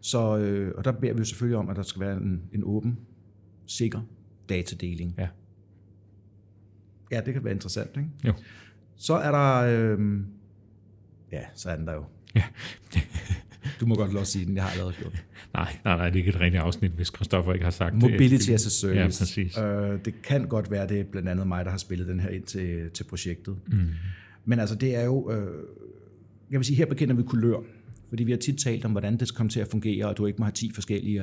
Så, 0.00 0.38
øh, 0.38 0.74
og 0.76 0.84
der 0.84 0.92
beder 0.92 1.12
vi 1.12 1.18
jo 1.18 1.24
selvfølgelig 1.24 1.58
om, 1.58 1.68
at 1.68 1.76
der 1.76 1.82
skal 1.82 2.00
være 2.00 2.16
en, 2.16 2.42
en 2.52 2.64
åben, 2.64 2.98
sikker 3.66 4.00
datadeling. 4.48 5.14
Ja. 5.18 5.28
Ja, 7.12 7.20
det 7.20 7.34
kan 7.34 7.44
være 7.44 7.54
interessant, 7.54 7.96
ikke? 7.96 8.08
Jo. 8.24 8.32
Så 8.96 9.14
er 9.14 9.30
der... 9.30 9.54
Øh, 9.56 10.20
ja, 11.32 11.40
så 11.54 11.70
er 11.70 11.76
den 11.76 11.86
der 11.86 11.94
jo. 11.94 12.04
Ja. 12.34 12.42
Du 13.80 13.86
må 13.86 13.94
godt 13.94 14.12
lov 14.12 14.20
at 14.20 14.26
sige 14.26 14.46
den, 14.46 14.54
jeg 14.56 14.64
har 14.64 14.70
allerede 14.70 14.94
gjort. 14.98 15.12
Nej, 15.54 15.76
nej, 15.84 15.96
nej, 15.96 16.06
det 16.10 16.14
er 16.14 16.18
ikke 16.18 16.28
et 16.28 16.40
rigtigt 16.40 16.62
afsnit, 16.62 16.90
hvis 16.90 17.06
Christoffer 17.06 17.52
ikke 17.52 17.64
har 17.64 17.70
sagt 17.70 17.94
det. 17.94 18.02
Mobility 18.02 18.50
as 18.50 18.66
a 18.66 18.70
service. 18.70 19.00
Ja, 19.00 19.06
præcis. 19.06 19.58
Øh, 19.58 20.04
det 20.04 20.22
kan 20.22 20.48
godt 20.48 20.70
være, 20.70 20.88
det 20.88 21.00
er 21.00 21.04
blandt 21.04 21.28
andet 21.28 21.46
mig, 21.46 21.64
der 21.64 21.70
har 21.70 21.78
spillet 21.78 22.08
den 22.08 22.20
her 22.20 22.28
ind 22.28 22.42
til, 22.42 22.90
til 22.90 23.04
projektet. 23.04 23.56
Mm. 23.66 23.78
Men 24.44 24.60
altså, 24.60 24.74
det 24.74 24.94
er 24.96 25.04
jo... 25.04 25.30
Øh, 25.32 25.64
jeg 26.50 26.58
vil 26.58 26.64
sige, 26.64 26.76
her 26.76 26.86
bekender 26.86 27.14
vi 27.14 27.22
kulør. 27.22 27.58
Fordi 28.08 28.24
vi 28.24 28.30
har 28.30 28.38
tit 28.38 28.58
talt 28.58 28.84
om, 28.84 28.90
hvordan 28.90 29.16
det 29.16 29.28
skal 29.28 29.36
komme 29.36 29.50
til 29.50 29.60
at 29.60 29.68
fungere, 29.70 30.06
og 30.06 30.16
du 30.16 30.26
ikke 30.26 30.38
må 30.38 30.44
have 30.44 30.52
10 30.52 30.70
forskellige 30.74 31.22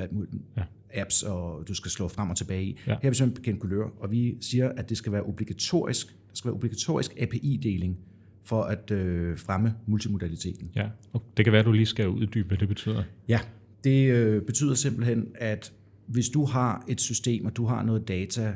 Ja. 0.56 0.62
apps, 0.94 1.22
og 1.22 1.64
du 1.68 1.74
skal 1.74 1.90
slå 1.90 2.08
frem 2.08 2.30
og 2.30 2.36
tilbage 2.36 2.64
i. 2.64 2.78
Ja. 2.86 2.90
Her 2.92 2.98
har 3.02 3.10
vi 3.10 3.14
simpelthen 3.16 3.42
bekendt 3.42 3.60
kulør, 3.60 3.88
og 4.00 4.10
vi 4.10 4.36
siger, 4.40 4.68
at 4.68 4.88
det 4.88 4.96
skal 4.96 5.12
være 5.12 5.22
obligatorisk, 5.22 6.06
der 6.08 6.34
skal 6.34 6.48
være 6.48 6.54
obligatorisk 6.54 7.14
API-deling 7.20 7.98
for 8.46 8.62
at 8.62 8.90
øh, 8.90 9.38
fremme 9.38 9.74
multimodaliteten. 9.86 10.70
Ja, 10.76 10.88
og 11.12 11.22
det 11.36 11.44
kan 11.44 11.52
være, 11.52 11.60
at 11.60 11.66
du 11.66 11.72
lige 11.72 11.86
skal 11.86 12.08
uddybe, 12.08 12.48
hvad 12.48 12.58
det 12.58 12.68
betyder. 12.68 13.02
Ja, 13.28 13.40
det 13.84 14.10
øh, 14.12 14.42
betyder 14.42 14.74
simpelthen, 14.74 15.26
at 15.34 15.72
hvis 16.06 16.28
du 16.28 16.44
har 16.44 16.84
et 16.88 17.00
system, 17.00 17.44
og 17.46 17.56
du 17.56 17.66
har 17.66 17.82
noget 17.82 18.08
data 18.08 18.54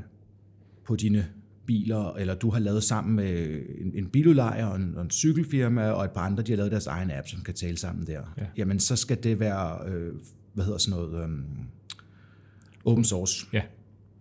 på 0.85 0.97
dine 0.97 1.27
biler, 1.67 2.13
eller 2.15 2.35
du 2.35 2.51
har 2.51 2.59
lavet 2.59 2.83
sammen 2.83 3.17
med 3.17 3.61
en, 3.81 3.93
en 3.95 4.07
biludlejer 4.07 4.67
og 4.67 4.77
en, 4.77 4.95
og 4.97 5.03
en 5.03 5.11
cykelfirma, 5.11 5.91
og 5.91 6.05
et 6.05 6.11
par 6.11 6.21
andre, 6.21 6.43
de 6.43 6.53
har 6.53 6.57
lavet 6.57 6.73
deres 6.73 6.87
egen 6.87 7.11
app, 7.11 7.29
som 7.29 7.41
kan 7.41 7.55
tale 7.55 7.77
sammen 7.79 8.07
der, 8.07 8.21
Ja. 8.39 8.45
jamen 8.57 8.81
så 8.81 8.97
skal 8.97 9.23
det 9.23 9.41
være, 9.41 9.89
øh, 9.89 10.13
hvad 10.55 10.65
hedder 10.65 10.79
sådan 10.79 11.01
noget, 11.01 11.25
øh, 11.31 11.39
open 12.85 13.05
source 13.05 13.47
Ja, 13.53 13.63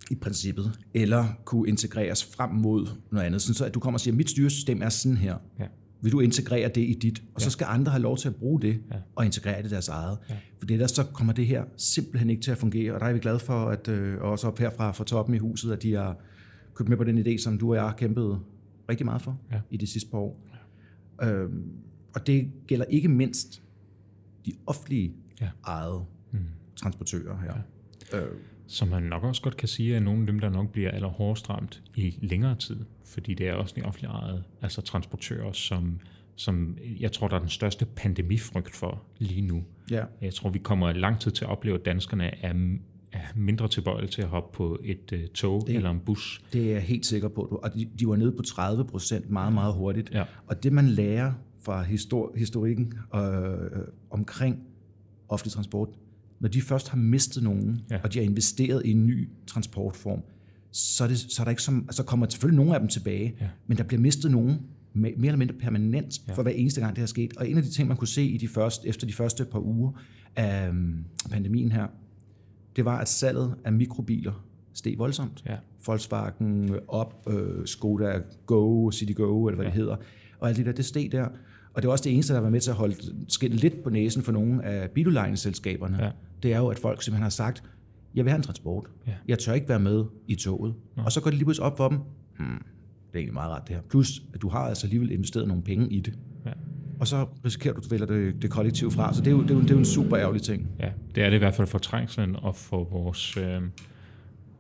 i 0.10 0.16
princippet, 0.16 0.80
eller 0.94 1.26
kunne 1.46 1.70
integreres 1.70 2.26
frem 2.26 2.50
mod 2.50 2.88
noget 3.12 3.26
andet, 3.26 3.42
sådan 3.42 3.54
så 3.54 3.66
at 3.66 3.74
du 3.74 3.80
kommer 3.80 3.96
og 3.96 4.02
siger, 4.02 4.16
mit 4.16 4.30
styresystem 4.30 4.82
er 4.82 4.90
sådan 4.90 5.18
her. 5.18 5.38
ja, 5.60 5.66
Vil 6.02 6.12
du 6.12 6.20
integrere 6.20 6.68
det 6.76 6.82
i 6.82 6.94
dit? 7.02 7.24
Og 7.36 7.42
så 7.42 7.50
skal 7.50 7.66
andre 7.70 7.92
have 7.92 8.02
lov 8.02 8.18
til 8.18 8.28
at 8.28 8.36
bruge 8.36 8.62
det 8.62 8.82
Ja. 8.92 8.96
og 9.16 9.26
integrere 9.26 9.62
det 9.64 9.68
i 9.68 9.72
deres 9.74 9.88
eget. 9.88 10.18
Ja. 10.30 10.36
For 10.60 10.66
det 10.66 10.74
ellers 10.74 10.92
så 10.92 11.04
kommer 11.04 11.34
det 11.34 11.48
her 11.48 11.64
simpelthen 11.78 12.30
ikke 12.30 12.42
til 12.42 12.52
at 12.52 12.58
fungere. 12.58 12.94
Og 12.94 13.00
der 13.00 13.06
er 13.06 13.14
vi 13.14 13.20
glade 13.20 13.40
for, 13.40 13.66
at 13.70 13.88
øh, 13.88 14.22
også 14.22 14.48
op 14.48 14.60
herfra 14.60 14.92
fra 14.92 15.04
toppen 15.04 15.36
i 15.36 15.38
huset, 15.38 15.72
at 15.72 15.84
de 15.84 15.94
har 15.94 16.18
købt 16.76 16.90
med 16.90 16.98
på 16.98 17.04
den 17.04 17.18
idé, 17.28 17.38
som 17.44 17.58
du 17.58 17.70
og 17.70 17.76
jeg 17.76 17.84
har 17.84 17.94
kæmpet 17.96 18.40
rigtig 18.90 19.06
meget 19.06 19.22
for 19.22 19.40
Ja. 19.52 19.60
i 19.70 19.78
de 19.78 19.88
sidste 19.88 20.10
par 20.12 20.18
år. 20.18 20.40
Øhm, 21.24 21.64
og 22.16 22.28
det 22.28 22.52
gælder 22.68 22.86
ikke 22.86 23.08
mindst 23.08 23.62
de 24.46 24.54
offentlige 24.66 25.14
Ja. 25.42 25.50
ejede 25.68 26.04
Mm. 26.32 26.40
transportører 26.76 27.38
her. 27.42 27.54
Ja. 28.14 28.20
Øh, 28.26 28.36
som 28.72 28.88
man 28.88 29.04
nok 29.04 29.24
også 29.24 29.42
godt 29.42 29.58
kan 29.58 29.68
sige, 29.68 29.96
er 29.96 30.00
nogle 30.00 30.20
af 30.22 30.28
dem, 30.28 30.40
der 30.40 30.50
nok 30.50 30.70
bliver 30.70 30.92
allerhårdest 30.92 31.50
ramt 31.50 31.82
i 31.96 32.18
længere 32.22 32.56
tid, 32.56 32.78
fordi 33.06 33.34
det 33.34 33.48
er 33.48 33.54
også 33.54 33.74
de 33.78 33.82
offentlige 33.84 34.12
ejede, 34.12 34.44
altså 34.62 34.82
transportører, 34.82 35.52
som, 35.52 36.00
som 36.36 36.78
jeg 37.00 37.12
tror, 37.12 37.28
der 37.28 37.36
er 37.36 37.40
den 37.40 37.50
største 37.50 37.86
pandemifrygt 37.86 38.76
for 38.76 39.02
lige 39.18 39.42
nu. 39.42 39.64
ja. 39.92 40.04
Jeg 40.22 40.34
tror, 40.34 40.50
vi 40.50 40.60
kommer 40.60 40.94
lang 40.94 41.20
tid 41.20 41.32
til 41.32 41.46
at 41.46 41.52
opleve, 41.52 41.80
at 41.80 41.86
danskerne 41.86 42.44
er, 42.46 42.54
er 43.12 43.22
mindre 43.36 43.68
tilbøjelige 43.68 44.12
til 44.12 44.22
at 44.22 44.28
hoppe 44.28 44.58
på 44.58 44.80
et 44.84 45.12
uh, 45.14 45.20
tog 45.34 45.64
Det- 45.68 45.76
eller 45.76 45.90
en 45.92 46.00
bus. 46.00 46.42
Det 46.54 46.68
er 46.70 46.72
jeg 46.74 46.82
helt 46.82 47.06
sikker 47.06 47.28
på. 47.28 47.60
Og 47.64 47.74
de, 47.74 47.90
de 48.00 48.08
var 48.08 48.16
nede 48.16 48.32
på 48.32 48.42
30 48.44 48.86
procent 48.86 49.30
meget, 49.30 49.54
meget 49.54 49.74
hurtigt. 49.74 50.12
Ja. 50.14 50.24
Og 50.48 50.64
det, 50.64 50.74
man 50.74 50.86
lærer 50.88 51.34
fra 51.64 51.84
histor- 51.84 52.38
historikken 52.38 52.94
øh, 53.16 53.22
omkring 54.10 54.60
offentlig 55.30 55.52
transport, 55.54 55.90
når 56.40 56.50
de 56.50 56.62
først 56.62 56.90
har 56.90 56.98
mistet 56.98 57.44
nogen, 57.44 57.82
Ja. 57.92 58.00
og 58.04 58.14
de 58.14 58.20
har 58.20 58.26
investeret 58.26 58.82
i 58.86 58.92
en 58.92 59.08
ny 59.08 59.30
transportform, 59.48 60.22
så, 60.72 61.04
er 61.04 61.08
det, 61.08 61.18
så, 61.18 61.42
er 61.42 61.44
der 61.44 61.50
ikke 61.50 61.62
som, 61.62 61.84
altså 61.88 62.04
kommer 62.04 62.26
selvfølgelig 62.30 62.58
nogle 62.58 62.74
af 62.74 62.80
dem 62.80 62.90
tilbage, 62.90 63.36
Ja. 63.42 63.48
men 63.68 63.78
der 63.78 63.84
bliver 63.84 64.02
mistet 64.02 64.32
nogen, 64.32 64.58
mere 64.94 65.14
eller 65.18 65.36
mindre 65.38 65.56
permanent 65.56 66.22
ja. 66.28 66.34
for 66.34 66.44
hver 66.44 66.52
eneste 66.52 66.82
gang, 66.82 66.96
det 66.96 67.02
har 67.02 67.08
sket. 67.08 67.38
Og 67.38 67.50
en 67.50 67.58
af 67.58 67.64
de 67.64 67.70
ting, 67.70 67.88
man 67.88 67.98
kunne 67.98 68.08
se 68.08 68.24
i 68.24 68.38
de 68.38 68.48
første, 68.48 68.88
efter 68.88 69.08
de 69.08 69.14
første 69.14 69.46
par 69.46 69.60
uger 69.60 69.92
af 70.36 70.68
øhm, 70.68 71.04
pandemien 71.32 71.72
her, 71.72 71.88
det 72.76 72.86
var, 72.86 72.98
at 72.98 73.08
salget 73.10 73.56
af 73.66 73.74
mikrobiler 73.74 74.46
steg 74.74 74.98
voldsomt. 74.98 75.44
Ja. 75.46 75.56
Volkswagen 75.86 76.76
op, 76.88 77.28
øh, 77.30 77.66
Skoda 77.68 78.20
Go, 78.46 78.92
City 78.92 79.14
Go, 79.14 79.48
eller 79.48 79.56
hvad 79.56 79.66
ja. 79.66 79.72
det 79.72 79.80
hedder. 79.80 79.96
Og 80.40 80.48
alt 80.48 80.58
det 80.58 80.66
der, 80.66 80.72
det 80.72 80.86
steg 80.86 81.12
der. 81.12 81.28
Og 81.74 81.82
det 81.82 81.88
var 81.88 81.92
også 81.92 82.04
det 82.04 82.14
eneste, 82.14 82.34
der 82.34 82.40
var 82.40 82.50
med 82.50 82.62
til 82.62 82.70
at 82.70 82.76
holde 82.76 82.96
skinnet 83.28 83.60
lidt 83.60 83.84
på 83.84 83.90
næsen 83.90 84.24
for 84.24 84.32
nogle 84.32 84.66
af 84.66 84.90
biludlejningsselskaberne. 84.92 86.04
Ja. 86.04 86.12
Det 86.44 86.54
er 86.54 86.58
jo, 86.58 86.68
at 86.68 86.80
folk 86.80 87.04
simpelthen 87.04 87.24
har 87.24 87.30
sagt, 87.30 87.64
jeg 88.16 88.26
vil 88.26 88.32
have 88.32 88.38
en 88.38 88.44
transport. 88.44 88.86
Ja. 89.08 89.14
Jeg 89.28 89.40
tør 89.40 89.54
ikke 89.54 89.70
være 89.70 89.80
med 89.80 90.06
i 90.28 90.36
toget. 90.36 90.74
Ja. 90.98 91.04
Og 91.04 91.12
så 91.12 91.22
går 91.22 91.30
det 91.30 91.38
lige 91.38 91.46
pludselig 91.46 91.66
op 91.66 91.78
for 91.78 91.90
dem, 91.90 91.98
hmm, 92.38 92.48
det 92.48 93.14
er 93.14 93.20
egentlig 93.20 93.34
meget 93.34 93.52
rart 93.52 93.68
det 93.68 93.76
her. 93.76 93.84
Plus, 93.90 94.22
at 94.34 94.42
du 94.42 94.50
har 94.50 94.60
altså 94.60 94.88
alligevel 94.88 95.12
investeret 95.12 95.48
nogle 95.48 95.64
penge 95.64 95.90
i 95.90 96.00
det. 96.00 96.20
Ja. 96.46 96.52
Og 97.00 97.08
så 97.08 97.28
risikerer 97.46 97.74
du, 97.74 97.78
at 97.80 97.84
du 97.84 97.90
vælger 97.90 98.06
det, 98.06 98.42
det 98.42 98.52
kollektive 98.52 98.92
fra. 98.92 99.14
Så 99.14 99.22
det 99.22 99.28
er, 99.28 99.32
jo, 99.32 99.42
det, 99.42 99.52
er 99.52 99.56
jo, 99.56 99.62
det 99.62 99.70
er 99.70 99.74
jo 99.74 99.80
en 99.80 99.86
super 99.86 100.20
ærgerlig 100.20 100.42
ting. 100.42 100.68
Ja, 100.80 100.92
det 101.16 101.24
er 101.24 101.30
det 101.30 101.36
i 101.36 101.40
hvert 101.40 101.56
fald 101.56 101.68
for 101.68 101.78
trængslen 101.78 102.36
og 102.36 102.56
for 102.56 102.84
vores, 102.84 103.38
øh, 103.38 103.62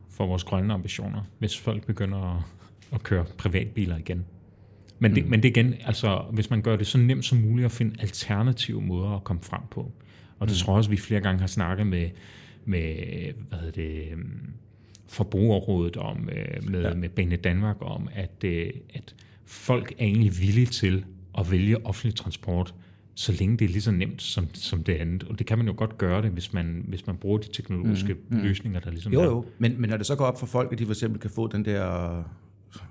for 0.10 0.28
vores 0.28 0.44
grønne 0.44 0.74
ambitioner, 0.74 1.22
hvis 1.40 1.60
folk 1.60 1.86
begynder 1.86 2.36
at, 2.36 2.44
at 2.94 3.04
køre 3.04 3.26
privatbiler 3.38 3.98
igen. 3.98 4.26
Men 5.00 5.16
det, 5.16 5.24
mm. 5.24 5.30
men 5.30 5.44
det 5.44 5.50
igen, 5.50 5.74
altså 5.86 6.26
hvis 6.32 6.50
man 6.50 6.62
gør 6.62 6.76
det 6.76 6.88
så 6.88 6.98
nemt 6.98 7.26
som 7.26 7.38
muligt 7.38 7.66
at 7.66 7.72
finde 7.72 7.96
alternative 8.00 8.82
måder 8.82 9.10
at 9.10 9.24
komme 9.24 9.42
frem 9.42 9.62
på. 9.72 9.92
Og 10.40 10.48
det 10.48 10.56
mm. 10.56 10.58
tror 10.58 10.74
jeg 10.74 10.78
også, 10.78 10.90
vi 10.90 10.98
flere 10.98 11.22
gange 11.22 11.40
har 11.40 11.48
snakket 11.48 11.88
med, 11.88 12.10
med 12.66 12.96
hvad 13.50 13.60
hedder 13.60 13.72
det, 13.72 14.12
øhm, 14.12 14.54
forbrugerrådet 15.08 15.98
om, 15.98 16.30
øh, 16.32 16.70
med, 16.72 16.82
ja. 16.82 16.94
med 16.94 17.10
Bane 17.10 17.36
Danmark 17.36 17.78
om, 17.82 18.10
at, 18.14 18.44
øh, 18.44 18.70
at 18.94 19.16
folk 19.46 19.92
er 19.92 20.06
egentlig 20.06 20.40
villige 20.40 20.66
til 20.66 21.06
at 21.38 21.52
vælge 21.52 21.86
offentlig 21.86 22.16
transport, 22.16 22.74
så 23.16 23.32
længe 23.32 23.58
det 23.58 23.66
er 23.66 23.70
lige 23.70 23.82
så 23.82 23.92
nemt 23.92 24.22
som, 24.22 24.48
som 24.54 24.84
det 24.84 24.94
andet. 24.94 25.24
Og 25.24 25.40
det 25.40 25.48
kan 25.48 25.58
man 25.58 25.68
jo 25.68 25.74
godt 25.78 25.98
gøre 25.98 26.22
det, 26.22 26.32
hvis 26.32 26.54
man, 26.54 26.86
hvis 26.88 27.08
man 27.08 27.18
bruger 27.18 27.38
de 27.38 27.52
teknologiske 27.54 28.14
mm, 28.14 28.38
mm. 28.38 28.44
løsninger, 28.44 28.80
der 28.80 28.92
ligesom 28.92 29.14
jo, 29.14 29.20
er. 29.20 29.26
Jo, 29.26 29.46
men, 29.58 29.82
men 29.82 29.90
når 29.90 29.98
det 29.98 30.06
så 30.06 30.16
går 30.16 30.26
op 30.26 30.40
for 30.40 30.46
folk, 30.46 30.72
at 30.72 30.80
de 30.80 30.86
for 30.86 30.92
eksempel 30.92 31.20
kan 31.20 31.30
få 31.30 31.48
den 31.48 31.66
der 31.66 32.24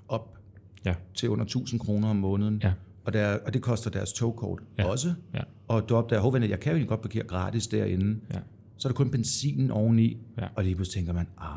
op 0.07 0.38
ja. 0.85 0.95
til 1.15 1.29
under 1.29 1.45
1000 1.45 1.79
kroner 1.79 2.09
om 2.09 2.15
måneden, 2.15 2.59
ja. 2.63 2.73
og, 3.05 3.13
der, 3.13 3.37
og 3.45 3.53
det 3.53 3.61
koster 3.61 3.89
deres 3.89 4.13
togkort 4.13 4.59
ja. 4.77 4.85
også, 4.85 5.13
ja. 5.33 5.41
og 5.67 5.89
du 5.89 5.95
opdager, 5.95 6.35
at 6.35 6.49
jeg 6.49 6.59
kan 6.59 6.77
jo 6.77 6.85
godt 6.87 7.01
parkere 7.01 7.23
gratis 7.23 7.67
derinde, 7.67 8.19
ja. 8.33 8.39
så 8.77 8.87
er 8.87 8.91
der 8.91 8.97
kun 8.97 9.11
benzinen 9.11 9.71
oveni, 9.71 10.17
ja. 10.37 10.47
og 10.55 10.63
lige 10.63 10.75
pludselig 10.75 10.95
tænker 10.95 11.13
man, 11.13 11.27
ah, 11.37 11.53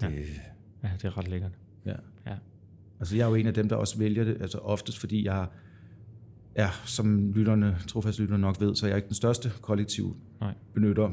det... 0.00 0.16
Ja. 0.82 0.88
ja, 0.88 0.94
det 0.96 1.04
er 1.04 1.18
ret 1.18 1.28
lækkert. 1.28 1.52
Ja. 1.86 1.94
ja. 2.26 2.34
Altså 3.00 3.16
jeg 3.16 3.24
er 3.24 3.28
jo 3.28 3.34
en 3.34 3.46
af 3.46 3.54
dem, 3.54 3.68
der 3.68 3.76
også 3.76 3.98
vælger 3.98 4.24
det, 4.24 4.36
altså 4.40 4.58
oftest 4.58 4.98
fordi 4.98 5.26
jeg 5.26 5.46
Ja, 6.56 6.68
som 6.84 7.32
lytterne, 7.32 7.76
trofast 7.88 8.18
lytterne 8.18 8.40
nok 8.40 8.60
ved, 8.60 8.74
så 8.74 8.86
er 8.86 8.90
jeg 8.90 8.96
ikke 8.96 9.06
den 9.06 9.14
største 9.14 9.52
kollektiv 9.60 10.16
Nej. 10.40 10.54
benytter. 10.74 11.10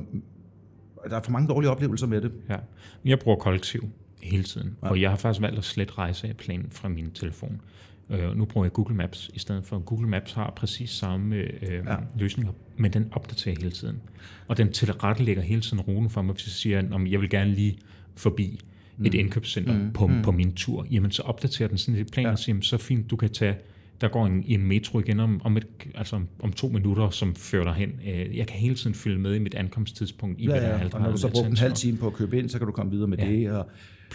Der 1.10 1.16
er 1.18 1.22
for 1.22 1.32
mange 1.32 1.48
dårlige 1.48 1.70
oplevelser 1.70 2.08
med 2.08 2.22
det. 2.22 2.32
Ja. 2.50 2.58
Jeg 3.06 3.20
bruger 3.20 3.38
kollektiv 3.38 3.90
hele 4.24 4.44
tiden, 4.44 4.78
ja. 4.84 4.90
og 4.90 5.02
jeg 5.02 5.10
har 5.10 5.18
faktisk 5.18 5.42
valgt 5.42 5.58
at 5.58 5.64
slette 5.64 5.94
rejseplanen 5.98 6.68
fra 6.72 6.90
min 6.90 7.12
telefon. 7.12 7.62
Uh, 8.10 8.38
nu 8.38 8.46
bruger 8.46 8.66
jeg 8.66 8.74
Google 8.74 8.96
Maps 8.96 9.32
i 9.34 9.40
stedet 9.40 9.66
for. 9.66 9.80
Google 9.80 10.08
Maps 10.08 10.34
har 10.34 10.54
præcis 10.56 10.90
samme 10.90 11.36
uh, 11.36 11.74
ja. 11.74 11.96
løsninger, 12.18 12.54
men 12.78 12.94
den 12.94 13.08
opdaterer 13.12 13.56
hele 13.60 13.72
tiden. 13.72 14.02
Og 14.48 14.58
den 14.58 14.72
tilrettelægger 14.72 15.44
hele 15.44 15.62
tiden 15.62 15.82
ruten 15.82 16.10
for 16.10 16.22
mig, 16.22 16.34
hvis 16.34 16.46
jeg 16.46 16.52
siger, 16.52 16.80
at 16.80 17.12
jeg 17.12 17.22
vil 17.22 17.30
gerne 17.30 17.52
lige 17.52 17.78
forbi 18.16 18.60
mm. 18.98 19.06
et 19.06 19.14
indkøbscenter 19.14 19.74
mm. 19.74 19.94
På, 19.94 20.08
mm. 20.08 20.22
på 20.22 20.32
min 20.32 20.54
tur. 20.54 20.88
Jamen, 20.92 21.12
så 21.12 21.22
opdaterer 21.22 21.70
den 21.70 21.78
sådan 21.78 22.02
et 22.02 22.12
plan 22.12 22.26
ja. 22.26 22.32
og 22.32 22.40
siger, 22.40 22.62
så 22.62 22.78
fint, 22.78 23.10
du 23.10 23.16
kan 23.16 23.30
tage 23.30 23.56
der 24.04 24.10
går 24.10 24.26
en, 24.26 24.44
en 24.48 24.66
metro 24.66 25.00
igen 25.00 25.20
om, 25.20 25.42
om, 25.44 25.58
et, 25.58 25.68
altså 25.96 26.22
om 26.40 26.52
to 26.52 26.68
minutter, 26.68 27.10
som 27.10 27.36
fører 27.36 27.64
dig 27.64 27.74
hen. 27.74 27.90
Øh, 28.08 28.38
jeg 28.38 28.48
kan 28.48 28.60
hele 28.60 28.76
tiden 28.76 28.94
følge 28.94 29.20
med 29.20 29.36
i 29.36 29.40
mit 29.40 29.56
ankomsttidspunkt 29.56 30.42
i, 30.42 30.46
ja, 30.46 30.56
ja. 30.56 30.86
og 30.94 31.02
når 31.02 31.12
du 31.12 31.18
så 31.18 31.30
bruger 31.32 31.48
en 31.48 31.58
halv 31.58 31.74
time 31.74 31.98
på 31.98 32.08
at 32.08 32.14
købe 32.14 32.40
ind, 32.40 32.50
så 32.50 32.58
kan 32.58 32.68
du 32.68 32.74
komme 32.74 32.92
videre 32.92 33.08
med 33.08 33.18
ja. 33.18 33.28
det. 33.28 33.52
Og 33.52 33.70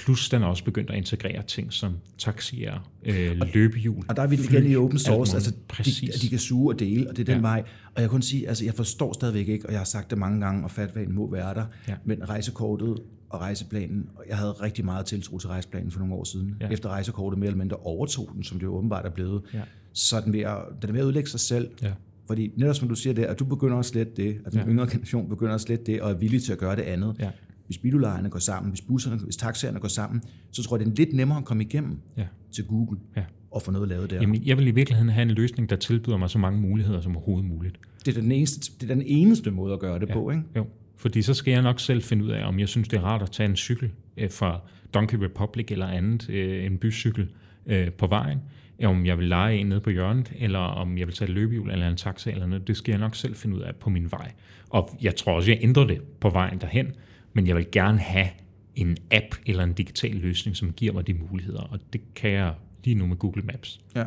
Plus 0.05 0.29
den 0.29 0.43
er 0.43 0.47
også 0.47 0.65
begyndt 0.65 0.91
at 0.91 0.97
integrere 0.97 1.43
ting 1.43 1.73
som 1.73 1.93
taxier, 2.19 2.91
øh, 3.05 3.41
løbehjul. 3.55 4.05
Og 4.09 4.17
der 4.17 4.23
er 4.23 4.27
vi 4.27 4.37
igen 4.51 4.67
i 4.67 4.77
open 4.77 4.99
source, 4.99 5.35
altså 5.37 5.53
de, 5.85 6.13
de 6.23 6.29
kan 6.29 6.39
suge 6.39 6.75
og 6.75 6.79
dele, 6.79 7.11
og 7.11 7.17
det 7.17 7.29
er 7.29 7.35
den 7.35 7.45
ja. 7.45 7.49
vej. 7.49 7.65
Og 7.95 8.03
jeg 8.03 8.11
kan 8.11 8.23
sige, 8.23 8.49
altså 8.49 8.65
jeg 8.65 8.75
forstår 8.75 9.13
stadigvæk 9.13 9.49
ikke, 9.49 9.67
og 9.67 9.73
jeg 9.73 9.81
har 9.81 9.85
sagt 9.85 10.11
det 10.11 10.19
mange 10.19 10.41
gange, 10.41 10.65
og 10.65 10.71
fatvagen 10.71 11.15
må 11.15 11.31
være 11.31 11.55
der, 11.55 11.65
ja. 11.89 11.95
men 12.05 12.29
rejsekortet 12.29 12.99
og 13.31 13.41
rejseplanen, 13.41 14.09
og 14.15 14.25
jeg 14.29 14.37
havde 14.37 14.53
rigtig 14.53 14.85
meget 14.85 15.07
tiltro 15.07 15.39
til 15.39 15.49
rejseplanen 15.49 15.91
for 15.91 15.99
nogle 15.99 16.15
år 16.15 16.25
siden. 16.25 16.55
Ja. 16.61 16.69
Efter 16.69 16.89
rejsekortet 16.89 17.39
mere 17.39 17.47
eller 17.47 17.59
mindre 17.59 17.77
overtog 17.77 18.31
den, 18.35 18.43
som 18.43 18.59
det 18.59 18.67
jo 18.67 18.75
åbenbart 18.75 19.07
er 19.07 19.11
blevet, 19.11 19.43
ja. 19.55 19.61
så 19.93 20.21
den 20.21 20.33
ved 20.33 20.41
at, 20.41 20.57
den 20.83 20.91
er 20.91 20.93
ved 20.93 21.01
at 21.01 21.05
udlægge 21.05 21.31
sig 21.31 21.41
selv. 21.41 21.71
Ja. 21.83 21.93
Fordi 22.27 22.53
netop 22.57 22.75
som 22.75 22.89
du 22.89 22.95
siger 22.95 23.15
det, 23.15 23.25
at 23.25 23.39
du 23.39 23.45
begynder 23.45 23.77
at 23.77 23.87
slette 23.87 24.13
det, 24.17 24.41
at 24.47 24.53
den 24.53 24.61
ja. 24.61 24.67
yngre 24.67 24.87
generation 24.91 25.29
begynder 25.29 25.55
at 25.55 25.61
slette 25.61 25.85
det, 25.85 26.03
og 26.03 26.11
er 26.11 26.15
villig 26.15 26.43
til 26.43 26.53
at 26.53 26.59
gøre 26.59 26.77
det 26.77 26.83
andet. 26.83 27.17
Ja. 27.19 27.31
Hvis 27.69 27.79
biludlejerne 27.79 28.31
går 28.31 28.39
sammen, 28.39 28.71
hvis 28.71 28.81
busserne, 28.81 29.17
hvis 29.17 29.37
taxaerne 29.37 29.81
går 29.81 29.89
sammen, 29.89 30.23
så 30.51 30.63
tror 30.63 30.77
jeg, 30.77 30.87
det 30.87 30.93
er 30.93 30.97
lidt 30.97 31.17
nemmere 31.17 31.39
at 31.39 31.45
komme 31.45 31.63
igennem 31.63 32.01
ja. 32.17 32.27
til 32.53 32.65
Google 32.65 32.99
ja. 33.17 33.23
og 33.51 33.63
få 33.63 33.71
noget 33.71 33.89
lavet 33.89 34.11
der. 34.11 34.21
Jamen, 34.21 34.43
jeg 34.45 34.59
vil 34.59 34.67
i 34.67 34.71
virkeligheden 34.71 35.11
have 35.11 35.23
en 35.23 35.31
løsning, 35.31 35.71
der 35.71 35.77
tilbyder 35.77 36.17
mig 36.17 36.31
så 36.31 36.39
mange 36.39 36.61
muligheder 36.61 37.01
som 37.01 37.17
overhovedet 37.17 37.49
muligt. 37.49 37.79
Det 38.07 38.17
er 38.17 38.21
den 38.21 38.33
eneste, 38.33 38.73
det 38.81 38.91
er 38.91 38.95
den 38.95 39.05
eneste 39.07 39.51
måde 39.51 39.73
at 39.73 39.81
gøre 39.81 39.99
det 39.99 40.09
ja. 40.09 40.15
på, 40.15 40.31
ikke? 40.31 40.43
Jo. 40.57 40.67
Fordi 40.97 41.23
så 41.23 41.35
skal 41.35 41.53
jeg 41.53 41.63
nok 41.63 41.81
selv 41.81 42.03
finde 42.03 42.25
ud 42.25 42.31
af, 42.31 42.49
om 42.49 42.59
jeg 42.59 42.69
synes, 42.69 42.89
det 42.89 42.97
er 42.97 43.03
rart 43.03 43.23
at 43.23 43.31
tage 43.31 43.49
en 43.49 43.57
cykel 43.57 43.91
øh, 44.17 44.31
fra 44.31 44.61
Donkey 44.95 45.19
Republic 45.19 45.67
eller 45.71 45.87
andet, 45.87 46.31
øh, 46.31 46.65
en 46.65 46.79
bycykel 46.79 47.29
øh, 47.67 47.93
på 47.93 48.07
vejen, 48.07 48.39
om 48.85 49.07
jeg 49.07 49.19
vil 49.19 49.29
lege 49.29 49.57
en 49.57 49.67
nede 49.67 49.81
på 49.81 49.91
hjørnet, 49.91 50.33
eller 50.39 50.59
om 50.59 50.99
jeg 50.99 51.07
vil 51.07 51.15
tage 51.15 51.29
et 51.29 51.35
løbehjul 51.35 51.71
eller 51.71 51.89
en 51.89 51.97
taxa 51.97 52.31
eller 52.31 52.47
noget. 52.47 52.69
Det 52.69 52.77
skal 52.77 52.93
jeg 52.93 53.01
nok 53.01 53.15
selv 53.15 53.35
finde 53.35 53.57
ud 53.57 53.61
af 53.61 53.77
på 53.77 53.91
min 53.91 54.11
vej. 54.11 54.33
Og 54.71 54.99
jeg 55.03 55.17
tror 55.17 55.33
også, 55.33 55.51
jeg 55.51 55.59
ændrer 55.63 55.87
det 55.87 56.03
på 56.21 56.31
vejen 56.31 56.59
derhen, 56.59 56.87
men 57.33 57.47
jeg 57.47 57.57
vil 57.57 57.67
gerne 57.73 57.99
have 57.99 58.29
en 58.75 58.97
app 59.11 59.35
eller 59.47 59.65
en 59.65 59.73
digital 59.73 60.15
løsning, 60.15 60.57
som 60.57 60.73
giver 60.73 60.93
mig 60.93 61.07
de 61.07 61.15
muligheder, 61.15 61.61
og 61.61 61.79
det 61.93 62.01
kan 62.15 62.31
jeg 62.31 62.55
lige 62.85 62.95
nu 62.95 63.07
med 63.07 63.17
Google 63.17 63.43
Maps. 63.43 63.81
Ja. 63.97 64.05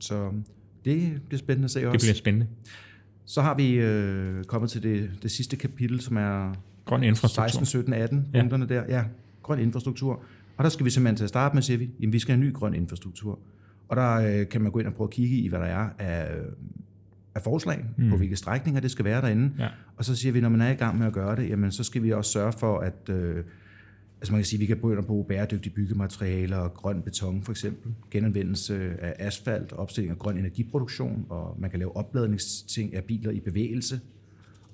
Så 0.00 0.32
det 0.84 1.22
bliver 1.28 1.38
spændende 1.38 1.64
at 1.64 1.70
se 1.70 1.88
også. 1.88 1.92
Det 1.92 2.00
bliver 2.00 2.14
spændende. 2.14 2.46
Så 3.24 3.42
har 3.42 3.54
vi 3.54 3.72
øh, 3.72 4.44
kommet 4.44 4.70
til 4.70 4.82
det, 4.82 5.10
det 5.22 5.30
sidste 5.30 5.56
kapitel, 5.56 6.00
som 6.00 6.16
er 6.16 6.54
grøn 6.84 7.02
infrastruktur. 7.02 7.48
16, 7.48 7.66
17, 7.66 7.92
18 7.92 8.28
ja. 8.34 8.40
punkterne 8.40 8.68
der. 8.68 8.84
Ja, 8.88 9.04
grøn 9.42 9.58
infrastruktur. 9.58 10.22
Og 10.56 10.64
der 10.64 10.70
skal 10.70 10.84
vi 10.84 10.90
simpelthen 10.90 11.16
til 11.16 11.24
at 11.24 11.28
starte 11.28 11.54
med, 11.54 11.62
siger 11.62 11.78
vi, 11.78 11.90
jamen 12.00 12.12
vi 12.12 12.18
skal 12.18 12.34
have 12.34 12.42
en 12.42 12.48
ny 12.48 12.54
grøn 12.54 12.74
infrastruktur. 12.74 13.38
Og 13.88 13.96
der 13.96 14.12
øh, 14.14 14.48
kan 14.48 14.62
man 14.62 14.72
gå 14.72 14.78
ind 14.78 14.88
og 14.88 14.94
prøve 14.94 15.08
at 15.08 15.12
kigge 15.12 15.36
i, 15.36 15.48
hvad 15.48 15.58
der 15.58 15.66
er 15.66 15.88
af, 15.98 16.30
af 17.36 17.42
forslag, 17.42 17.84
mm. 17.96 18.10
på 18.10 18.16
hvilke 18.16 18.36
strækninger 18.36 18.80
det 18.80 18.90
skal 18.90 19.04
være 19.04 19.20
derinde. 19.20 19.52
Ja. 19.58 19.68
Og 19.96 20.04
så 20.04 20.16
siger 20.16 20.32
vi, 20.32 20.40
når 20.40 20.48
man 20.48 20.60
er 20.60 20.70
i 20.70 20.74
gang 20.74 20.98
med 20.98 21.06
at 21.06 21.12
gøre 21.12 21.36
det, 21.36 21.48
jamen 21.48 21.72
så 21.72 21.84
skal 21.84 22.02
vi 22.02 22.12
også 22.12 22.30
sørge 22.30 22.52
for, 22.52 22.78
at 22.78 23.08
øh, 23.08 23.44
Altså 24.20 24.32
man 24.32 24.40
kan 24.40 24.46
sige, 24.46 24.60
vi 24.60 24.66
kan 24.66 24.76
begynde 24.76 24.98
at 24.98 25.06
bruge 25.06 25.24
bæredygtige 25.24 25.74
byggematerialer 25.74 26.56
og 26.56 26.74
grøn 26.74 27.02
beton 27.02 27.42
for 27.42 27.52
eksempel, 27.52 27.92
genanvendelse 28.10 28.74
af 29.00 29.14
asfalt, 29.18 29.72
opstilling 29.72 30.10
af 30.10 30.18
grøn 30.18 30.38
energiproduktion, 30.38 31.26
og 31.28 31.56
man 31.58 31.70
kan 31.70 31.78
lave 31.78 31.96
opladningsting 31.96 32.94
af 32.94 33.04
biler 33.04 33.30
i 33.30 33.40
bevægelse, 33.40 34.00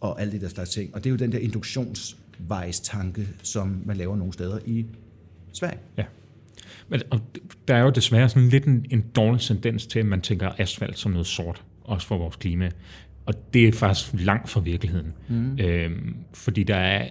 og 0.00 0.20
alt 0.20 0.32
det 0.32 0.40
der 0.40 0.48
slags 0.48 0.70
ting. 0.70 0.94
Og 0.94 1.04
det 1.04 1.10
er 1.10 1.10
jo 1.10 1.16
den 1.16 1.32
der 1.32 1.38
induktionsvejstanke, 1.38 3.28
som 3.42 3.82
man 3.84 3.96
laver 3.96 4.16
nogle 4.16 4.32
steder 4.32 4.58
i 4.66 4.86
Sverige. 5.52 5.78
Ja. 5.98 6.04
Men 6.88 7.02
og 7.10 7.20
der 7.68 7.74
er 7.74 7.82
jo 7.82 7.90
desværre 7.90 8.28
sådan 8.28 8.48
lidt 8.48 8.64
en, 8.64 8.86
en 8.90 9.04
dårlig 9.16 9.40
tendens 9.40 9.86
til, 9.86 9.98
at 9.98 10.06
man 10.06 10.20
tænker 10.20 10.50
asfalt 10.58 10.98
som 10.98 11.12
noget 11.12 11.26
sort, 11.26 11.64
også 11.84 12.06
for 12.06 12.18
vores 12.18 12.36
klima. 12.36 12.70
Og 13.26 13.34
det 13.54 13.68
er 13.68 13.72
faktisk 13.72 14.12
langt 14.14 14.48
fra 14.48 14.60
virkeligheden. 14.60 15.12
Mm. 15.28 15.58
Øhm, 15.58 16.16
fordi 16.34 16.62
der 16.62 16.76
er 16.76 17.08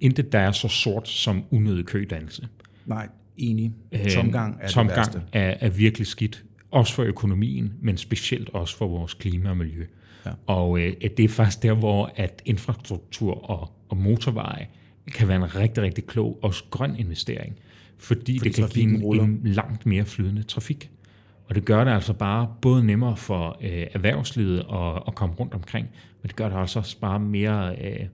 intet, 0.00 0.32
der 0.32 0.38
er 0.38 0.52
så 0.52 0.68
sort 0.68 1.08
som 1.08 1.44
unødig 1.50 1.84
kødannelse. 1.84 2.48
Nej, 2.86 3.08
enig. 3.36 3.72
Øhm, 3.92 4.04
tomgang 4.08 4.58
er 4.60 4.68
Tomgang 4.68 5.06
det 5.06 5.14
værste. 5.14 5.22
Er, 5.32 5.54
er 5.60 5.70
virkelig 5.70 6.06
skidt. 6.06 6.44
Også 6.70 6.94
for 6.94 7.02
økonomien, 7.02 7.72
men 7.80 7.96
specielt 7.96 8.48
også 8.48 8.76
for 8.76 8.88
vores 8.88 9.14
klima 9.14 9.50
og 9.50 9.56
miljø. 9.56 9.84
Ja. 10.26 10.30
Og 10.46 10.80
øh, 10.80 10.92
det 11.16 11.24
er 11.24 11.28
faktisk 11.28 11.62
der, 11.62 11.74
hvor 11.74 12.12
at 12.16 12.42
infrastruktur 12.44 13.50
og, 13.50 13.72
og 13.88 13.96
motorveje 13.96 14.66
kan 15.12 15.28
være 15.28 15.36
en 15.36 15.56
rigtig, 15.56 15.82
rigtig 15.82 16.06
klog, 16.06 16.38
også 16.42 16.64
grøn 16.70 16.96
investering. 16.96 17.56
Fordi, 17.98 18.38
fordi 18.38 18.48
det 18.50 18.54
kan 18.54 18.68
give 18.68 19.14
en, 19.14 19.20
en 19.20 19.40
langt 19.44 19.86
mere 19.86 20.04
flydende 20.04 20.42
trafik. 20.42 20.90
Og 21.50 21.56
det 21.56 21.64
gør 21.64 21.84
det 21.84 21.90
altså 21.90 22.12
bare 22.12 22.54
både 22.62 22.84
nemmere 22.84 23.16
for 23.16 23.58
øh, 23.62 23.86
erhvervslivet 23.92 24.58
at, 24.58 25.02
at 25.06 25.14
komme 25.14 25.34
rundt 25.34 25.54
omkring, 25.54 25.88
men 26.22 26.28
det 26.28 26.36
gør 26.36 26.48
det 26.48 26.56
altså 26.56 26.78
også 26.78 27.00
bare 27.00 27.20
mere 27.20 27.76
øh, 27.84 28.06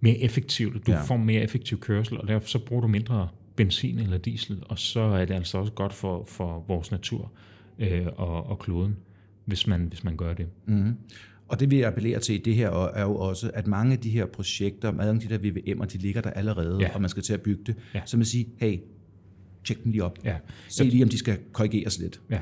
mere 0.00 0.18
effektivt. 0.18 0.86
Du 0.86 0.92
ja. 0.92 1.02
får 1.02 1.16
mere 1.16 1.42
effektiv 1.42 1.80
kørsel, 1.80 2.20
og 2.20 2.28
derfor 2.28 2.48
så 2.48 2.58
bruger 2.58 2.82
du 2.82 2.88
mindre 2.88 3.28
benzin 3.56 3.98
eller 3.98 4.18
diesel, 4.18 4.62
og 4.62 4.78
så 4.78 5.00
er 5.00 5.24
det 5.24 5.34
altså 5.34 5.58
også 5.58 5.72
godt 5.72 5.92
for, 5.92 6.24
for 6.28 6.64
vores 6.68 6.90
natur 6.90 7.32
øh, 7.78 8.06
og, 8.16 8.46
og 8.46 8.58
kloden, 8.58 8.96
hvis 9.44 9.66
man, 9.66 9.80
hvis 9.80 10.04
man 10.04 10.16
gør 10.16 10.34
det. 10.34 10.46
Mm. 10.66 10.94
Og 11.48 11.60
det 11.60 11.70
vi 11.70 11.82
appellerer 11.82 12.18
til 12.18 12.34
i 12.34 12.38
det 12.38 12.54
her 12.54 12.70
er 12.70 13.02
jo 13.02 13.16
også, 13.16 13.50
at 13.54 13.66
mange 13.66 13.92
af 13.92 13.98
de 13.98 14.10
her 14.10 14.26
projekter, 14.26 14.92
mange 14.92 15.12
af 15.12 15.20
de 15.20 15.28
der 15.28 15.38
VVM'er, 15.38 15.84
de 15.84 15.98
ligger 15.98 16.20
der 16.20 16.30
allerede, 16.30 16.78
ja. 16.80 16.94
og 16.94 17.00
man 17.00 17.10
skal 17.10 17.22
til 17.22 17.34
at 17.34 17.42
bygge 17.42 17.62
det. 17.66 17.76
Ja. 17.94 18.00
Så 18.04 18.16
man 18.16 18.26
siger, 18.26 18.46
hey, 18.58 18.78
tjek 19.64 19.84
dem 19.84 19.92
lige 19.92 20.04
op. 20.04 20.18
Ja. 20.24 20.36
Se 20.68 20.84
lige, 20.84 21.02
om 21.02 21.08
de 21.08 21.18
skal 21.18 21.38
korrigeres 21.52 21.98
lidt. 21.98 22.20
Ja. 22.30 22.40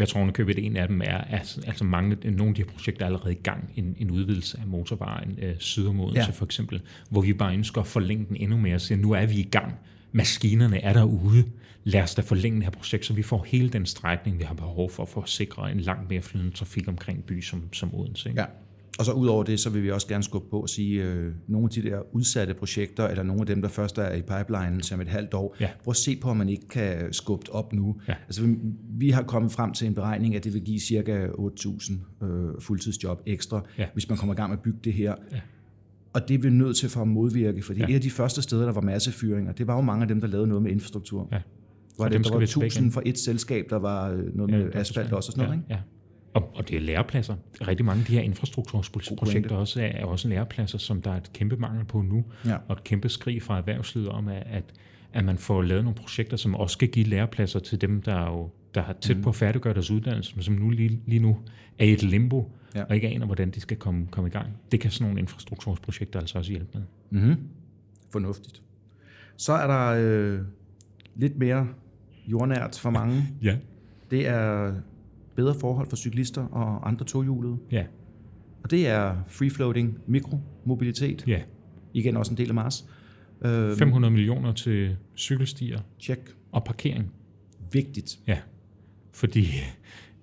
Jeg 0.00 0.08
tror, 0.08 0.26
at 0.26 0.34
købet 0.34 0.66
en 0.66 0.76
af 0.76 0.88
dem 0.88 1.00
er, 1.04 1.18
at 1.18 1.58
altså 1.66 1.84
mange, 1.84 2.30
nogle 2.30 2.48
af 2.48 2.54
de 2.54 2.62
her 2.62 2.70
projekter 2.70 3.02
er 3.02 3.06
allerede 3.06 3.32
i 3.32 3.42
gang. 3.42 3.72
En, 3.76 3.96
en 3.98 4.10
udvidelse 4.10 4.58
af 4.60 4.66
motorvejen 4.66 5.38
øh, 5.42 5.54
syd 5.58 5.86
om 5.86 6.00
Odense 6.00 6.20
ja. 6.20 6.30
for 6.30 6.44
eksempel, 6.44 6.80
hvor 7.10 7.20
vi 7.20 7.32
bare 7.32 7.54
ønsker 7.54 7.80
at 7.80 7.86
forlænge 7.86 8.26
den 8.28 8.36
endnu 8.36 8.56
mere 8.56 8.74
og 8.74 8.80
siger, 8.80 8.98
nu 8.98 9.12
er 9.12 9.26
vi 9.26 9.34
i 9.34 9.48
gang. 9.50 9.74
Maskinerne 10.12 10.82
er 10.82 10.92
derude. 10.92 11.44
Lad 11.84 12.02
os 12.02 12.14
da 12.14 12.22
forlænge 12.22 12.56
det 12.56 12.64
her 12.64 12.70
projekt, 12.70 13.06
så 13.06 13.12
vi 13.12 13.22
får 13.22 13.46
hele 13.48 13.68
den 13.68 13.86
strækning, 13.86 14.38
vi 14.38 14.44
har 14.44 14.54
behov 14.54 14.90
for, 14.90 15.04
for 15.04 15.22
at 15.22 15.28
sikre 15.28 15.72
en 15.72 15.80
langt 15.80 16.10
mere 16.10 16.22
flydende 16.22 16.52
trafik 16.56 16.88
omkring 16.88 17.24
by 17.24 17.40
som, 17.40 17.62
som 17.72 17.94
Odense. 17.94 18.28
Ikke? 18.28 18.40
Ja. 18.40 18.46
Og 18.98 19.04
så 19.04 19.12
udover 19.12 19.44
det, 19.44 19.60
så 19.60 19.70
vil 19.70 19.82
vi 19.82 19.90
også 19.90 20.06
gerne 20.06 20.24
skubbe 20.24 20.50
på 20.50 20.60
og 20.60 20.68
sige, 20.68 21.04
øh, 21.04 21.32
nogle 21.46 21.64
af 21.64 21.70
de 21.70 21.82
der 21.82 22.14
udsatte 22.14 22.54
projekter, 22.54 23.08
eller 23.08 23.22
nogle 23.22 23.40
af 23.40 23.46
dem, 23.46 23.62
der 23.62 23.68
først 23.68 23.98
er 23.98 24.12
i 24.12 24.22
pipeline 24.22 24.82
som 24.82 25.00
et 25.00 25.08
halvt 25.08 25.34
år, 25.34 25.56
ja. 25.60 25.68
prøv 25.84 25.90
at 25.90 25.96
se 25.96 26.16
på, 26.16 26.28
om 26.28 26.36
man 26.36 26.48
ikke 26.48 26.68
kan 26.68 27.12
skubbe 27.12 27.52
op 27.52 27.72
nu. 27.72 27.96
Ja. 28.08 28.14
Altså, 28.26 28.42
vi, 28.42 28.56
vi 28.90 29.10
har 29.10 29.22
kommet 29.22 29.52
frem 29.52 29.72
til 29.72 29.86
en 29.86 29.94
beregning, 29.94 30.36
at 30.36 30.44
det 30.44 30.54
vil 30.54 30.62
give 30.62 30.80
cirka 30.80 31.26
8.000 31.26 32.24
øh, 32.24 32.60
fuldtidsjob 32.60 33.22
ekstra, 33.26 33.62
ja. 33.78 33.86
hvis 33.92 34.08
man 34.08 34.18
kommer 34.18 34.34
i 34.34 34.36
gang 34.36 34.50
med 34.50 34.58
at 34.58 34.62
bygge 34.62 34.78
det 34.84 34.92
her. 34.92 35.14
Ja. 35.32 35.40
Og 36.12 36.28
det 36.28 36.34
er 36.34 36.38
vi 36.38 36.50
nødt 36.50 36.76
til 36.76 36.88
for 36.88 37.02
at 37.02 37.08
modvirke, 37.08 37.62
fordi 37.62 37.80
ja. 37.80 37.86
et 37.88 37.94
af 37.94 38.00
de 38.00 38.10
første 38.10 38.42
steder, 38.42 38.64
der 38.64 38.72
var 38.72 38.80
massefyringer, 38.80 39.52
det 39.52 39.66
var 39.66 39.74
jo 39.74 39.80
mange 39.80 40.02
af 40.02 40.08
dem, 40.08 40.20
der 40.20 40.28
lavede 40.28 40.48
noget 40.48 40.62
med 40.62 40.70
infrastruktur. 40.70 41.28
Ja. 41.32 41.40
Var 41.98 42.08
det, 42.08 42.24
der 42.24 42.32
var 42.32 42.40
1000 42.40 42.92
for 42.92 43.02
et 43.06 43.18
selskab, 43.18 43.66
der 43.70 43.76
var 43.76 44.10
øh, 44.10 44.36
noget 44.36 44.52
ja, 44.52 44.58
med 44.58 44.74
asfalt 44.74 45.12
også 45.12 45.28
og 45.28 45.32
sådan 45.32 45.44
noget, 45.44 45.62
ja, 45.68 45.74
ikke? 45.74 45.74
Ja. 45.74 45.78
Og, 46.34 46.56
og 46.56 46.68
det 46.68 46.76
er 46.76 46.80
lærepladser. 46.80 47.36
Rigtig 47.68 47.86
mange 47.86 48.00
af 48.00 48.06
de 48.06 48.12
her 48.12 48.20
infrastrukturprojekter 48.20 49.56
også 49.56 49.82
er, 49.82 49.86
er 49.86 50.04
også 50.04 50.28
lærepladser, 50.28 50.78
som 50.78 51.02
der 51.02 51.10
er 51.10 51.16
et 51.16 51.32
kæmpe 51.32 51.56
mangel 51.56 51.84
på 51.84 52.02
nu, 52.02 52.24
ja. 52.46 52.56
og 52.68 52.76
et 52.76 52.84
kæmpe 52.84 53.08
skrig 53.08 53.42
fra 53.42 53.58
erhvervslivet 53.58 54.08
om, 54.08 54.28
at, 54.28 54.42
at, 54.46 54.64
at 55.12 55.24
man 55.24 55.38
får 55.38 55.62
lavet 55.62 55.84
nogle 55.84 55.96
projekter, 55.96 56.36
som 56.36 56.54
også 56.54 56.72
skal 56.72 56.88
give 56.88 57.06
lærepladser 57.06 57.58
til 57.58 57.80
dem, 57.80 58.02
der, 58.02 58.14
er 58.14 58.30
jo, 58.30 58.50
der 58.74 58.82
har 58.82 58.92
tæt 58.92 59.16
mm. 59.16 59.22
på 59.22 59.28
at 59.28 59.36
færdiggøre 59.36 59.74
deres 59.74 59.90
uddannelse, 59.90 60.34
men 60.34 60.42
som 60.42 60.54
nu 60.54 60.70
lige, 60.70 61.00
lige 61.06 61.20
nu 61.20 61.36
er 61.78 61.84
i 61.84 61.92
et 61.92 62.02
limbo, 62.02 62.52
ja. 62.74 62.84
og 62.84 62.94
ikke 62.94 63.08
aner, 63.08 63.26
hvordan 63.26 63.50
de 63.50 63.60
skal 63.60 63.76
komme, 63.76 64.06
komme 64.10 64.28
i 64.28 64.32
gang. 64.32 64.46
Det 64.72 64.80
kan 64.80 64.90
sådan 64.90 65.06
nogle 65.06 65.20
infrastrukturprojekter 65.20 66.20
altså 66.20 66.38
også 66.38 66.50
hjælpe 66.50 66.78
med. 66.78 66.82
Mm-hmm. 67.10 67.36
Fornuftigt. 68.10 68.62
Så 69.36 69.52
er 69.52 69.66
der 69.66 69.86
øh, 69.98 70.40
lidt 71.14 71.38
mere 71.38 71.68
jordnært 72.26 72.78
for 72.82 72.90
mange. 72.90 73.22
ja. 73.42 73.56
Det 74.10 74.28
er 74.28 74.74
bedre 75.40 75.54
forhold 75.60 75.88
for 75.88 75.96
cyklister 75.96 76.42
og 76.42 76.88
andre 76.88 77.04
tohjulede. 77.04 77.56
Ja. 77.72 77.84
Og 78.62 78.70
det 78.70 78.88
er 78.88 79.16
free-floating 79.28 79.98
mikromobilitet. 80.06 81.24
Ja. 81.26 81.40
Igen 81.94 82.16
også 82.16 82.32
en 82.32 82.38
del 82.38 82.48
af 82.48 82.54
Mars. 82.54 82.84
500 83.42 83.94
øhm, 83.94 84.12
millioner 84.12 84.52
til 84.52 84.96
cykelstier. 85.16 85.80
Check. 86.00 86.34
Og 86.52 86.64
parkering. 86.64 87.12
Vigtigt. 87.72 88.18
Ja. 88.26 88.38
Fordi 89.12 89.46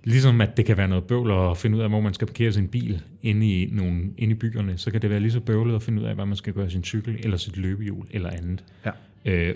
ligesom 0.04 0.42
at 0.42 0.58
det 0.58 0.66
kan 0.66 0.78
være 0.78 0.88
noget 0.88 1.04
bøvl 1.04 1.32
at 1.32 1.58
finde 1.58 1.78
ud 1.78 1.82
af, 1.82 1.90
hvor 1.90 2.02
man 2.02 2.14
skal 2.14 2.28
parkere 2.28 2.52
sin 2.52 2.68
bil 2.68 3.02
inde 3.22 3.62
i, 3.62 3.70
nogle, 3.72 4.04
inde 4.18 4.32
i 4.32 4.38
byerne, 4.38 4.78
så 4.78 4.92
kan 4.92 5.02
det 5.02 5.10
være 5.10 5.20
lige 5.20 5.32
så 5.32 5.40
bøvlet 5.40 5.76
at 5.76 5.82
finde 5.82 6.02
ud 6.02 6.08
af, 6.08 6.16
hvad 6.16 6.26
man 6.26 6.36
skal 6.36 6.54
gøre 6.54 6.70
sin 6.70 6.84
cykel, 6.84 7.20
eller 7.24 7.38
sit 7.38 7.58
løbehjul, 7.58 8.08
eller 8.12 8.30
andet. 8.30 8.64
Ja. 8.86 8.92
Øh, 9.26 9.56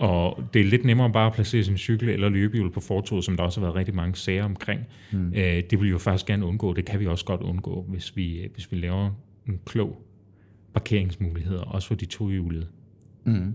og 0.00 0.42
det 0.54 0.60
er 0.60 0.64
lidt 0.64 0.84
nemmere 0.84 1.12
bare 1.12 1.26
at 1.26 1.32
placere 1.32 1.64
sin 1.64 1.78
cykel 1.78 2.08
eller 2.08 2.28
løbehjul 2.28 2.70
på 2.72 2.80
fortoget, 2.80 3.24
som 3.24 3.36
der 3.36 3.44
også 3.44 3.60
har 3.60 3.66
været 3.66 3.76
rigtig 3.76 3.94
mange 3.94 4.16
sager 4.16 4.44
omkring. 4.44 4.80
Mm. 5.12 5.32
Øh, 5.34 5.42
det 5.44 5.72
vil 5.72 5.82
vi 5.82 5.88
jo 5.88 5.98
faktisk 5.98 6.26
gerne 6.26 6.46
undgå. 6.46 6.72
Det 6.72 6.84
kan 6.84 7.00
vi 7.00 7.06
også 7.06 7.24
godt 7.24 7.40
undgå, 7.40 7.84
hvis 7.88 8.16
vi, 8.16 8.48
hvis 8.54 8.72
vi 8.72 8.76
laver 8.76 9.10
en 9.48 9.60
klog 9.66 10.06
parkeringsmuligheder, 10.74 11.62
også 11.62 11.88
for 11.88 11.94
de 11.94 12.06
tohjulede. 12.06 12.66
Mm. 13.24 13.54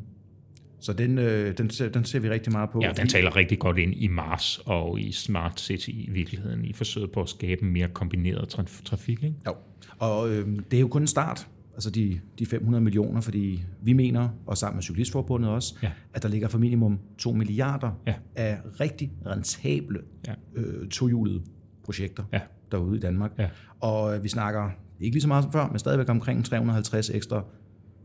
Så 0.80 0.94
den, 0.94 1.18
øh, 1.18 1.58
den, 1.58 1.68
den 1.68 2.06
ser 2.06 2.20
vi 2.20 2.30
rigtig 2.30 2.54
meget 2.54 2.70
på. 2.70 2.80
Ja, 2.82 2.92
den 2.92 3.08
taler 3.08 3.36
rigtig 3.36 3.60
godt 3.60 3.78
ind 3.78 3.94
i 3.96 4.08
Mars 4.08 4.60
og 4.66 5.00
i 5.00 5.12
Smart 5.12 5.60
City 5.60 5.90
i 5.90 6.10
virkeligheden, 6.12 6.66
i 6.66 6.74
forsøget 6.74 7.12
på 7.12 7.22
at 7.22 7.30
skabe 7.30 7.64
en 7.64 7.74
mere 7.74 7.88
kombineret 7.88 8.66
trafik. 8.86 9.24
Ikke? 9.24 9.36
Jo, 9.48 9.54
og 10.00 10.30
øh, 10.30 10.48
det 10.72 10.78
er 10.78 10.82
jo 10.82 10.88
kun 10.88 11.02
en 11.02 11.08
start 11.08 11.48
altså 11.76 11.90
de, 11.90 12.20
de 12.40 12.46
500 12.46 12.84
millioner, 12.84 13.22
fordi 13.22 13.64
vi 13.82 13.94
mener, 13.94 14.30
og 14.46 14.58
sammen 14.58 14.76
med 14.76 14.84
Cyklistforbundet 14.84 15.50
også, 15.50 15.76
ja. 15.84 15.92
at 16.14 16.24
der 16.24 16.30
ligger 16.30 16.48
for 16.48 16.58
minimum 16.58 17.00
2 17.18 17.32
milliarder 17.32 17.92
ja. 18.08 18.14
af 18.36 18.58
rigtig 18.80 19.12
rentable 19.26 20.00
ja. 20.28 20.34
øh, 20.56 20.88
tohjulede 20.88 21.42
projekter 21.84 22.24
ja. 22.34 22.40
derude 22.72 22.98
i 22.98 23.00
Danmark. 23.00 23.32
Ja. 23.38 23.50
Og 23.80 24.24
vi 24.24 24.30
snakker 24.30 24.70
ikke 25.00 25.16
lige 25.16 25.22
så 25.22 25.28
meget 25.28 25.44
som 25.44 25.52
før, 25.52 25.68
men 25.68 25.80
stadigvæk 25.80 26.10
omkring 26.10 26.46
350 26.46 27.10
ekstra 27.10 27.44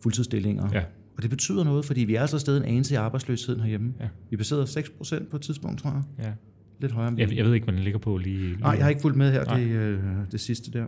fuldtidsstillinger. 0.02 0.68
Ja. 0.72 0.83
Og 1.16 1.22
det 1.22 1.30
betyder 1.30 1.64
noget, 1.64 1.85
fordi 1.85 2.00
vi 2.00 2.14
er 2.14 2.20
altså 2.20 2.38
stadig 2.38 2.59
en 2.59 2.64
anelse 2.64 2.94
i 2.94 2.96
arbejdsløsheden 2.96 3.61
herhjemme. 3.61 3.94
Ja. 4.00 4.09
Vi 4.30 4.37
passerede 4.37 4.66
6 4.66 4.90
procent 4.90 5.28
på 5.28 5.37
et 5.37 5.42
tidspunkt, 5.42 5.80
tror 5.80 5.90
jeg. 5.90 6.26
Ja. 6.26 6.33
Lidt 6.80 6.92
højere. 6.92 7.14
Jeg, 7.16 7.37
jeg 7.37 7.44
ved 7.44 7.54
ikke, 7.54 7.64
hvad 7.64 7.74
den 7.74 7.83
ligger 7.83 7.98
på 7.98 8.16
lige... 8.16 8.38
lige 8.38 8.61
Nej, 8.61 8.70
jeg 8.70 8.83
har 8.83 8.88
ikke 8.88 9.00
fulgt 9.00 9.16
med 9.16 9.33
her, 9.33 9.44
det, 9.44 9.66
øh, 9.66 10.02
det 10.33 10.40
sidste 10.40 10.70
der. 10.70 10.85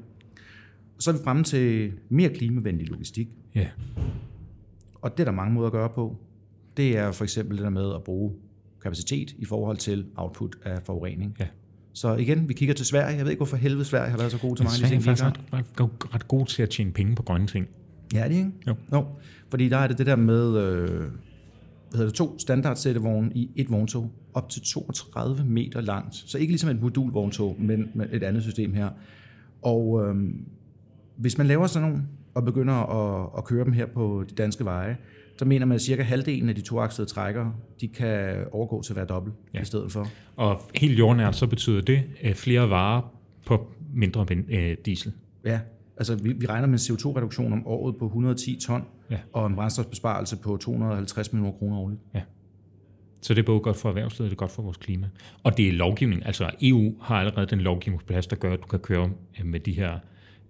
Så 1.03 1.11
er 1.11 1.15
vi 1.15 1.21
fremme 1.25 1.45
til 1.45 1.93
mere 2.09 2.29
klimavenlig 2.29 2.89
logistik. 2.89 3.29
Ja. 3.55 3.69
Og 4.95 5.13
det 5.13 5.21
er 5.21 5.25
der 5.25 5.33
mange 5.33 5.55
måder 5.55 5.67
at 5.67 5.73
gøre 5.73 5.89
på. 5.89 6.17
Det 6.77 6.99
er 6.99 7.13
for 7.13 7.25
eksempel 7.25 7.57
det 7.57 7.65
der 7.65 7.71
med 7.71 7.95
at 7.95 8.03
bruge 8.03 8.33
kapacitet 8.83 9.35
i 9.39 9.45
forhold 9.45 9.77
til 9.77 10.07
output 10.17 10.57
af 10.65 10.83
forurening. 10.83 11.37
Ja. 11.41 11.47
Så 11.93 12.15
igen, 12.15 12.49
vi 12.49 12.55
kigger 12.55 12.75
til 12.75 12.87
Sverige. 12.87 13.17
Jeg 13.17 13.25
ved 13.25 13.31
ikke, 13.31 13.39
hvorfor 13.39 13.57
helvede 13.57 13.85
Sverige 13.85 14.11
har 14.11 14.19
været 14.19 14.33
så 14.33 14.39
god 14.39 14.57
til 14.57 14.65
mange 14.65 14.85
af 14.85 14.89
de 14.89 14.95
ting. 14.95 15.03
Sverige 15.03 15.21
er 15.21 15.27
faktisk 15.27 15.81
ret, 15.81 16.15
ret 16.15 16.29
god 16.29 16.47
til 16.47 16.63
at 16.63 16.71
tjene 16.71 16.93
penge 16.93 17.15
på 17.15 17.23
grønne 17.23 17.47
ting. 17.47 17.67
Ja, 18.15 18.29
det 18.29 18.35
er 18.35 18.39
ikke? 18.39 18.51
Jo. 18.67 18.75
No. 18.89 19.05
Fordi 19.49 19.69
der 19.69 19.77
er 19.77 19.87
det 19.87 19.99
det 19.99 20.07
der 20.07 20.17
med 20.17 20.57
øh, 20.57 20.89
hvad 20.89 21.09
hedder 21.93 22.07
det, 22.07 22.15
to 22.15 22.39
standardsættevogne 22.39 23.31
i 23.35 23.51
et 23.57 23.71
vogntog, 23.71 24.11
op 24.35 24.49
til 24.49 24.63
32 24.63 25.45
meter 25.45 25.81
langt. 25.81 26.15
Så 26.15 26.39
ikke 26.39 26.51
ligesom 26.51 26.71
et 26.71 26.81
modulvogntog, 26.81 27.57
men 27.59 27.89
med 27.95 28.07
et 28.13 28.23
andet 28.23 28.43
system 28.43 28.75
her. 28.75 28.91
Og 29.63 30.05
øh, 30.07 30.15
hvis 31.17 31.39
man 31.39 31.47
laver 31.47 31.67
sådan 31.67 31.89
nogle, 31.89 32.05
og 32.35 32.45
begynder 32.45 32.75
at, 32.75 33.31
at 33.39 33.45
køre 33.45 33.65
dem 33.65 33.73
her 33.73 33.87
på 33.87 34.25
de 34.31 34.35
danske 34.35 34.65
veje, 34.65 34.97
så 35.39 35.45
mener 35.45 35.67
man, 35.67 35.75
at 35.75 35.81
cirka 35.81 36.03
halvdelen 36.03 36.49
af 36.49 36.55
de 36.55 36.61
toakslede 36.61 37.11
trækker, 37.11 37.51
de 37.81 37.89
kan 37.89 38.45
overgå 38.53 38.83
til 38.83 38.93
at 38.93 38.97
være 38.97 39.07
dobbelt 39.07 39.35
ja. 39.55 39.61
i 39.61 39.65
stedet 39.65 39.93
for. 39.93 40.09
Og 40.37 40.61
helt 40.75 40.99
jordnært, 40.99 41.37
så 41.37 41.47
betyder 41.47 41.81
det 41.81 42.03
øh, 42.23 42.35
flere 42.35 42.71
varer 42.71 43.03
på 43.47 43.67
mindre 43.95 44.27
øh, 44.49 44.77
diesel. 44.85 45.13
Ja, 45.45 45.61
altså 45.97 46.15
vi, 46.15 46.33
vi 46.33 46.47
regner 46.47 46.69
med 46.69 46.79
en 46.91 46.97
CO2-reduktion 46.97 47.53
om 47.53 47.67
året 47.67 47.97
på 47.97 48.05
110 48.05 48.61
ton, 48.61 48.85
ja. 49.11 49.19
og 49.33 49.47
en 49.47 49.55
brændstofbesparelse 49.55 50.37
på 50.37 50.57
250 50.57 51.33
millioner 51.33 51.59
kroner 51.59 51.79
årligt. 51.79 52.01
Ja. 52.15 52.21
Så 53.23 53.35
det 53.35 53.41
er 53.41 53.47
både 53.47 53.61
godt 53.61 53.77
for 53.77 53.89
erhvervslivet, 53.89 54.31
det 54.31 54.37
er 54.37 54.39
godt 54.39 54.51
for 54.51 54.63
vores 54.63 54.77
klima. 54.77 55.09
Og 55.43 55.57
det 55.57 55.69
er 55.69 55.73
lovgivning. 55.73 56.27
Altså 56.27 56.51
EU 56.63 56.95
har 57.01 57.21
allerede 57.21 57.47
den 57.47 57.61
lovgivning 57.61 58.01
på 58.01 58.07
plads, 58.07 58.27
der 58.27 58.37
gør, 58.37 58.53
at 58.53 58.63
du 58.63 58.67
kan 58.67 58.79
køre 58.79 59.11
øh, 59.41 59.47
med 59.47 59.61
de 59.61 59.73
her 59.73 59.99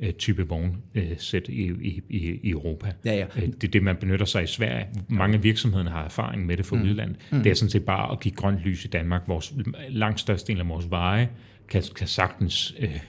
Øh, 0.02 0.12
type 0.12 0.48
vognsæt 0.48 1.48
i, 1.48 1.70
i, 1.80 2.02
i 2.10 2.50
Europa. 2.50 2.92
Ja, 3.04 3.14
ja. 3.14 3.26
Øh, 3.36 3.42
det 3.42 3.64
er 3.64 3.68
det, 3.68 3.82
man 3.82 3.96
benytter 3.96 4.26
sig 4.26 4.42
i 4.42 4.46
Sverige. 4.46 4.86
Mange 5.08 5.42
virksomheder 5.42 5.90
har 5.90 6.04
erfaring 6.04 6.46
med 6.46 6.56
det 6.56 6.66
fra 6.66 6.76
mm. 6.76 6.82
udlandet. 6.82 7.16
Mm. 7.32 7.42
Det 7.42 7.50
er 7.50 7.54
sådan 7.54 7.70
set 7.70 7.84
bare 7.84 8.12
at 8.12 8.20
give 8.20 8.34
grønt 8.34 8.58
lys 8.58 8.84
i 8.84 8.88
Danmark. 8.88 9.22
Vores 9.28 9.54
langt 9.88 10.20
største 10.20 10.52
del 10.52 10.60
af 10.60 10.68
vores 10.68 10.90
veje 10.90 11.30
kan, 11.68 11.82
kan 11.96 12.06
sagtens 12.06 12.74
øh, 12.78 13.00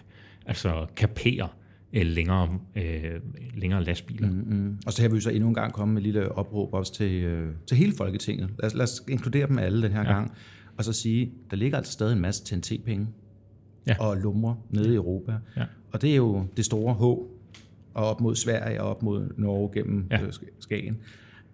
altså 0.46 0.86
kapere 0.96 1.48
øh, 1.94 2.06
længere, 2.06 2.60
øh, 2.76 3.22
længere 3.56 3.84
lastbiler. 3.84 4.30
Mm, 4.30 4.44
mm. 4.48 4.78
Og 4.86 4.94
så 4.94 5.02
har 5.02 5.10
vi 5.10 5.16
jo 5.16 5.22
så 5.22 5.30
endnu 5.30 5.48
en 5.48 5.56
gang 5.56 5.74
kommet 5.74 5.94
med 5.94 6.02
et 6.02 6.04
lille 6.04 6.32
opråb 6.32 6.74
også 6.74 6.94
til, 6.94 7.24
øh, 7.24 7.50
til 7.68 7.78
hele 7.78 7.94
Folketinget. 7.98 8.50
Lad 8.60 8.66
os, 8.66 8.74
lad 8.74 8.84
os 8.84 9.04
inkludere 9.10 9.48
dem 9.48 9.60
alle 9.60 9.84
den 9.84 9.92
her 9.92 10.04
ja. 10.04 10.14
gang, 10.14 10.32
og 10.78 10.84
så 10.84 10.94
sige, 10.94 11.32
der 11.52 11.58
ligger 11.58 11.78
altså 11.78 11.94
stadig 11.94 12.14
en 12.14 12.22
masse 12.22 12.46
TNT-penge 12.46 13.08
ja. 13.88 13.96
og 14.00 14.18
lumre 14.18 14.56
nede 14.70 14.92
i 14.92 14.96
Europa. 14.96 15.34
Ja. 15.58 15.64
Og 15.92 16.02
det 16.02 16.12
er 16.12 16.16
jo 16.16 16.46
det 16.58 16.66
store 16.66 16.94
H, 16.94 17.02
og 17.02 17.28
op 17.94 18.22
mod 18.22 18.36
Sverige 18.36 18.82
og 18.82 18.90
op 18.90 19.04
mod 19.04 19.30
Norge 19.38 19.70
gennem 19.74 20.08
ja. 20.12 20.22
Øh, 20.22 20.34
Skagen. 20.60 20.98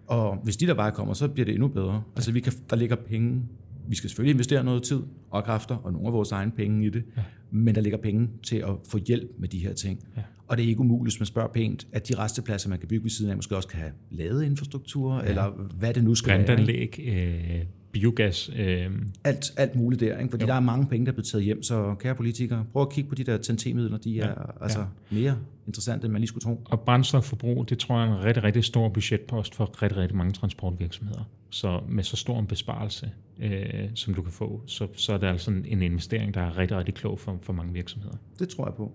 Og 0.08 0.38
hvis 0.44 0.58
de 0.58 0.68
der 0.68 0.74
bare 0.74 0.92
kommer, 0.92 1.14
så 1.14 1.28
bliver 1.28 1.46
det 1.46 1.54
endnu 1.54 1.68
bedre. 1.68 2.04
Altså 2.16 2.32
vi 2.32 2.40
kan, 2.40 2.54
der 2.70 2.76
ligger 2.76 2.96
penge. 2.96 3.42
Vi 3.88 3.96
skal 3.96 4.10
selvfølgelig 4.10 4.34
investere 4.34 4.64
noget 4.64 4.84
tid 4.84 5.02
og 5.30 5.44
kræfter, 5.44 5.76
og 5.76 5.94
nogle 5.94 6.08
af 6.08 6.14
vores 6.14 6.32
egne 6.32 6.52
penge 6.52 6.86
i 6.86 6.90
det. 6.90 7.04
Ja. 7.18 7.22
Men 7.52 7.76
der 7.76 7.82
ligger 7.82 7.98
penge 7.98 8.30
til 8.44 8.56
at 8.56 8.70
få 8.90 9.00
hjælp 9.08 9.32
med 9.38 9.50
de 9.50 9.60
her 9.60 9.74
ting. 9.74 10.00
Ja. 10.18 10.22
Og 10.48 10.58
det 10.58 10.66
er 10.66 10.70
ikke 10.70 10.82
umuligt, 10.82 11.14
hvis 11.14 11.20
man 11.20 11.26
spørger 11.26 11.50
pænt, 11.50 11.88
at 11.92 12.10
de 12.10 12.16
restepladser, 12.18 12.70
man 12.70 12.80
kan 12.80 12.88
bygge 12.88 13.04
ved 13.04 13.10
siden 13.10 13.32
af, 13.32 13.38
måske 13.38 13.56
også 13.56 13.68
kan 13.68 13.80
have 13.80 13.92
lavet 14.12 14.44
infrastruktur, 14.44 15.16
ja. 15.16 15.30
eller 15.30 15.50
hvad 15.78 15.94
det 15.94 16.04
nu 16.04 16.16
skal 16.16 16.38
være. 16.38 16.46
Brandanlæg, 16.46 17.00
øh, 17.08 17.66
biogas. 17.92 18.52
Øh. 18.56 18.92
Alt, 19.24 19.46
alt 19.58 19.76
muligt 19.76 20.00
der, 20.00 20.18
ikke? 20.18 20.32
fordi 20.32 20.44
jo. 20.44 20.48
der 20.48 20.54
er 20.54 20.60
mange 20.60 20.88
penge, 20.88 21.06
der 21.06 21.12
er 21.12 21.14
blevet 21.14 21.28
taget 21.28 21.46
hjem, 21.46 21.64
så 21.64 21.96
kære 22.00 22.16
politikere, 22.16 22.66
prøv 22.74 22.82
at 22.82 22.90
kigge 22.90 23.10
på 23.10 23.16
de 23.16 23.24
der 23.24 23.38
TNT-midler, 23.38 23.98
de 23.98 24.12
ja. 24.12 24.28
er 24.28 24.62
altså 24.62 24.80
ja. 24.80 24.86
mere 25.12 25.38
interessante, 25.68 26.06
end 26.06 26.12
man 26.12 26.22
lige 26.22 26.28
skulle 26.28 26.44
tro. 26.44 26.62
Og 26.66 26.80
brændstofforbrug, 26.80 27.70
det 27.70 27.80
tror 27.80 28.00
jeg 28.00 28.10
er 28.10 28.16
en 28.16 28.24
rigtig, 28.24 28.44
rigtig 28.44 28.64
stor 28.64 28.90
budgetpost 28.90 29.56
for 29.56 29.82
rigtig, 29.84 29.98
rigtig 29.98 30.18
mange 30.18 30.34
transportvirksomheder. 30.34 31.30
Så 31.50 31.82
med 31.88 32.04
så 32.04 32.16
stor 32.16 32.40
en 32.40 32.48
besparelse, 32.48 33.12
øh, 33.40 33.90
som 33.96 34.14
du 34.14 34.22
kan 34.22 34.32
få, 34.32 34.62
så, 34.66 34.88
så 34.94 35.14
er 35.14 35.18
det 35.18 35.28
altså 35.28 35.52
en 35.52 35.82
investering, 35.82 36.34
der 36.34 36.42
er 36.42 36.58
rigtig, 36.58 36.78
rigtig 36.78 36.94
klog 36.94 37.20
for, 37.20 37.40
for 37.42 37.54
mange 37.54 37.74
virksomheder. 37.74 38.16
Det 38.40 38.50
tror 38.50 38.66
jeg 38.66 38.74
på. 38.74 38.92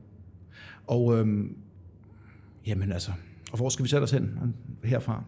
Og 0.87 1.19
øhm, 1.19 1.57
jamen 2.67 2.93
altså, 2.93 3.11
og 3.53 3.59
hvor 3.59 3.69
skal 3.69 3.83
vi 3.85 3.89
sætte 3.89 4.05
os 4.05 4.11
hen 4.11 4.55
herfra? 4.85 5.25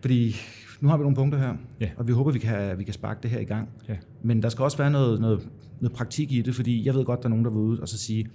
Fordi 0.00 0.36
nu 0.80 0.88
har 0.88 0.96
vi 0.96 1.02
nogle 1.02 1.16
punkter 1.16 1.38
her, 1.38 1.54
ja. 1.80 1.90
og 1.96 2.08
vi 2.08 2.12
håber, 2.12 2.30
vi 2.32 2.38
kan, 2.38 2.78
vi 2.78 2.84
kan 2.84 2.94
sparke 2.94 3.20
det 3.22 3.30
her 3.30 3.40
i 3.40 3.44
gang. 3.44 3.68
Ja. 3.88 3.96
Men 4.22 4.42
der 4.42 4.48
skal 4.48 4.62
også 4.62 4.76
være 4.76 4.90
noget, 4.90 5.20
noget 5.20 5.48
noget 5.80 5.96
praktik 5.96 6.32
i 6.32 6.42
det, 6.42 6.54
fordi 6.54 6.86
jeg 6.86 6.94
ved 6.94 7.04
godt, 7.04 7.20
der 7.22 7.24
er 7.26 7.30
nogen, 7.30 7.44
der 7.44 7.50
vil 7.50 7.60
ud 7.60 7.78
og 7.78 7.88
så 7.88 7.98
sige, 7.98 8.26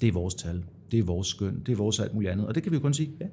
det 0.00 0.08
er 0.08 0.12
vores 0.12 0.34
tal, 0.34 0.64
det 0.90 0.98
er 0.98 1.04
vores 1.04 1.26
skøn, 1.26 1.62
det 1.66 1.72
er 1.72 1.76
vores 1.76 2.00
alt 2.00 2.14
muligt 2.14 2.32
andet. 2.32 2.46
Og 2.46 2.54
det 2.54 2.62
kan 2.62 2.72
vi 2.72 2.76
jo 2.76 2.82
kun 2.82 2.94
sige, 2.94 3.10
ja, 3.20 3.26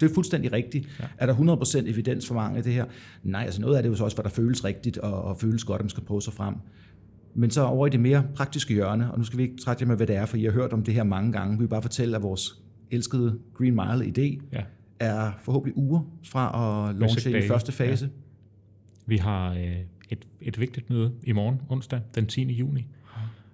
det 0.00 0.10
er 0.10 0.14
fuldstændig 0.14 0.52
rigtigt. 0.52 0.88
Ja. 1.00 1.04
Er 1.18 1.26
der 1.26 1.34
100% 1.34 1.90
evidens 1.90 2.26
for 2.26 2.34
mange 2.34 2.58
af 2.58 2.64
det 2.64 2.72
her? 2.72 2.84
Nej, 3.22 3.44
altså 3.44 3.60
noget 3.60 3.76
af 3.76 3.82
det 3.82 3.88
er 3.88 3.92
jo 3.92 3.96
så 3.96 4.04
også, 4.04 4.16
hvad 4.16 4.24
der 4.24 4.30
føles 4.30 4.64
rigtigt 4.64 4.98
og, 4.98 5.22
og 5.22 5.36
føles 5.36 5.64
godt, 5.64 5.78
at 5.78 5.84
man 5.84 5.90
skal 5.90 6.02
prøve 6.02 6.22
sig 6.22 6.32
frem. 6.32 6.54
Men 7.34 7.50
så 7.50 7.62
over 7.62 7.86
i 7.86 7.90
det 7.90 8.00
mere 8.00 8.24
praktiske 8.34 8.74
hjørne, 8.74 9.12
og 9.12 9.18
nu 9.18 9.24
skal 9.24 9.38
vi 9.38 9.42
ikke 9.42 9.56
trætte 9.56 9.82
jer 9.82 9.88
med, 9.88 9.96
hvad 9.96 10.06
det 10.06 10.16
er, 10.16 10.26
for 10.26 10.36
I 10.36 10.44
har 10.44 10.50
hørt 10.50 10.72
om 10.72 10.82
det 10.82 10.94
her 10.94 11.04
mange 11.04 11.32
gange. 11.32 11.56
Vi 11.56 11.58
vil 11.62 11.68
bare 11.68 11.82
fortælle, 11.82 12.16
at 12.16 12.22
vores 12.22 12.62
elskede 12.90 13.38
Green 13.54 13.74
Mile-idé 13.74 14.40
ja. 14.52 14.62
Er 15.00 15.32
forhåbentlig 15.42 15.76
uger 15.76 16.00
fra 16.24 16.88
at 16.88 16.94
launche 16.94 17.44
i 17.44 17.48
første 17.48 17.72
fase. 17.72 18.04
Ja. 18.04 18.10
Vi 19.06 19.16
har 19.16 19.52
øh, 19.52 19.76
et, 20.10 20.26
et 20.40 20.60
vigtigt 20.60 20.90
møde 20.90 21.12
i 21.22 21.32
morgen, 21.32 21.60
onsdag, 21.68 22.00
den 22.14 22.26
10. 22.26 22.52
juni, 22.52 22.86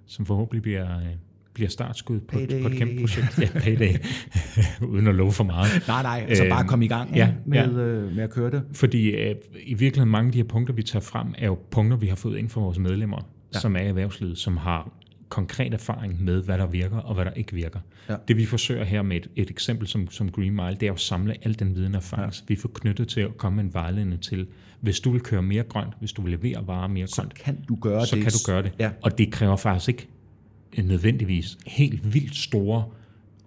som 0.06 0.26
forhåbentlig 0.26 0.62
bliver, 0.62 0.98
øh, 0.98 1.06
bliver 1.54 1.68
startskud 1.68 2.20
på, 2.20 2.38
på 2.62 2.68
et 2.68 2.72
kæmpe 2.72 3.00
projekt. 3.00 3.38
Ja, 3.40 3.48
payday, 3.60 3.94
uden 4.92 5.06
at 5.06 5.14
love 5.14 5.32
for 5.32 5.44
meget. 5.44 5.68
Nej, 5.88 6.02
nej, 6.02 6.26
altså 6.28 6.44
bare 6.48 6.60
øhm, 6.60 6.68
komme 6.68 6.84
i 6.84 6.88
gang 6.88 7.14
ja, 7.14 7.32
med, 7.46 7.58
ja. 7.58 7.68
Øh, 7.68 8.12
med 8.16 8.24
at 8.24 8.30
køre 8.30 8.50
det. 8.50 8.62
Fordi 8.72 9.10
øh, 9.10 9.34
i 9.66 9.74
virkeligheden 9.74 10.10
mange 10.10 10.28
af 10.28 10.32
de 10.32 10.38
her 10.38 10.48
punkter, 10.48 10.74
vi 10.74 10.82
tager 10.82 11.02
frem, 11.02 11.34
er 11.38 11.46
jo 11.46 11.58
punkter, 11.70 11.96
vi 11.96 12.06
har 12.06 12.16
fået 12.16 12.38
ind 12.38 12.48
fra 12.48 12.60
vores 12.60 12.78
medlemmer, 12.78 13.28
ja. 13.54 13.58
som 13.58 13.76
er 13.76 13.80
i 13.80 13.86
erhvervslivet, 13.86 14.38
som 14.38 14.56
har 14.56 14.92
konkret 15.28 15.74
erfaring 15.74 16.24
med, 16.24 16.42
hvad 16.42 16.58
der 16.58 16.66
virker 16.66 16.96
og 16.96 17.14
hvad 17.14 17.24
der 17.24 17.30
ikke 17.30 17.52
virker. 17.52 17.80
Ja. 18.08 18.16
Det 18.28 18.36
vi 18.36 18.46
forsøger 18.46 18.84
her 18.84 19.02
med 19.02 19.16
et, 19.16 19.28
et 19.36 19.50
eksempel 19.50 19.86
som, 19.86 20.10
som 20.10 20.30
Green 20.30 20.54
Mile, 20.54 20.76
det 20.80 20.88
er 20.88 20.92
at 20.92 21.00
samle 21.00 21.34
al 21.42 21.58
den 21.58 21.74
viden 21.74 21.94
og 21.94 21.98
erfaring, 21.98 22.32
ja. 22.32 22.40
vi 22.48 22.56
får 22.56 22.70
knyttet 22.74 23.08
til 23.08 23.20
at 23.20 23.36
komme 23.36 23.60
en 23.60 23.74
vejledning 23.74 24.22
til, 24.22 24.46
hvis 24.80 25.00
du 25.00 25.10
vil 25.10 25.20
køre 25.20 25.42
mere 25.42 25.62
grønt, 25.62 25.94
hvis 25.98 26.12
du 26.12 26.22
vil 26.22 26.30
levere 26.30 26.66
varer 26.66 26.88
mere 26.88 27.06
så 27.06 27.16
grønt, 27.16 27.34
kan 27.34 27.58
du 27.68 27.76
gøre 27.80 28.06
så 28.06 28.16
det. 28.16 28.22
kan 28.22 28.32
du 28.32 28.38
gøre 28.46 28.62
det. 28.62 28.72
Ja. 28.78 28.90
Og 29.02 29.18
det 29.18 29.32
kræver 29.32 29.56
faktisk 29.56 29.88
ikke 29.88 30.08
nødvendigvis 30.82 31.58
helt 31.66 32.14
vildt 32.14 32.36
store 32.36 32.84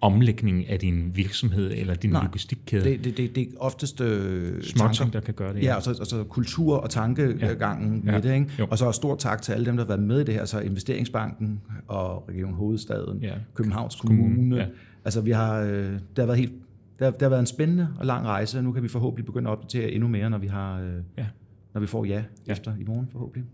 omlægning 0.01 0.69
af 0.69 0.79
din 0.79 1.11
virksomhed 1.15 1.71
eller 1.71 1.93
din 1.93 2.09
Nej, 2.09 2.23
logistikkæde. 2.23 2.83
Det, 2.83 3.03
det, 3.03 3.17
det, 3.17 3.35
det 3.35 3.43
er 3.43 3.47
oftest 3.59 4.01
øh, 4.01 4.63
Små 4.63 4.77
tanker, 4.77 4.93
ting, 4.93 5.13
der 5.13 5.19
kan 5.19 5.33
gøre 5.33 5.53
det. 5.53 5.63
Ja, 5.63 5.65
ja 5.65 5.75
og 5.75 5.83
så, 5.83 5.93
så 5.93 6.23
kultur 6.23 6.77
og 6.77 6.89
tankegangen 6.89 8.03
ja. 8.05 8.11
med 8.11 8.21
det. 8.21 8.33
Ikke? 8.33 8.67
Og 8.71 8.77
så 8.77 8.91
stor 8.91 9.15
tak 9.15 9.41
til 9.41 9.51
alle 9.51 9.65
dem, 9.65 9.77
der 9.77 9.83
har 9.83 9.87
været 9.87 10.03
med 10.03 10.21
i 10.21 10.23
det 10.23 10.33
her, 10.33 10.45
så 10.45 10.59
Investeringsbanken 10.59 11.61
og 11.87 12.29
Region 12.29 12.53
Hovedstaden, 12.53 13.19
ja. 13.21 13.33
Københavns 13.53 13.95
Kommune. 13.95 14.35
Kommune 14.35 14.55
ja. 14.55 14.65
Altså 15.05 15.21
vi 15.21 15.31
har, 15.31 15.61
øh, 15.61 15.91
det 15.91 16.01
har 16.17 16.25
været 16.25 16.39
helt 16.39 16.53
det 16.99 17.05
har, 17.05 17.11
det 17.11 17.21
har 17.21 17.29
været 17.29 17.39
en 17.39 17.45
spændende 17.45 17.87
og 17.99 18.05
lang 18.05 18.25
rejse, 18.25 18.57
og 18.57 18.63
nu 18.63 18.71
kan 18.71 18.83
vi 18.83 18.87
forhåbentlig 18.87 19.25
begynde 19.25 19.49
at 19.49 19.51
opdatere 19.51 19.91
endnu 19.91 20.07
mere, 20.07 20.29
når 20.29 20.37
vi 20.37 20.47
har, 20.47 20.79
øh, 20.79 20.93
ja. 21.17 21.25
når 21.73 21.81
vi 21.81 21.87
får 21.87 22.05
ja, 22.05 22.23
ja 22.47 22.51
efter 22.51 22.75
i 22.79 22.83
morgen 22.83 23.07
forhåbentlig. 23.11 23.45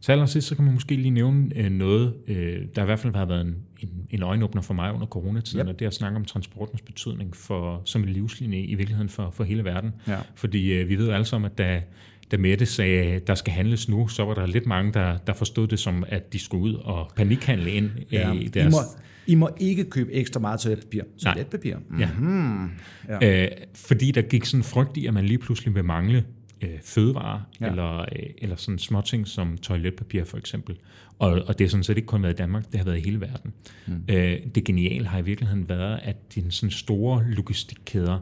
Så 0.00 0.12
allersidst, 0.12 0.48
så 0.48 0.54
kan 0.54 0.64
man 0.64 0.74
måske 0.74 0.96
lige 0.96 1.10
nævne 1.10 1.50
øh, 1.56 1.70
noget, 1.70 2.14
øh, 2.28 2.62
der 2.76 2.82
i 2.82 2.84
hvert 2.84 2.98
fald 2.98 3.14
har 3.14 3.24
været 3.24 3.40
en, 3.40 3.56
en, 3.80 3.88
en 4.10 4.22
øjenåbner 4.22 4.62
for 4.62 4.74
mig 4.74 4.92
under 4.92 5.06
coronatiden, 5.06 5.66
yep. 5.66 5.68
og 5.68 5.78
det 5.78 5.84
er 5.84 5.88
at 5.88 5.94
snakke 5.94 6.16
om 6.16 6.24
transportens 6.24 6.82
betydning 6.82 7.36
for, 7.36 7.82
som 7.84 8.02
en 8.02 8.08
livslinje 8.08 8.60
i 8.60 8.74
virkeligheden 8.74 9.08
for, 9.08 9.30
for 9.30 9.44
hele 9.44 9.64
verden. 9.64 9.92
Ja. 10.08 10.18
Fordi 10.34 10.72
øh, 10.72 10.88
vi 10.88 10.98
ved 10.98 11.06
jo 11.06 11.12
alle 11.12 11.24
sammen, 11.24 11.50
at 11.50 11.58
da, 11.58 11.82
da 12.30 12.36
Mette 12.36 12.66
sagde, 12.66 13.02
at 13.02 13.26
der 13.26 13.34
skal 13.34 13.52
handles 13.52 13.88
nu, 13.88 14.08
så 14.08 14.24
var 14.24 14.34
der 14.34 14.46
lidt 14.46 14.66
mange, 14.66 14.92
der, 14.92 15.16
der 15.16 15.32
forstod 15.32 15.66
det 15.66 15.78
som, 15.78 16.04
at 16.08 16.32
de 16.32 16.38
skulle 16.38 16.64
ud 16.64 16.74
og 16.74 17.10
panikhandle 17.16 17.70
ind 17.70 17.90
ja. 18.12 18.32
i 18.32 18.48
deres... 18.48 18.74
I 18.74 18.76
må, 18.76 18.80
I 19.26 19.34
må 19.34 19.50
ikke 19.60 19.84
købe 19.84 20.12
ekstra 20.12 20.40
meget 20.40 20.60
toiletpapir. 20.60 21.02
Toiletpapir? 21.22 21.76
Mm-hmm. 21.76 22.70
Ja. 23.08 23.18
ja. 23.20 23.44
Øh, 23.44 23.50
fordi 23.74 24.10
der 24.10 24.22
gik 24.22 24.44
sådan 24.44 24.64
frygt 24.64 24.96
i, 24.96 25.06
at 25.06 25.14
man 25.14 25.24
lige 25.24 25.38
pludselig 25.38 25.74
vil 25.74 25.84
mangle 25.84 26.24
øh, 26.62 26.80
fødevarer, 26.82 27.40
ja. 27.60 27.66
eller, 27.66 28.00
øh, 28.00 28.06
eller 28.38 28.56
sådan 28.56 28.78
småting 28.78 29.28
som 29.28 29.58
toiletpapir 29.58 30.24
for 30.24 30.38
eksempel. 30.38 30.76
Og, 31.18 31.30
og 31.46 31.58
det 31.58 31.66
har 31.66 31.68
sådan 31.68 31.84
set 31.84 31.96
ikke 31.96 32.06
kun 32.06 32.22
været 32.22 32.32
i 32.32 32.36
Danmark, 32.36 32.64
det 32.72 32.74
har 32.80 32.84
været 32.84 32.98
i 32.98 33.00
hele 33.00 33.20
verden. 33.20 33.52
Mm. 33.86 34.02
Øh, 34.08 34.38
det 34.54 34.64
geniale 34.64 35.06
har 35.06 35.18
i 35.18 35.24
virkeligheden 35.24 35.68
været, 35.68 36.00
at 36.02 36.34
de 36.34 36.50
sådan 36.50 36.70
store 36.70 37.24
logistikkæder 37.24 38.18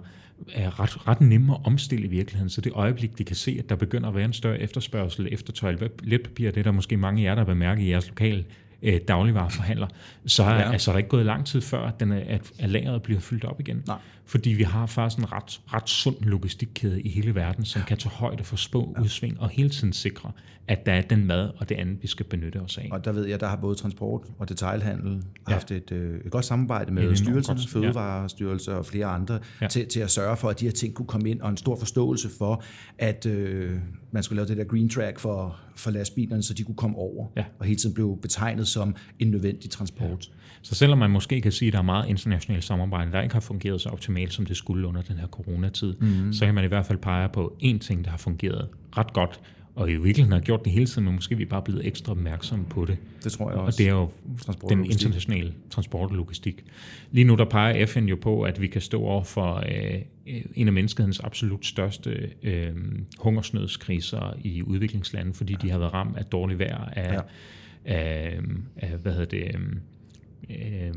er 0.52 0.80
ret, 0.80 1.08
ret 1.08 1.20
nemme 1.20 1.54
at 1.54 1.60
omstille 1.64 2.04
i 2.04 2.08
virkeligheden, 2.08 2.50
så 2.50 2.60
det 2.60 2.72
øjeblik, 2.72 3.18
de 3.18 3.24
kan 3.24 3.36
se, 3.36 3.56
at 3.58 3.68
der 3.68 3.76
begynder 3.76 4.08
at 4.08 4.14
være 4.14 4.24
en 4.24 4.32
større 4.32 4.60
efterspørgsel 4.60 5.28
efter 5.32 5.52
toiletpapir, 5.52 6.50
det 6.50 6.60
er 6.60 6.62
der 6.62 6.70
måske 6.70 6.96
mange 6.96 7.22
af 7.22 7.24
jer, 7.24 7.34
der 7.34 7.44
vil 7.44 7.56
mærke 7.56 7.82
i 7.82 7.90
jeres 7.90 8.08
lokale 8.08 8.44
øh, 8.82 9.00
dagligvarerforhandler, 9.08 9.86
så 10.26 10.42
er 10.42 10.54
ja. 10.54 10.72
altså, 10.72 10.92
der 10.92 10.98
ikke 10.98 11.08
gået 11.08 11.26
lang 11.26 11.46
tid 11.46 11.60
før, 11.60 11.80
at, 11.80 12.00
den 12.00 12.12
er, 12.12 12.20
at, 12.26 12.52
at 12.58 12.70
lageret 12.70 13.02
bliver 13.02 13.20
fyldt 13.20 13.44
op 13.44 13.60
igen. 13.60 13.82
Nej. 13.86 13.98
Fordi 14.26 14.50
vi 14.50 14.62
har 14.62 14.86
faktisk 14.86 15.18
en 15.18 15.32
ret, 15.32 15.60
ret 15.74 15.88
sund 15.88 16.16
logistikkæde 16.20 17.02
i 17.02 17.08
hele 17.08 17.34
verden, 17.34 17.64
som 17.64 17.82
kan 17.82 17.96
tage 17.96 18.12
højde 18.14 18.44
for 18.44 18.56
spå 18.56 18.94
ja. 18.96 19.02
udsving 19.02 19.40
og 19.40 19.48
hele 19.48 19.70
tiden 19.70 19.92
sikre, 19.92 20.32
at 20.68 20.86
der 20.86 20.92
er 20.92 21.02
den 21.02 21.26
mad 21.26 21.50
og 21.56 21.68
det 21.68 21.74
andet, 21.74 22.02
vi 22.02 22.08
skal 22.08 22.26
benytte 22.26 22.60
os 22.60 22.78
af. 22.78 22.88
Og 22.92 23.04
der 23.04 23.12
ved 23.12 23.26
jeg, 23.26 23.40
der 23.40 23.46
har 23.46 23.56
både 23.56 23.74
transport 23.74 24.22
og 24.38 24.48
detailhandel 24.48 25.22
ja. 25.48 25.52
haft 25.52 25.70
et, 25.70 25.92
øh, 25.92 26.20
et 26.24 26.30
godt 26.30 26.44
samarbejde 26.44 26.92
med 26.92 27.16
styrelsen, 27.16 27.58
Fødevarestyrelse 27.68 28.70
ja. 28.70 28.76
og 28.76 28.86
flere 28.86 29.06
andre, 29.06 29.38
ja. 29.60 29.68
til, 29.68 29.88
til 29.88 30.00
at 30.00 30.10
sørge 30.10 30.36
for, 30.36 30.48
at 30.48 30.60
de 30.60 30.64
her 30.64 30.72
ting 30.72 30.94
kunne 30.94 31.06
komme 31.06 31.30
ind, 31.30 31.40
og 31.40 31.50
en 31.50 31.56
stor 31.56 31.76
forståelse 31.76 32.28
for, 32.38 32.62
at 32.98 33.26
øh, 33.26 33.78
man 34.10 34.22
skulle 34.22 34.36
lave 34.36 34.48
det 34.48 34.56
der 34.56 34.64
green 34.64 34.88
track 34.88 35.18
for, 35.18 35.56
for 35.76 35.90
lastbilerne, 35.90 36.42
så 36.42 36.54
de 36.54 36.64
kunne 36.64 36.76
komme 36.76 36.96
over, 36.96 37.26
ja. 37.36 37.44
og 37.58 37.66
hele 37.66 37.78
tiden 37.78 37.94
blev 37.94 38.18
betegnet 38.22 38.68
som 38.68 38.96
en 39.18 39.30
nødvendig 39.30 39.70
transport. 39.70 40.26
Ja. 40.28 40.32
Så 40.62 40.74
selvom 40.74 40.98
man 40.98 41.10
måske 41.10 41.40
kan 41.40 41.52
sige, 41.52 41.66
at 41.66 41.72
der 41.72 41.78
er 41.78 41.82
meget 41.82 42.08
internationalt 42.08 42.64
samarbejde, 42.64 43.12
der 43.12 43.22
ikke 43.22 43.32
har 43.32 43.40
fungeret 43.40 43.80
så 43.80 43.88
optimalt, 43.88 44.15
som 44.30 44.46
det 44.46 44.56
skulle 44.56 44.86
under 44.86 45.02
den 45.02 45.16
her 45.16 45.26
coronatid, 45.26 45.94
mm-hmm. 46.00 46.32
så 46.32 46.44
kan 46.44 46.54
man 46.54 46.64
i 46.64 46.68
hvert 46.68 46.86
fald 46.86 46.98
pege 46.98 47.28
på 47.28 47.56
én 47.62 47.78
ting, 47.78 48.04
der 48.04 48.10
har 48.10 48.18
fungeret 48.18 48.68
ret 48.96 49.12
godt, 49.12 49.40
og 49.76 49.90
i 49.90 49.92
virkeligheden 49.92 50.32
har 50.32 50.40
gjort 50.40 50.64
det 50.64 50.72
hele 50.72 50.86
tiden, 50.86 51.04
men 51.04 51.14
måske 51.14 51.32
er 51.32 51.36
vi 51.36 51.44
bare 51.44 51.62
blevet 51.62 51.86
ekstra 51.86 52.12
opmærksomme 52.12 52.64
på 52.64 52.84
det. 52.84 52.98
Det 53.24 53.32
tror 53.32 53.50
jeg 53.50 53.58
også. 53.58 53.76
Og 53.76 53.78
det 53.78 53.88
er 53.88 53.92
jo 53.92 54.10
den 54.68 54.84
internationale 54.84 55.54
transport 55.70 56.10
og 56.10 56.16
logistik. 56.16 56.64
Lige 57.10 57.24
nu 57.24 57.34
der 57.34 57.44
peger 57.44 57.86
FN 57.86 58.04
jo 58.04 58.16
på, 58.16 58.42
at 58.42 58.60
vi 58.60 58.66
kan 58.66 58.80
stå 58.80 59.02
over 59.02 59.24
for 59.24 59.62
øh, 59.68 60.00
en 60.54 60.66
af 60.66 60.72
menneskehedens 60.72 61.20
absolut 61.20 61.66
største 61.66 62.30
øh, 62.42 62.72
hungersnødskriser 63.18 64.36
i 64.44 64.62
udviklingslande, 64.62 65.34
fordi 65.34 65.52
ja. 65.52 65.66
de 65.66 65.70
har 65.70 65.78
været 65.78 65.94
ramt 65.94 66.16
af 66.16 66.24
dårligt 66.24 66.58
vejr, 66.58 66.84
af, 66.92 67.14
ja. 67.14 67.20
af, 67.84 68.40
af 68.76 68.90
hvad 68.98 69.12
hedder 69.12 69.26
det, 69.26 69.56
øh, 70.50 70.94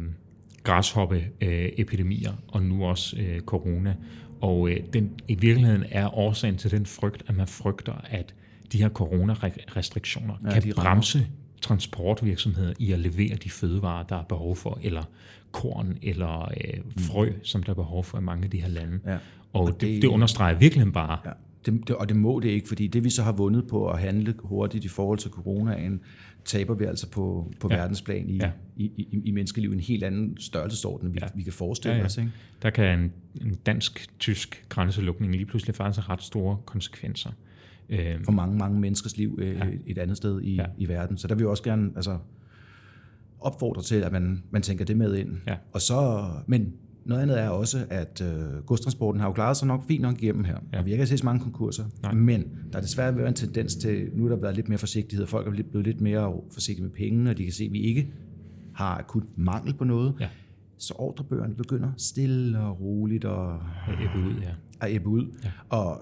græshoppeepidemier, 0.63 2.34
og 2.48 2.63
nu 2.63 2.86
også 2.86 3.17
øh, 3.19 3.41
corona. 3.41 3.95
Og 4.41 4.69
øh, 4.69 4.78
den, 4.93 5.12
i 5.28 5.36
virkeligheden 5.36 5.86
er 5.91 6.17
årsagen 6.17 6.58
til 6.58 6.72
den 6.72 6.86
frygt, 6.86 7.24
at 7.28 7.36
man 7.36 7.48
frygter, 7.48 7.93
at 8.10 8.34
de 8.72 8.78
her 8.78 8.89
coronarestriktioner 8.89 10.34
ja, 10.43 10.60
kan 10.60 10.74
bremse 10.76 11.28
transportvirksomheder 11.62 12.74
i 12.80 12.91
at 12.91 13.00
levere 13.00 13.36
de 13.36 13.50
fødevarer, 13.50 14.04
der 14.04 14.15
er 14.15 14.24
behov 14.24 14.56
for, 14.56 14.80
eller 14.82 15.04
korn 15.52 15.98
eller 16.02 16.41
øh, 16.41 16.82
frø, 16.98 17.30
mm. 17.30 17.43
som 17.43 17.63
der 17.63 17.69
er 17.69 17.76
behov 17.76 18.04
for 18.04 18.17
i 18.17 18.22
mange 18.22 18.43
af 18.43 18.50
de 18.50 18.62
her 18.62 18.69
lande. 18.69 19.00
Ja. 19.06 19.17
Og, 19.54 19.62
og 19.62 19.67
det, 19.67 19.82
det, 19.82 20.02
det 20.02 20.08
understreger 20.08 20.58
virkelig 20.58 20.93
bare... 20.93 21.17
Ja. 21.26 21.32
Det, 21.65 21.88
det, 21.88 21.95
og 21.95 22.10
det 22.10 22.17
må 22.17 22.39
det 22.39 22.50
ikke, 22.50 22.67
fordi 22.67 22.88
det 22.88 23.04
vi 23.04 23.10
så 23.10 23.24
har 23.24 23.32
vundet 23.32 23.67
på 23.67 23.89
at 23.89 24.00
handle 24.00 24.36
hurtigt 24.39 24.86
i 24.86 24.88
forhold 24.88 25.17
til 25.19 25.32
coronaen, 25.32 26.02
taber 26.45 26.74
vi 26.74 26.86
altså 26.86 27.10
på, 27.10 27.54
på 27.60 27.67
ja. 27.72 27.78
verdensplan 27.78 28.30
i, 28.30 28.38
ja. 28.38 28.52
i, 28.76 28.86
i, 28.86 29.22
i 29.24 29.32
menneskeliv 29.32 29.72
en 29.72 29.80
helt 29.80 30.04
anden 30.04 30.38
størrelsesorden, 30.38 31.13
vi, 31.13 31.19
ja. 31.22 31.28
vi 31.36 31.43
kan 31.43 31.54
forestille 31.54 31.95
ja, 31.95 32.00
ja. 32.00 32.06
os. 32.06 32.17
Ikke? 32.17 32.32
Der 32.62 32.69
kan 32.69 33.00
en, 33.00 33.12
en 33.41 33.56
dansk-tysk 33.65 34.65
grænselukning 34.69 35.32
lige 35.32 35.45
pludselig 35.45 35.76
faktisk 35.76 36.08
have 36.08 36.13
ret 36.13 36.24
store 36.24 36.58
konsekvenser. 36.65 37.32
Øh, 37.89 38.24
for 38.24 38.32
mange, 38.32 38.58
mange 38.58 38.80
menneskers 38.80 39.17
liv 39.17 39.39
øh, 39.41 39.56
ja. 39.56 39.67
et 39.86 39.98
andet 39.98 40.17
sted 40.17 40.41
i, 40.41 40.56
ja. 40.56 40.65
i 40.78 40.88
verden. 40.88 41.17
Så 41.17 41.28
der 41.28 41.36
vil 41.36 41.43
vi 41.43 41.48
også 41.48 41.63
gerne 41.63 41.91
altså, 41.95 42.17
opfordre 43.39 43.82
til, 43.82 43.95
at 43.95 44.12
man, 44.12 44.43
man 44.52 44.62
tænker 44.62 44.86
det 44.86 44.98
med 44.98 45.15
ind. 45.15 45.38
Ja. 45.48 45.56
Og 45.72 45.82
så, 45.82 46.28
men 46.48 46.74
noget 47.05 47.21
andet 47.21 47.39
er 47.39 47.49
også, 47.49 47.85
at 47.89 48.21
øh, 48.21 48.63
godstransporten 48.65 49.21
har 49.21 49.27
jo 49.27 49.33
klaret 49.33 49.57
sig 49.57 49.67
nok 49.67 49.88
fint 49.88 50.01
nok 50.01 50.23
igennem 50.23 50.43
her. 50.43 50.57
Ja. 50.73 50.79
Og 50.79 50.85
vi 50.85 50.91
har 50.91 50.95
ikke 50.95 51.07
set 51.07 51.19
så 51.19 51.25
mange 51.25 51.41
konkurser. 51.41 51.85
Nej. 52.01 52.13
Men 52.13 52.45
der 52.71 52.77
er 52.77 52.81
desværre 52.81 53.17
været 53.17 53.27
en 53.27 53.33
tendens 53.33 53.75
til, 53.75 54.09
nu 54.13 54.25
er 54.25 54.29
der 54.29 54.35
været 54.35 54.55
lidt 54.55 54.69
mere 54.69 54.77
forsigtighed. 54.77 55.27
Folk 55.27 55.47
er 55.47 55.63
blevet 55.63 55.88
lidt 55.88 56.01
mere 56.01 56.33
forsigtige 56.51 56.83
med 56.83 56.91
pengene, 56.91 57.29
og 57.29 57.38
de 57.38 57.43
kan 57.43 57.53
se, 57.53 57.63
at 57.63 57.73
vi 57.73 57.79
ikke 57.79 58.13
har 58.75 58.97
akut 58.97 59.23
mangel 59.35 59.73
på 59.73 59.83
noget. 59.83 60.13
Ja. 60.19 60.27
Så 60.77 60.93
ordrebøgerne 60.97 61.55
begynder 61.55 61.91
stille 61.97 62.59
og 62.59 62.81
roligt 62.81 63.25
at, 63.25 63.49
at 63.88 63.93
æbbe 64.01 64.27
ud. 64.27 64.41
Ja. 64.41 64.51
At 64.81 64.91
æbbe 64.91 65.09
ud. 65.09 65.27
Ja. 65.43 65.51
Og 65.69 66.01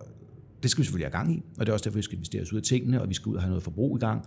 det 0.64 0.72
skal 0.72 0.82
vi 0.82 0.86
selvfølgelig 0.86 1.06
have 1.12 1.18
gang 1.18 1.36
i, 1.36 1.44
og 1.60 1.66
det 1.66 1.70
er 1.70 1.74
også 1.74 1.84
derfor, 1.84 1.98
vi 1.98 2.04
skal 2.04 2.18
investere 2.18 2.42
os 2.42 2.54
ud 2.54 2.58
af 2.58 2.64
tingene, 2.64 3.02
og 3.02 3.10
vi 3.10 3.14
skal 3.14 3.30
ud 3.30 3.36
og 3.36 3.42
have 3.42 3.50
noget 3.50 3.64
forbrug 3.64 3.98
i 3.98 4.00
gang. 4.00 4.22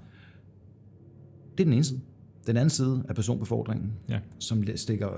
Det 1.52 1.61
er 1.61 1.64
den 1.64 1.72
ene 1.72 1.85
side. 1.85 2.00
Den 2.46 2.56
anden 2.56 2.70
side 2.70 3.04
er 3.09 3.14
personbefordringen, 3.14 3.92
ja. 4.09 4.18
som 4.38 4.64
stikker, 4.76 5.09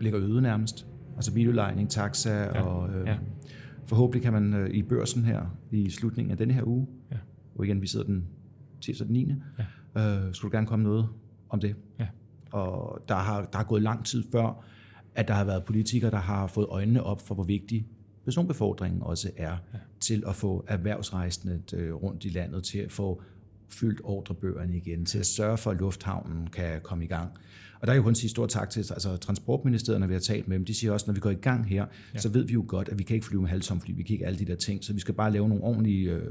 ligger 0.00 0.20
øde 0.20 0.42
nærmest. 0.42 0.86
Altså 1.16 1.34
biludlejning, 1.34 1.90
taxa 1.90 2.30
ja. 2.30 2.62
og 2.62 2.90
øh, 2.94 3.06
ja. 3.06 3.16
forhåbentlig 3.86 4.22
kan 4.22 4.32
man 4.32 4.54
øh, 4.54 4.70
i 4.70 4.82
børsen 4.82 5.24
her 5.24 5.56
i 5.70 5.90
slutningen 5.90 6.30
af 6.30 6.36
denne 6.36 6.54
her 6.54 6.62
uge, 6.66 6.86
ja. 7.10 7.16
og 7.54 7.64
igen, 7.64 7.82
vi 7.82 7.86
sidder 7.86 8.06
den 8.06 8.26
tirsdag 8.80 9.06
den 9.06 9.12
9. 9.12 9.34
Ja. 9.96 10.26
Øh, 10.26 10.34
skulle 10.34 10.52
gerne 10.52 10.66
komme 10.66 10.82
noget 10.82 11.08
om 11.48 11.60
det. 11.60 11.76
Ja. 11.98 12.06
Og 12.52 13.04
der 13.08 13.14
har, 13.14 13.44
der 13.44 13.56
har 13.56 13.64
gået 13.64 13.82
lang 13.82 14.04
tid 14.04 14.24
før, 14.32 14.64
at 15.14 15.28
der 15.28 15.34
har 15.34 15.44
været 15.44 15.64
politikere, 15.64 16.10
der 16.10 16.18
har 16.18 16.46
fået 16.46 16.66
øjnene 16.66 17.02
op 17.02 17.20
for, 17.20 17.34
hvor 17.34 17.44
vigtig 17.44 17.86
personbefordringen 18.24 19.02
også 19.02 19.30
er 19.36 19.56
ja. 19.72 19.78
til 20.00 20.24
at 20.26 20.36
få 20.36 20.64
erhvervsrejsende 20.68 21.62
øh, 21.74 21.94
rundt 21.94 22.24
i 22.24 22.28
landet, 22.28 22.64
til 22.64 22.78
at 22.78 22.92
få 22.92 23.22
fyldt 23.68 24.00
ordrebøgerne 24.04 24.76
igen, 24.76 25.06
til 25.06 25.18
at 25.18 25.26
sørge 25.26 25.56
for, 25.56 25.70
at 25.70 25.76
lufthavnen 25.76 26.46
kan 26.46 26.80
komme 26.82 27.04
i 27.04 27.08
gang. 27.08 27.30
Og 27.82 27.86
der 27.86 27.92
er 27.92 27.96
jo 27.96 28.02
kun 28.02 28.14
sige 28.14 28.30
stor 28.30 28.46
tak 28.46 28.70
til 28.70 28.80
altså, 28.80 29.16
Transportministeriet, 29.16 30.00
når 30.00 30.06
vi 30.06 30.12
har 30.12 30.20
talt 30.20 30.48
med 30.48 30.56
dem. 30.56 30.64
De 30.64 30.74
siger 30.74 30.92
også, 30.92 31.06
når 31.06 31.14
vi 31.14 31.20
går 31.20 31.30
i 31.30 31.34
gang 31.34 31.68
her, 31.68 31.86
ja. 32.14 32.18
så 32.18 32.28
ved 32.28 32.44
vi 32.46 32.52
jo 32.52 32.64
godt, 32.68 32.88
at 32.88 32.98
vi 32.98 33.04
kan 33.04 33.14
ikke 33.14 33.26
flyve 33.26 33.42
med 33.42 33.50
halvtom 33.50 33.80
fly, 33.80 33.92
vi 33.96 34.02
kan 34.02 34.12
ikke 34.12 34.26
alle 34.26 34.38
de 34.38 34.44
der 34.44 34.56
ting, 34.56 34.84
så 34.84 34.92
vi 34.92 35.00
skal 35.00 35.14
bare 35.14 35.32
lave 35.32 35.48
nogle 35.48 35.64
ordentlige 35.64 36.10
øh, 36.10 36.22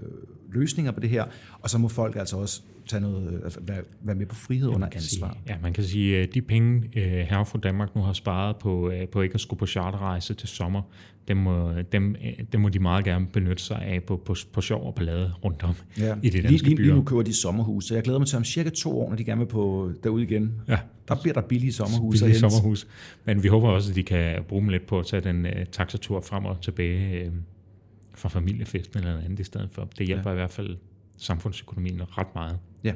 løsninger 0.51 0.91
på 0.91 0.99
det 0.99 1.09
her, 1.09 1.25
og 1.59 1.69
så 1.69 1.77
må 1.77 1.87
folk 1.87 2.15
altså 2.15 2.37
også 2.37 2.61
tage 2.87 3.01
noget, 3.01 3.41
altså, 3.43 3.59
være, 4.01 4.15
med 4.15 4.25
på 4.25 4.35
frihed 4.35 4.69
ja, 4.69 4.75
under 4.75 4.87
ansvar. 4.95 5.31
Sige, 5.31 5.43
ja, 5.47 5.55
man 5.61 5.73
kan 5.73 5.83
sige, 5.83 6.17
at 6.17 6.33
de 6.33 6.41
penge, 6.41 6.89
øh, 6.95 7.11
her 7.11 7.43
fra 7.43 7.59
Danmark 7.59 7.95
nu 7.95 8.01
har 8.01 8.13
sparet 8.13 8.55
på, 8.55 8.89
øh, 8.89 9.07
på 9.07 9.21
ikke 9.21 9.33
at 9.33 9.41
skulle 9.41 9.59
på 9.59 9.65
charterrejse 9.65 10.33
til 10.33 10.49
sommer, 10.49 10.81
dem 11.27 11.37
må, 11.37 11.71
dem, 11.91 12.15
dem 12.51 12.61
må 12.61 12.69
de 12.69 12.79
meget 12.79 13.05
gerne 13.05 13.27
benytte 13.27 13.63
sig 13.63 13.81
af 13.81 14.03
på, 14.03 14.17
på, 14.17 14.35
på 14.53 14.61
sjov 14.61 14.87
og 14.87 14.95
ballade 14.95 15.33
rundt 15.43 15.63
om 15.63 15.75
ja. 15.99 16.15
i 16.23 16.29
det 16.29 16.43
danske 16.43 16.67
lige, 16.67 16.75
byer. 16.75 16.85
Lige 16.85 16.95
nu 16.95 17.03
køber 17.03 17.21
de 17.21 17.33
sommerhus, 17.33 17.85
så 17.85 17.93
jeg 17.93 18.03
glæder 18.03 18.19
mig 18.19 18.27
til 18.27 18.37
om 18.37 18.43
cirka 18.43 18.69
to 18.69 18.99
år, 19.01 19.09
når 19.09 19.15
de 19.15 19.23
gerne 19.23 19.39
vil 19.39 19.47
på 19.47 19.91
derude 20.03 20.23
igen. 20.23 20.53
Ja. 20.67 20.77
Der 21.07 21.15
bliver 21.21 21.33
der 21.33 21.40
billige 21.41 21.73
sommerhus. 21.73 22.19
Billige 22.19 22.39
sommerhus. 22.39 22.87
Men 23.25 23.43
vi 23.43 23.47
håber 23.47 23.69
også, 23.69 23.91
at 23.91 23.95
de 23.95 24.03
kan 24.03 24.43
bruge 24.43 24.61
dem 24.61 24.69
lidt 24.69 24.87
på 24.87 24.99
at 24.99 25.05
tage 25.05 25.21
den 25.21 25.45
uh, 25.45 25.51
taxatur 25.71 26.21
frem 26.21 26.45
og 26.45 26.61
tilbage 26.61 27.27
uh, 27.27 27.33
fra 28.15 28.29
familiefesten 28.29 28.99
eller 28.99 29.11
noget 29.11 29.25
andet 29.25 29.39
i 29.39 29.43
stedet 29.43 29.69
for. 29.71 29.89
Det 29.97 30.07
hjælper 30.07 30.29
ja. 30.29 30.35
i 30.35 30.39
hvert 30.39 30.51
fald 30.51 30.77
samfundsøkonomien 31.17 32.01
ret 32.17 32.35
meget. 32.35 32.59
Ja, 32.83 32.93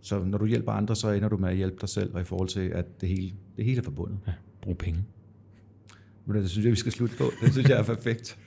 så 0.00 0.24
når 0.24 0.38
du 0.38 0.46
hjælper 0.46 0.72
andre, 0.72 0.96
så 0.96 1.10
ender 1.10 1.28
du 1.28 1.36
med 1.36 1.48
at 1.48 1.56
hjælpe 1.56 1.76
dig 1.80 1.88
selv, 1.88 2.14
og 2.14 2.20
i 2.20 2.24
forhold 2.24 2.48
til, 2.48 2.60
at 2.60 3.00
det 3.00 3.08
hele, 3.08 3.32
det 3.56 3.64
hele 3.64 3.78
er 3.78 3.84
forbundet. 3.84 4.18
Ja, 4.26 4.32
brug 4.62 4.78
penge. 4.78 5.04
Men 6.26 6.36
det 6.36 6.50
synes 6.50 6.64
jeg, 6.64 6.70
vi 6.70 6.76
skal 6.76 6.92
slutte 6.92 7.16
på. 7.16 7.24
Det 7.42 7.52
synes 7.52 7.68
jeg 7.68 7.78
er 7.78 7.84
perfekt. 7.84 8.38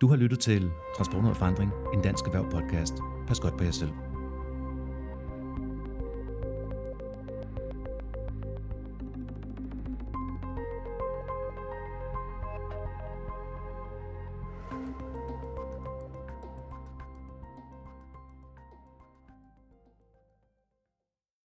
Du 0.00 0.08
har 0.08 0.16
lyttet 0.16 0.38
til 0.38 0.70
Transport 0.96 1.24
og 1.24 1.36
Forandring, 1.36 1.72
en 1.94 2.02
dansk 2.02 2.24
erhverv 2.24 2.50
podcast. 2.50 2.94
Pas 3.26 3.40
godt 3.40 3.56
på 3.58 3.64
jer 3.64 3.70
selv. 3.70 4.09